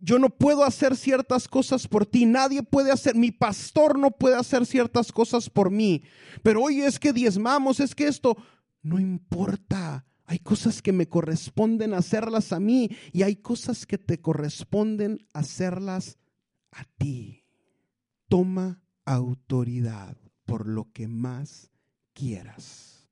Yo 0.00 0.18
no 0.18 0.30
puedo 0.30 0.64
hacer 0.64 0.96
ciertas 0.96 1.46
cosas 1.46 1.86
por 1.86 2.06
ti. 2.06 2.24
Nadie 2.24 2.62
puede 2.62 2.90
hacer. 2.90 3.14
Mi 3.14 3.30
pastor 3.30 3.98
no 3.98 4.10
puede 4.10 4.36
hacer 4.36 4.64
ciertas 4.64 5.12
cosas 5.12 5.50
por 5.50 5.70
mí. 5.70 6.02
Pero 6.42 6.62
hoy 6.62 6.80
es 6.80 6.98
que 6.98 7.12
diezmamos, 7.12 7.80
es 7.80 7.94
que 7.94 8.08
esto 8.08 8.36
no 8.82 8.98
importa. 8.98 10.06
Hay 10.24 10.38
cosas 10.38 10.80
que 10.80 10.92
me 10.92 11.08
corresponden 11.08 11.92
hacerlas 11.92 12.52
a 12.52 12.60
mí 12.60 12.90
y 13.12 13.22
hay 13.22 13.36
cosas 13.36 13.84
que 13.84 13.98
te 13.98 14.20
corresponden 14.20 15.26
hacerlas 15.34 16.18
a 16.70 16.84
ti. 16.98 17.44
Toma 18.28 18.80
autoridad 19.04 20.16
por 20.46 20.68
lo 20.68 20.90
que 20.92 21.08
más 21.08 21.70
quieras. 22.14 23.08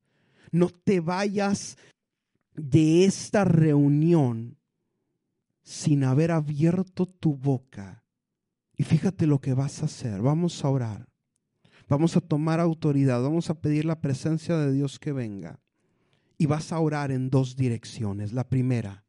No 0.52 0.70
te 0.70 1.00
vayas 1.00 1.76
de 2.54 3.04
esta 3.04 3.44
reunión 3.44 4.57
sin 5.68 6.02
haber 6.02 6.30
abierto 6.30 7.04
tu 7.04 7.36
boca. 7.36 8.02
Y 8.74 8.84
fíjate 8.84 9.26
lo 9.26 9.42
que 9.42 9.52
vas 9.52 9.82
a 9.82 9.84
hacer. 9.84 10.22
Vamos 10.22 10.64
a 10.64 10.70
orar. 10.70 11.10
Vamos 11.90 12.16
a 12.16 12.22
tomar 12.22 12.58
autoridad. 12.58 13.20
Vamos 13.22 13.50
a 13.50 13.60
pedir 13.60 13.84
la 13.84 14.00
presencia 14.00 14.56
de 14.56 14.72
Dios 14.72 14.98
que 14.98 15.12
venga. 15.12 15.60
Y 16.38 16.46
vas 16.46 16.72
a 16.72 16.80
orar 16.80 17.10
en 17.10 17.28
dos 17.28 17.54
direcciones. 17.54 18.32
La 18.32 18.48
primera, 18.48 19.04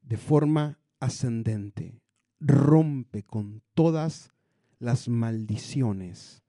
de 0.00 0.16
forma 0.16 0.78
ascendente. 0.98 2.00
Rompe 2.40 3.24
con 3.24 3.62
todas 3.74 4.32
las 4.78 5.10
maldiciones 5.10 6.42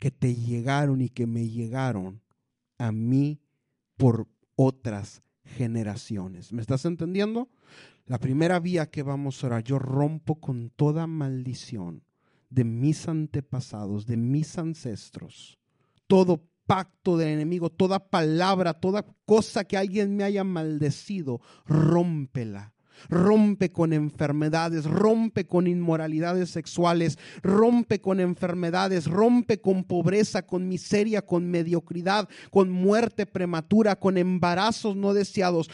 que 0.00 0.10
te 0.10 0.34
llegaron 0.34 1.00
y 1.00 1.10
que 1.10 1.28
me 1.28 1.48
llegaron 1.48 2.22
a 2.76 2.90
mí 2.90 3.40
por 3.96 4.26
otras 4.56 5.22
generaciones. 5.44 6.52
¿Me 6.52 6.60
estás 6.60 6.84
entendiendo? 6.86 7.48
La 8.08 8.18
primera 8.18 8.58
vía 8.58 8.86
que 8.86 9.02
vamos 9.02 9.44
a 9.44 9.48
orar, 9.48 9.62
yo 9.62 9.78
rompo 9.78 10.40
con 10.40 10.70
toda 10.70 11.06
maldición 11.06 12.02
de 12.48 12.64
mis 12.64 13.06
antepasados, 13.06 14.06
de 14.06 14.16
mis 14.16 14.56
ancestros, 14.56 15.58
todo 16.06 16.42
pacto 16.66 17.18
del 17.18 17.28
enemigo, 17.28 17.68
toda 17.68 18.08
palabra, 18.08 18.72
toda 18.72 19.04
cosa 19.26 19.64
que 19.64 19.76
alguien 19.76 20.16
me 20.16 20.24
haya 20.24 20.42
maldecido, 20.42 21.42
rómpela 21.66 22.72
rompe 23.08 23.70
con 23.70 23.92
enfermedades, 23.92 24.84
rompe 24.84 25.46
con 25.46 25.68
inmoralidades 25.68 26.50
sexuales, 26.50 27.16
rompe 27.42 28.00
con 28.00 28.18
enfermedades, 28.18 29.06
rompe 29.06 29.60
con 29.60 29.84
pobreza, 29.84 30.42
con 30.42 30.68
miseria, 30.68 31.22
con 31.22 31.48
mediocridad, 31.48 32.28
con 32.50 32.70
muerte 32.70 33.26
prematura, 33.26 33.96
con 33.96 34.18
embarazos 34.18 34.96
no 34.96 35.14
deseados. 35.14 35.70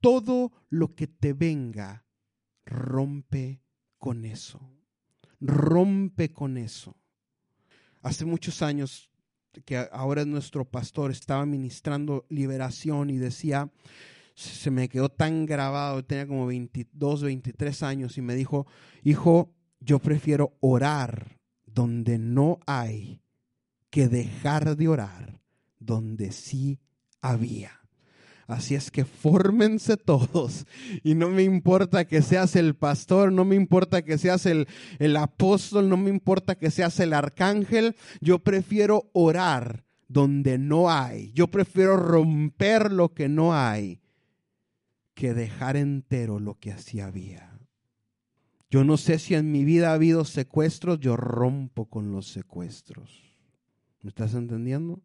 Todo 0.00 0.52
lo 0.68 0.94
que 0.94 1.06
te 1.06 1.32
venga, 1.32 2.04
rompe 2.64 3.62
con 3.98 4.24
eso. 4.24 4.60
Rompe 5.40 6.32
con 6.32 6.56
eso. 6.56 6.96
Hace 8.02 8.24
muchos 8.24 8.62
años 8.62 9.10
que 9.64 9.88
ahora 9.92 10.22
es 10.22 10.26
nuestro 10.26 10.64
pastor, 10.64 11.10
estaba 11.10 11.46
ministrando 11.46 12.26
liberación 12.28 13.10
y 13.10 13.16
decía, 13.16 13.70
se 14.34 14.70
me 14.70 14.88
quedó 14.88 15.08
tan 15.08 15.46
grabado, 15.46 16.04
tenía 16.04 16.26
como 16.26 16.46
22, 16.46 17.22
23 17.22 17.82
años 17.82 18.18
y 18.18 18.22
me 18.22 18.34
dijo, 18.34 18.66
hijo, 19.02 19.54
yo 19.80 19.98
prefiero 19.98 20.56
orar 20.60 21.38
donde 21.64 22.18
no 22.18 22.60
hay 22.66 23.22
que 23.90 24.08
dejar 24.08 24.76
de 24.76 24.88
orar 24.88 25.40
donde 25.78 26.32
sí 26.32 26.80
había. 27.20 27.85
Así 28.46 28.74
es 28.76 28.90
que 28.90 29.04
fórmense 29.04 29.96
todos. 29.96 30.66
Y 31.02 31.14
no 31.14 31.28
me 31.30 31.42
importa 31.42 32.06
que 32.06 32.22
seas 32.22 32.54
el 32.54 32.74
pastor, 32.74 33.32
no 33.32 33.44
me 33.44 33.56
importa 33.56 34.02
que 34.02 34.18
seas 34.18 34.46
el, 34.46 34.68
el 34.98 35.16
apóstol, 35.16 35.88
no 35.88 35.96
me 35.96 36.10
importa 36.10 36.56
que 36.56 36.70
seas 36.70 37.00
el 37.00 37.12
arcángel. 37.12 37.96
Yo 38.20 38.38
prefiero 38.38 39.10
orar 39.12 39.84
donde 40.08 40.58
no 40.58 40.90
hay. 40.90 41.32
Yo 41.32 41.48
prefiero 41.48 41.96
romper 41.96 42.92
lo 42.92 43.14
que 43.14 43.28
no 43.28 43.54
hay 43.54 44.00
que 45.14 45.32
dejar 45.32 45.76
entero 45.76 46.38
lo 46.38 46.58
que 46.60 46.70
así 46.70 47.00
había. 47.00 47.58
Yo 48.70 48.84
no 48.84 48.96
sé 48.96 49.18
si 49.18 49.34
en 49.34 49.50
mi 49.50 49.64
vida 49.64 49.90
ha 49.90 49.94
habido 49.94 50.24
secuestros, 50.24 51.00
yo 51.00 51.16
rompo 51.16 51.86
con 51.86 52.12
los 52.12 52.28
secuestros. 52.28 53.24
¿Me 54.02 54.10
estás 54.10 54.34
entendiendo? 54.34 55.02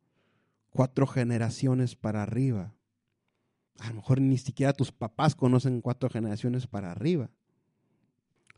Cuatro 0.69 1.07
generaciones 1.07 1.95
para 1.95 2.23
arriba. 2.23 2.75
A 3.81 3.89
lo 3.89 3.95
mejor 3.95 4.21
ni 4.21 4.37
siquiera 4.37 4.73
tus 4.73 4.91
papás 4.91 5.33
conocen 5.33 5.81
cuatro 5.81 6.07
generaciones 6.07 6.67
para 6.67 6.91
arriba. 6.91 7.31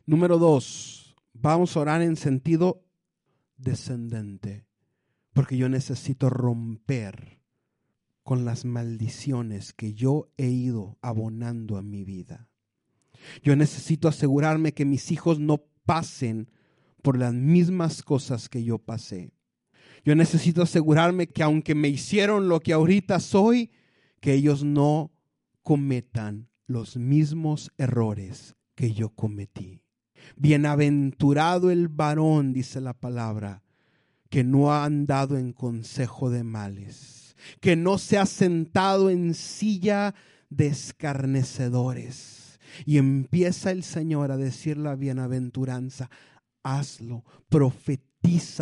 Número 0.04 0.36
dos, 0.38 1.16
vamos 1.32 1.74
a 1.74 1.80
orar 1.80 2.02
en 2.02 2.16
sentido 2.16 2.84
descendente, 3.56 4.66
porque 5.32 5.56
yo 5.56 5.70
necesito 5.70 6.28
romper 6.28 7.40
con 8.22 8.44
las 8.44 8.66
maldiciones 8.66 9.72
que 9.72 9.94
yo 9.94 10.28
he 10.36 10.48
ido 10.48 10.98
abonando 11.00 11.78
a 11.78 11.82
mi 11.82 12.04
vida. 12.04 12.50
Yo 13.42 13.56
necesito 13.56 14.08
asegurarme 14.08 14.74
que 14.74 14.84
mis 14.84 15.10
hijos 15.10 15.40
no 15.40 15.64
pasen 15.86 16.50
por 17.00 17.16
las 17.16 17.32
mismas 17.32 18.02
cosas 18.02 18.50
que 18.50 18.62
yo 18.62 18.78
pasé. 18.78 19.32
Yo 20.04 20.14
necesito 20.14 20.60
asegurarme 20.60 21.28
que 21.28 21.42
aunque 21.42 21.74
me 21.74 21.88
hicieron 21.88 22.50
lo 22.50 22.60
que 22.60 22.74
ahorita 22.74 23.20
soy, 23.20 23.70
que 24.20 24.34
ellos 24.34 24.64
no 24.64 25.13
cometan 25.64 26.48
los 26.68 26.96
mismos 26.96 27.72
errores 27.76 28.54
que 28.76 28.92
yo 28.92 29.10
cometí. 29.10 29.82
Bienaventurado 30.36 31.72
el 31.72 31.88
varón, 31.88 32.52
dice 32.52 32.80
la 32.80 32.94
palabra, 32.94 33.64
que 34.30 34.44
no 34.44 34.72
ha 34.72 34.84
andado 34.84 35.36
en 35.36 35.52
consejo 35.52 36.30
de 36.30 36.44
males 36.44 37.24
que 37.60 37.76
no 37.76 37.98
se 37.98 38.18
ha 38.18 38.26
sentado 38.26 39.10
en 39.10 39.34
silla 39.34 40.14
de 40.50 40.66
escarnecedores. 40.68 42.58
Y 42.84 42.98
empieza 42.98 43.70
el 43.70 43.84
Señor 43.84 44.32
a 44.32 44.36
decir 44.36 44.76
la 44.76 44.96
bienaventuranza, 44.96 46.10
hazlo, 46.62 47.24
profetiza 47.48 48.13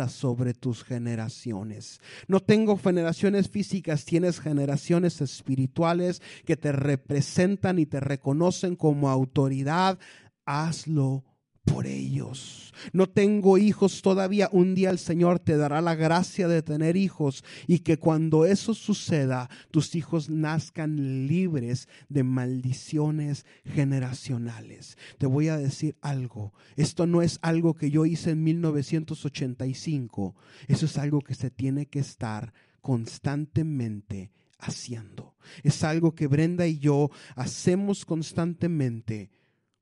sobre 0.09 0.53
tus 0.53 0.83
generaciones. 0.83 2.01
No 2.27 2.39
tengo 2.41 2.77
generaciones 2.77 3.49
físicas, 3.49 4.05
tienes 4.05 4.39
generaciones 4.39 5.21
espirituales 5.21 6.21
que 6.45 6.57
te 6.57 6.71
representan 6.71 7.79
y 7.79 7.85
te 7.85 7.99
reconocen 7.99 8.75
como 8.75 9.09
autoridad. 9.09 9.97
Hazlo 10.45 11.23
por 11.65 11.87
ellos. 11.87 12.73
No 12.91 13.07
tengo 13.07 13.57
hijos 13.57 14.01
todavía. 14.01 14.49
Un 14.51 14.75
día 14.75 14.89
el 14.89 14.99
Señor 14.99 15.39
te 15.39 15.55
dará 15.57 15.81
la 15.81 15.95
gracia 15.95 16.47
de 16.47 16.61
tener 16.61 16.97
hijos 16.97 17.43
y 17.67 17.79
que 17.79 17.97
cuando 17.97 18.45
eso 18.45 18.73
suceda, 18.73 19.49
tus 19.71 19.95
hijos 19.95 20.29
nazcan 20.29 21.27
libres 21.27 21.87
de 22.09 22.23
maldiciones 22.23 23.45
generacionales. 23.65 24.97
Te 25.17 25.25
voy 25.25 25.47
a 25.47 25.57
decir 25.57 25.95
algo. 26.01 26.53
Esto 26.75 27.07
no 27.07 27.21
es 27.21 27.39
algo 27.41 27.75
que 27.75 27.89
yo 27.91 28.05
hice 28.05 28.31
en 28.31 28.43
1985. 28.43 30.35
Eso 30.67 30.85
es 30.85 30.97
algo 30.97 31.21
que 31.21 31.35
se 31.35 31.49
tiene 31.49 31.85
que 31.85 31.99
estar 31.99 32.53
constantemente 32.81 34.31
haciendo. 34.59 35.35
Es 35.63 35.83
algo 35.83 36.15
que 36.15 36.27
Brenda 36.27 36.67
y 36.67 36.79
yo 36.79 37.09
hacemos 37.35 38.05
constantemente 38.05 39.29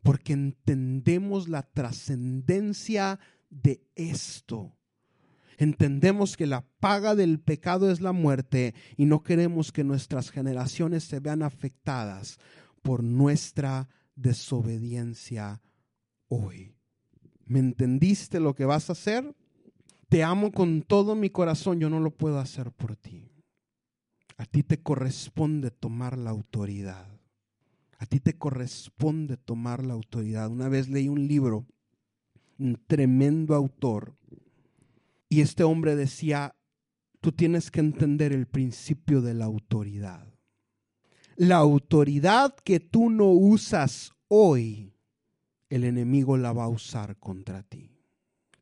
porque 0.04 0.34
entendemos 0.34 1.48
la 1.48 1.64
trascendencia 1.64 3.20
de 3.50 3.84
esto. 3.96 4.76
Entendemos 5.58 6.38
que 6.38 6.48
la 6.48 6.66
paga 6.80 7.14
del 7.14 7.40
pecado 7.40 7.92
es 7.92 8.02
la 8.02 8.14
muerte 8.14 8.74
y 8.98 9.06
no 9.06 9.22
queremos 9.22 9.72
que 9.72 9.84
nuestras 9.84 10.32
generaciones 10.32 11.04
se 11.04 11.20
vean 11.20 11.44
afectadas 11.44 12.40
por 12.82 13.04
nuestra 13.04 13.88
desobediencia 14.16 15.62
hoy. 16.30 16.74
¿Me 17.46 17.60
entendiste 17.60 18.40
lo 18.40 18.56
que 18.56 18.66
vas 18.66 18.90
a 18.90 18.94
hacer? 18.94 19.36
Te 20.10 20.24
amo 20.24 20.52
con 20.52 20.82
todo 20.82 21.16
mi 21.16 21.30
corazón, 21.30 21.80
yo 21.80 21.90
no 21.90 22.00
lo 22.00 22.12
puedo 22.12 22.40
hacer 22.40 22.72
por 22.72 22.96
ti. 22.96 23.32
A 24.38 24.46
ti 24.46 24.64
te 24.64 24.82
corresponde 24.82 25.70
tomar 25.70 26.18
la 26.18 26.32
autoridad. 26.32 27.11
A 28.02 28.08
ti 28.08 28.20
te 28.20 28.36
corresponde 28.36 29.38
tomar 29.38 29.86
la 29.86 29.94
autoridad. 29.94 30.50
Una 30.50 30.70
vez 30.70 30.90
leí 30.90 31.08
un 31.08 31.28
libro, 31.28 31.68
un 32.58 32.82
tremendo 32.88 33.54
autor, 33.54 34.18
y 35.30 35.42
este 35.42 35.64
hombre 35.64 35.96
decía, 35.96 36.56
tú 37.20 37.32
tienes 37.32 37.70
que 37.70 37.80
entender 37.80 38.34
el 38.34 38.48
principio 38.48 39.22
de 39.22 39.36
la 39.36 39.46
autoridad. 39.46 40.34
La 41.36 41.58
autoridad 41.58 42.56
que 42.56 42.80
tú 42.80 43.12
no 43.12 43.28
usas 43.28 44.14
hoy, 44.28 44.96
el 45.70 45.84
enemigo 45.84 46.38
la 46.38 46.54
va 46.54 46.64
a 46.64 46.70
usar 46.70 47.18
contra 47.18 47.62
ti. 47.62 47.92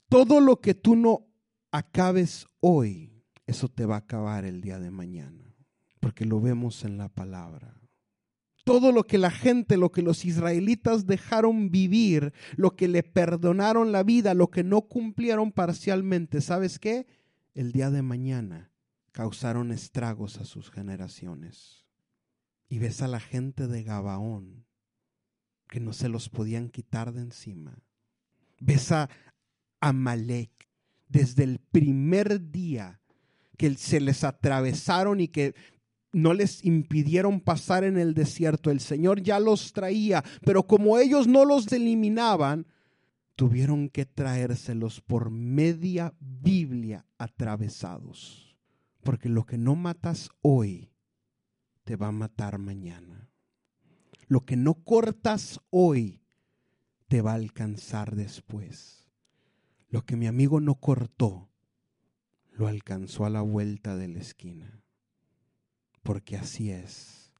Todo 0.09 0.41
lo 0.41 0.59
que 0.59 0.73
tú 0.73 0.97
no 0.97 1.27
acabes 1.71 2.45
hoy, 2.59 3.23
eso 3.47 3.69
te 3.69 3.85
va 3.85 3.95
a 3.95 3.99
acabar 3.99 4.43
el 4.43 4.59
día 4.59 4.79
de 4.79 4.91
mañana, 4.91 5.55
porque 6.01 6.25
lo 6.25 6.41
vemos 6.41 6.83
en 6.83 6.97
la 6.97 7.07
palabra 7.07 7.78
todo 8.69 8.91
lo 8.91 9.07
que 9.07 9.17
la 9.17 9.31
gente, 9.31 9.77
lo 9.77 9.91
que 9.91 10.03
los 10.03 10.25
israelitas 10.25 11.07
dejaron 11.07 11.71
vivir, 11.71 12.33
lo 12.55 12.75
que 12.75 12.87
le 12.87 13.01
perdonaron 13.01 13.91
la 13.91 14.03
vida, 14.03 14.35
lo 14.35 14.51
que 14.51 14.63
no 14.63 14.83
cumplieron 14.83 15.51
parcialmente, 15.51 16.39
¿sabes 16.39 16.77
qué? 16.77 17.07
El 17.55 17.71
día 17.71 17.89
de 17.89 18.03
mañana 18.03 18.71
causaron 19.11 19.71
estragos 19.71 20.37
a 20.37 20.45
sus 20.45 20.69
generaciones. 20.69 21.87
y 22.71 22.77
ves 22.77 23.01
a 23.01 23.07
la 23.07 23.19
gente 23.19 23.65
de 23.65 23.81
Gabaón 23.81 24.67
que 25.67 25.79
no 25.79 25.91
se 25.91 26.07
los 26.07 26.29
podían 26.29 26.69
quitar 26.69 27.11
de 27.11 27.21
encima. 27.21 27.79
Ves 28.59 28.91
a 28.91 29.09
Amalek 29.79 30.69
desde 31.07 31.43
el 31.43 31.57
primer 31.57 32.51
día 32.51 33.01
que 33.57 33.73
se 33.73 33.99
les 33.99 34.23
atravesaron 34.23 35.21
y 35.21 35.27
que 35.27 35.55
no 36.11 36.33
les 36.33 36.65
impidieron 36.65 37.39
pasar 37.39 37.83
en 37.83 37.97
el 37.97 38.13
desierto. 38.13 38.71
El 38.71 38.79
Señor 38.79 39.21
ya 39.21 39.39
los 39.39 39.73
traía, 39.73 40.23
pero 40.43 40.63
como 40.63 40.97
ellos 40.97 41.27
no 41.27 41.45
los 41.45 41.71
eliminaban, 41.71 42.67
tuvieron 43.35 43.89
que 43.89 44.05
traérselos 44.05 45.01
por 45.01 45.29
media 45.29 46.13
Biblia 46.19 47.05
atravesados. 47.17 48.57
Porque 49.01 49.29
lo 49.29 49.45
que 49.45 49.57
no 49.57 49.75
matas 49.75 50.29
hoy, 50.41 50.91
te 51.83 51.95
va 51.95 52.07
a 52.07 52.11
matar 52.11 52.59
mañana. 52.59 53.29
Lo 54.27 54.45
que 54.45 54.55
no 54.55 54.75
cortas 54.75 55.59
hoy, 55.69 56.21
te 57.07 57.21
va 57.21 57.31
a 57.31 57.35
alcanzar 57.35 58.15
después. 58.15 59.09
Lo 59.87 60.05
que 60.05 60.15
mi 60.15 60.27
amigo 60.27 60.59
no 60.59 60.75
cortó, 60.75 61.49
lo 62.51 62.67
alcanzó 62.67 63.25
a 63.25 63.29
la 63.29 63.41
vuelta 63.41 63.95
de 63.95 64.09
la 64.09 64.19
esquina 64.19 64.78
porque 66.03 66.37
así 66.37 66.71
es. 66.71 67.31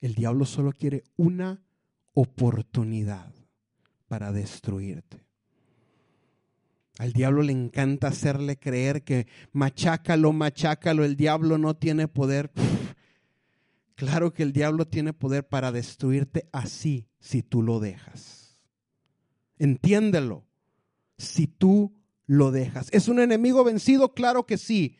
El 0.00 0.14
diablo 0.14 0.44
solo 0.44 0.72
quiere 0.72 1.04
una 1.16 1.62
oportunidad 2.12 3.32
para 4.06 4.32
destruirte. 4.32 5.24
Al 6.98 7.12
diablo 7.12 7.42
le 7.42 7.52
encanta 7.52 8.08
hacerle 8.08 8.56
creer 8.56 9.02
que 9.02 9.26
machácalo, 9.52 10.32
machácalo, 10.32 11.04
el 11.04 11.16
diablo 11.16 11.58
no 11.58 11.74
tiene 11.74 12.06
poder. 12.06 12.52
claro 13.96 14.32
que 14.32 14.44
el 14.44 14.52
diablo 14.52 14.86
tiene 14.86 15.12
poder 15.12 15.48
para 15.48 15.72
destruirte 15.72 16.48
así 16.52 17.08
si 17.18 17.42
tú 17.42 17.62
lo 17.62 17.80
dejas. 17.80 18.60
Entiéndelo, 19.58 20.46
si 21.18 21.46
tú 21.46 21.94
lo 22.26 22.52
dejas. 22.52 22.88
¿Es 22.92 23.08
un 23.08 23.18
enemigo 23.20 23.64
vencido? 23.64 24.14
Claro 24.14 24.46
que 24.46 24.56
sí, 24.56 24.96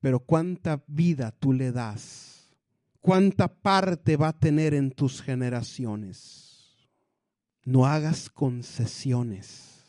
pero 0.00 0.20
¿cuánta 0.20 0.82
vida 0.86 1.32
tú 1.32 1.52
le 1.52 1.72
das? 1.72 2.29
Cuánta 3.00 3.48
parte 3.48 4.16
va 4.16 4.28
a 4.28 4.38
tener 4.38 4.74
en 4.74 4.90
tus 4.90 5.22
generaciones. 5.22 6.76
No 7.64 7.86
hagas 7.86 8.30
concesiones 8.30 9.84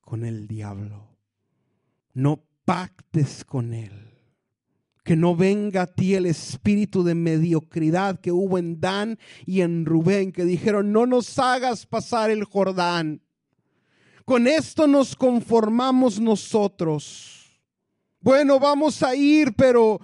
con 0.00 0.24
el 0.24 0.46
diablo. 0.46 1.08
No 2.14 2.44
pactes 2.64 3.44
con 3.44 3.72
él. 3.72 4.10
Que 5.04 5.16
no 5.16 5.34
venga 5.34 5.82
a 5.82 5.86
ti 5.86 6.14
el 6.14 6.26
espíritu 6.26 7.02
de 7.02 7.14
mediocridad 7.14 8.20
que 8.20 8.30
hubo 8.30 8.56
en 8.56 8.80
Dan 8.80 9.18
y 9.44 9.62
en 9.62 9.84
Rubén, 9.84 10.30
que 10.30 10.44
dijeron, 10.44 10.92
no 10.92 11.06
nos 11.06 11.38
hagas 11.38 11.86
pasar 11.86 12.30
el 12.30 12.44
Jordán. 12.44 13.20
Con 14.24 14.46
esto 14.46 14.86
nos 14.86 15.16
conformamos 15.16 16.20
nosotros. 16.20 17.60
Bueno, 18.20 18.60
vamos 18.60 19.02
a 19.02 19.16
ir, 19.16 19.52
pero 19.54 20.00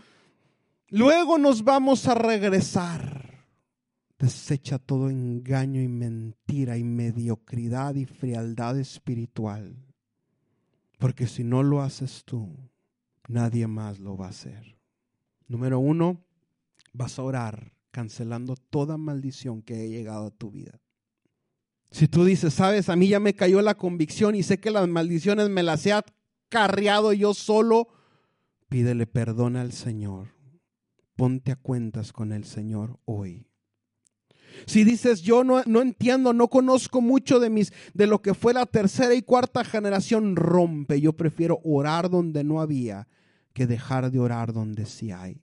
Luego 0.91 1.37
nos 1.37 1.65
vamos 1.65 2.07
a 2.09 2.15
regresar. 2.15 3.47
Desecha 4.19 4.79
todo 4.79 5.11
engaño 5.11 5.83
y 5.83 5.89
mentira 5.89 6.77
y 6.77 6.83
mediocridad 6.83 7.95
y 7.95 8.07
frialdad 8.07 8.79
espiritual. 8.79 9.77
Porque 10.99 11.27
si 11.27 11.45
no 11.45 11.63
lo 11.63 11.83
haces 11.83 12.25
tú, 12.25 12.49
nadie 13.29 13.67
más 13.67 14.01
lo 14.01 14.17
va 14.17 14.27
a 14.27 14.31
hacer. 14.31 14.77
Número 15.47 15.79
uno, 15.79 16.25
vas 16.93 17.19
a 17.19 17.23
orar 17.23 17.73
cancelando 17.91 18.57
toda 18.57 18.97
maldición 18.97 19.63
que 19.63 19.75
haya 19.75 19.85
llegado 19.85 20.27
a 20.27 20.31
tu 20.31 20.51
vida. 20.51 20.81
Si 21.91 22.09
tú 22.09 22.25
dices, 22.25 22.55
sabes, 22.55 22.89
a 22.89 22.97
mí 22.97 23.09
ya 23.09 23.21
me 23.21 23.35
cayó 23.35 23.63
la 23.63 23.77
convicción 23.77 24.35
y 24.35 24.43
sé 24.43 24.59
que 24.59 24.71
las 24.71 24.89
maldiciones 24.89 25.49
me 25.49 25.63
las 25.63 25.87
he 25.87 25.93
acarreado 25.93 27.13
yo 27.13 27.35
solo, 27.35 27.89
pídele 28.69 29.07
perdón 29.07 29.57
al 29.57 29.73
Señor 29.73 30.38
ponte 31.19 31.51
a 31.51 31.57
cuentas 31.57 32.13
con 32.13 32.31
el 32.31 32.45
Señor 32.45 33.01
hoy. 33.05 33.45
Si 34.67 34.85
dices, 34.85 35.21
yo 35.21 35.43
no, 35.43 35.65
no, 35.67 35.83
entiendo, 35.83 36.33
no 36.33 36.47
conozco 36.47 37.01
mucho 37.01 37.41
de, 37.41 37.51
mis, 37.51 37.73
de 37.93 38.07
lo 38.07 38.23
que 38.23 38.35
fue 38.35 38.55
la 38.55 38.67
tercera 38.67 39.13
y 39.17 39.23
cuarta 39.23 39.65
generación, 39.65 40.37
rompe. 40.37 41.01
Yo 41.01 41.15
prefiero 41.15 41.59
orar 41.65 42.09
donde 42.09 42.45
no 42.45 42.61
había 42.61 43.09
que 43.53 43.67
dejar 43.67 44.13
de 44.13 44.21
orar 44.21 44.53
donde 44.53 44.87
sí 44.87 45.11
hay. 45.11 45.41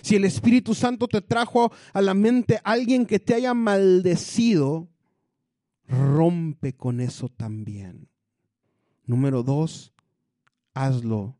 Si 0.00 0.16
el 0.16 0.24
Espíritu 0.24 0.74
Santo 0.74 1.06
te 1.06 1.20
trajo 1.20 1.70
a 1.92 2.00
la 2.00 2.14
mente 2.14 2.58
alguien 2.64 3.04
que 3.04 3.18
te 3.18 3.34
haya 3.34 3.52
maldecido, 3.52 4.88
rompe 5.86 6.72
con 6.72 7.00
eso 7.00 7.28
también. 7.28 8.08
Número 9.04 9.42
dos, 9.42 9.92
hazlo 10.72 11.36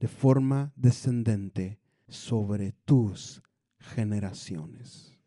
de 0.00 0.08
forma 0.08 0.72
descendente 0.74 1.78
sobre 2.08 2.72
tus 2.72 3.42
generaciones. 3.78 5.18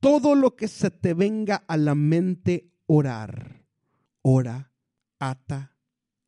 Todo 0.00 0.34
lo 0.34 0.56
que 0.56 0.68
se 0.68 0.90
te 0.90 1.14
venga 1.14 1.56
a 1.66 1.76
la 1.76 1.94
mente 1.94 2.70
orar, 2.86 3.64
ora, 4.22 4.72
ata, 5.18 5.76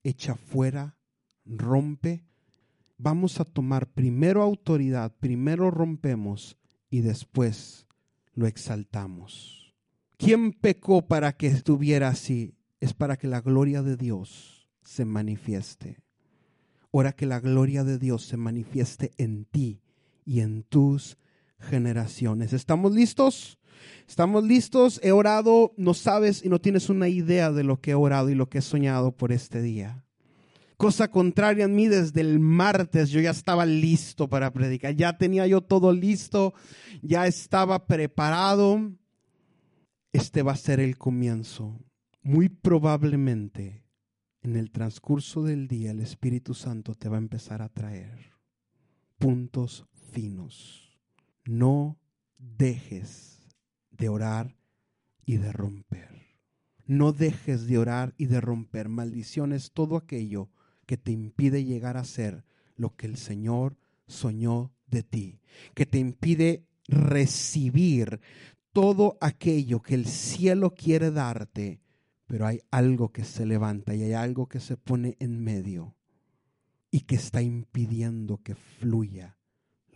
echa 0.03 0.35
fuera, 0.35 0.99
rompe. 1.45 2.25
Vamos 2.99 3.41
a 3.41 3.45
tomar 3.45 3.93
primero 3.93 4.43
autoridad, 4.43 5.15
primero 5.19 5.71
rompemos 5.71 6.59
y 6.91 7.01
después 7.01 7.87
lo 8.35 8.47
exaltamos. 8.47 9.75
¿Quién 10.17 10.53
pecó 10.53 11.07
para 11.07 11.33
que 11.33 11.47
estuviera 11.47 12.09
así? 12.09 12.55
Es 12.81 12.93
para 12.93 13.17
que 13.17 13.29
la 13.29 13.41
gloria 13.41 13.83
de 13.83 13.97
Dios 13.97 14.69
se 14.83 15.05
manifieste. 15.05 16.03
Ora 16.91 17.13
que 17.13 17.25
la 17.25 17.41
gloria 17.41 17.85
de 17.85 17.99
Dios 17.99 18.27
se 18.27 18.37
manifieste 18.37 19.13
en 19.17 19.45
ti 19.45 19.81
y 20.25 20.41
en 20.41 20.63
tus 20.65 21.17
generaciones. 21.59 22.53
¿Estamos 22.53 22.93
listos? 22.93 23.59
¿Estamos 24.09 24.45
listos? 24.45 25.01
He 25.03 25.13
orado, 25.13 25.73
no 25.77 25.95
sabes 25.95 26.45
y 26.45 26.49
no 26.49 26.61
tienes 26.61 26.89
una 26.89 27.09
idea 27.09 27.53
de 27.53 27.65
lo 27.65 27.81
que 27.81 27.93
he 27.93 27.95
orado 27.95 28.31
y 28.31 28.35
lo 28.35 28.49
que 28.49 28.59
he 28.59 28.63
soñado 28.63 29.17
por 29.17 29.33
este 29.33 29.63
día. 29.63 30.05
Cosa 30.77 31.11
contraria 31.11 31.67
a 31.67 31.69
mí, 31.69 31.89
desde 31.89 32.23
el 32.23 32.41
martes 32.41 33.11
yo 33.11 33.21
ya 33.21 33.31
estaba 33.31 33.67
listo 33.67 34.29
para 34.29 34.51
predicar, 34.51 34.95
ya 34.97 35.19
tenía 35.19 35.47
yo 35.47 35.61
todo 35.61 35.93
listo, 35.93 36.55
ya 37.03 37.27
estaba 37.27 37.87
preparado. 37.87 38.91
Este 40.13 40.43
va 40.43 40.53
a 40.53 40.57
ser 40.57 40.81
el 40.81 40.97
comienzo. 40.97 41.79
Muy 42.23 42.49
probablemente 42.49 43.85
en 44.43 44.57
el 44.57 44.71
transcurso 44.71 45.43
del 45.43 45.69
día 45.69 45.91
el 45.91 46.01
Espíritu 46.01 46.55
Santo 46.55 46.95
te 46.95 47.09
va 47.09 47.17
a 47.17 47.21
empezar 47.21 47.61
a 47.63 47.69
traer 47.69 48.33
puntos 49.19 49.87
No 51.45 51.99
dejes 52.39 53.49
de 53.91 54.09
orar 54.09 54.57
y 55.25 55.37
de 55.37 55.53
romper. 55.53 56.09
No 56.87 57.13
dejes 57.13 57.67
de 57.67 57.79
orar 57.79 58.15
y 58.17 58.27
de 58.27 58.41
romper. 58.41 58.89
Maldiciones, 58.89 59.73
todo 59.73 59.97
aquello 59.97 60.49
que 60.87 60.97
te 60.97 61.13
impide 61.13 61.65
llegar 61.65 61.97
a 61.97 62.05
ser 62.05 62.45
lo 62.77 62.97
que 62.97 63.07
el 63.07 63.17
Señor 63.17 63.77
soñó 64.07 64.73
de 64.87 65.03
ti, 65.03 65.41
que 65.75 65.87
te 65.87 65.99
impide 65.99 66.67
recibir 66.89 68.21
todo 68.73 69.19
aquello 69.21 69.83
que 69.83 69.95
el 69.95 70.07
cielo 70.07 70.75
quiere 70.75 71.11
darte, 71.11 71.81
pero 72.27 72.47
hay 72.47 72.61
algo 72.71 73.13
que 73.13 73.25
se 73.25 73.47
levanta 73.47 73.95
y 73.95 74.03
hay 74.03 74.15
algo 74.15 74.49
que 74.49 74.61
se 74.61 74.77
pone 74.77 75.17
en 75.21 75.43
medio 75.43 75.95
y 76.91 77.01
que 77.03 77.17
está 77.17 77.43
impidiendo 77.43 78.39
que 78.43 78.55
fluya 78.55 79.40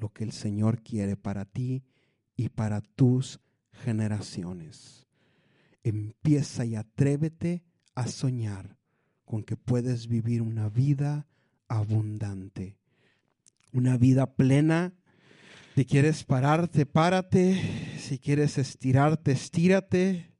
lo 0.04 0.12
que 0.12 0.24
el 0.24 0.32
Señor 0.32 0.82
quiere 0.82 1.16
para 1.16 1.46
ti 1.46 1.82
y 2.36 2.50
para 2.50 2.82
tus 2.82 3.40
generaciones. 3.72 5.06
Empieza 5.82 6.66
y 6.66 6.74
atrévete 6.74 7.64
a 7.94 8.06
soñar 8.06 8.76
con 9.24 9.42
que 9.42 9.56
puedes 9.56 10.06
vivir 10.06 10.42
una 10.42 10.68
vida 10.68 11.26
abundante, 11.68 12.76
una 13.72 13.96
vida 13.96 14.34
plena. 14.34 14.92
Si 15.74 15.86
quieres 15.86 16.22
pararte, 16.22 16.84
párate. 16.84 17.96
Si 17.98 18.18
quieres 18.18 18.58
estirarte, 18.58 19.32
estírate. 19.32 20.33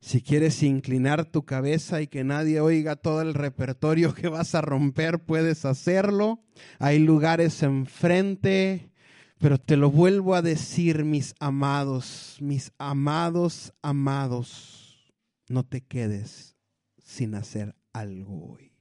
Si 0.00 0.20
quieres 0.20 0.62
inclinar 0.62 1.24
tu 1.24 1.44
cabeza 1.44 2.00
y 2.00 2.06
que 2.06 2.22
nadie 2.22 2.60
oiga 2.60 2.96
todo 2.96 3.22
el 3.22 3.34
repertorio 3.34 4.14
que 4.14 4.28
vas 4.28 4.54
a 4.54 4.60
romper, 4.60 5.20
puedes 5.20 5.64
hacerlo. 5.64 6.42
Hay 6.78 6.98
lugares 6.98 7.62
enfrente, 7.62 8.90
pero 9.38 9.58
te 9.58 9.76
lo 9.76 9.90
vuelvo 9.90 10.34
a 10.34 10.42
decir, 10.42 11.04
mis 11.04 11.34
amados, 11.40 12.36
mis 12.40 12.72
amados, 12.78 13.72
amados, 13.82 15.12
no 15.48 15.64
te 15.64 15.80
quedes 15.80 16.56
sin 17.02 17.34
hacer 17.34 17.74
algo 17.92 18.52
hoy. 18.52 18.72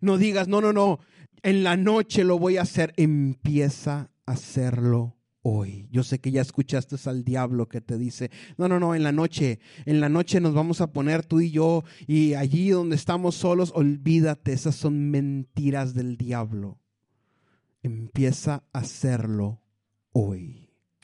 No 0.00 0.18
digas, 0.18 0.48
no, 0.48 0.60
no, 0.60 0.72
no, 0.72 0.98
en 1.42 1.64
la 1.64 1.76
noche 1.76 2.24
lo 2.24 2.38
voy 2.38 2.56
a 2.56 2.62
hacer. 2.62 2.92
Empieza 2.96 4.10
a 4.26 4.32
hacerlo 4.32 5.15
hoy. 5.48 5.86
Yo 5.92 6.02
sé 6.02 6.18
que 6.18 6.32
ya 6.32 6.40
escuchaste 6.40 6.96
al 7.08 7.22
diablo 7.22 7.68
que 7.68 7.80
te 7.80 7.96
dice, 7.96 8.32
no, 8.58 8.68
no, 8.68 8.80
no, 8.80 8.96
en 8.96 9.04
la 9.04 9.12
noche, 9.12 9.60
en 9.84 10.00
la 10.00 10.08
noche 10.08 10.40
nos 10.40 10.54
vamos 10.54 10.80
a 10.80 10.92
poner 10.92 11.24
tú 11.24 11.40
y 11.40 11.52
yo 11.52 11.84
y 12.08 12.34
allí 12.34 12.70
donde 12.70 12.96
estamos 12.96 13.36
solos, 13.36 13.70
olvídate, 13.76 14.52
esas 14.52 14.74
son 14.74 15.08
mentiras 15.10 15.94
del 15.94 16.16
diablo. 16.16 16.80
Empieza 17.84 18.64
a 18.72 18.80
hacerlo 18.80 19.62
hoy. 20.10 20.65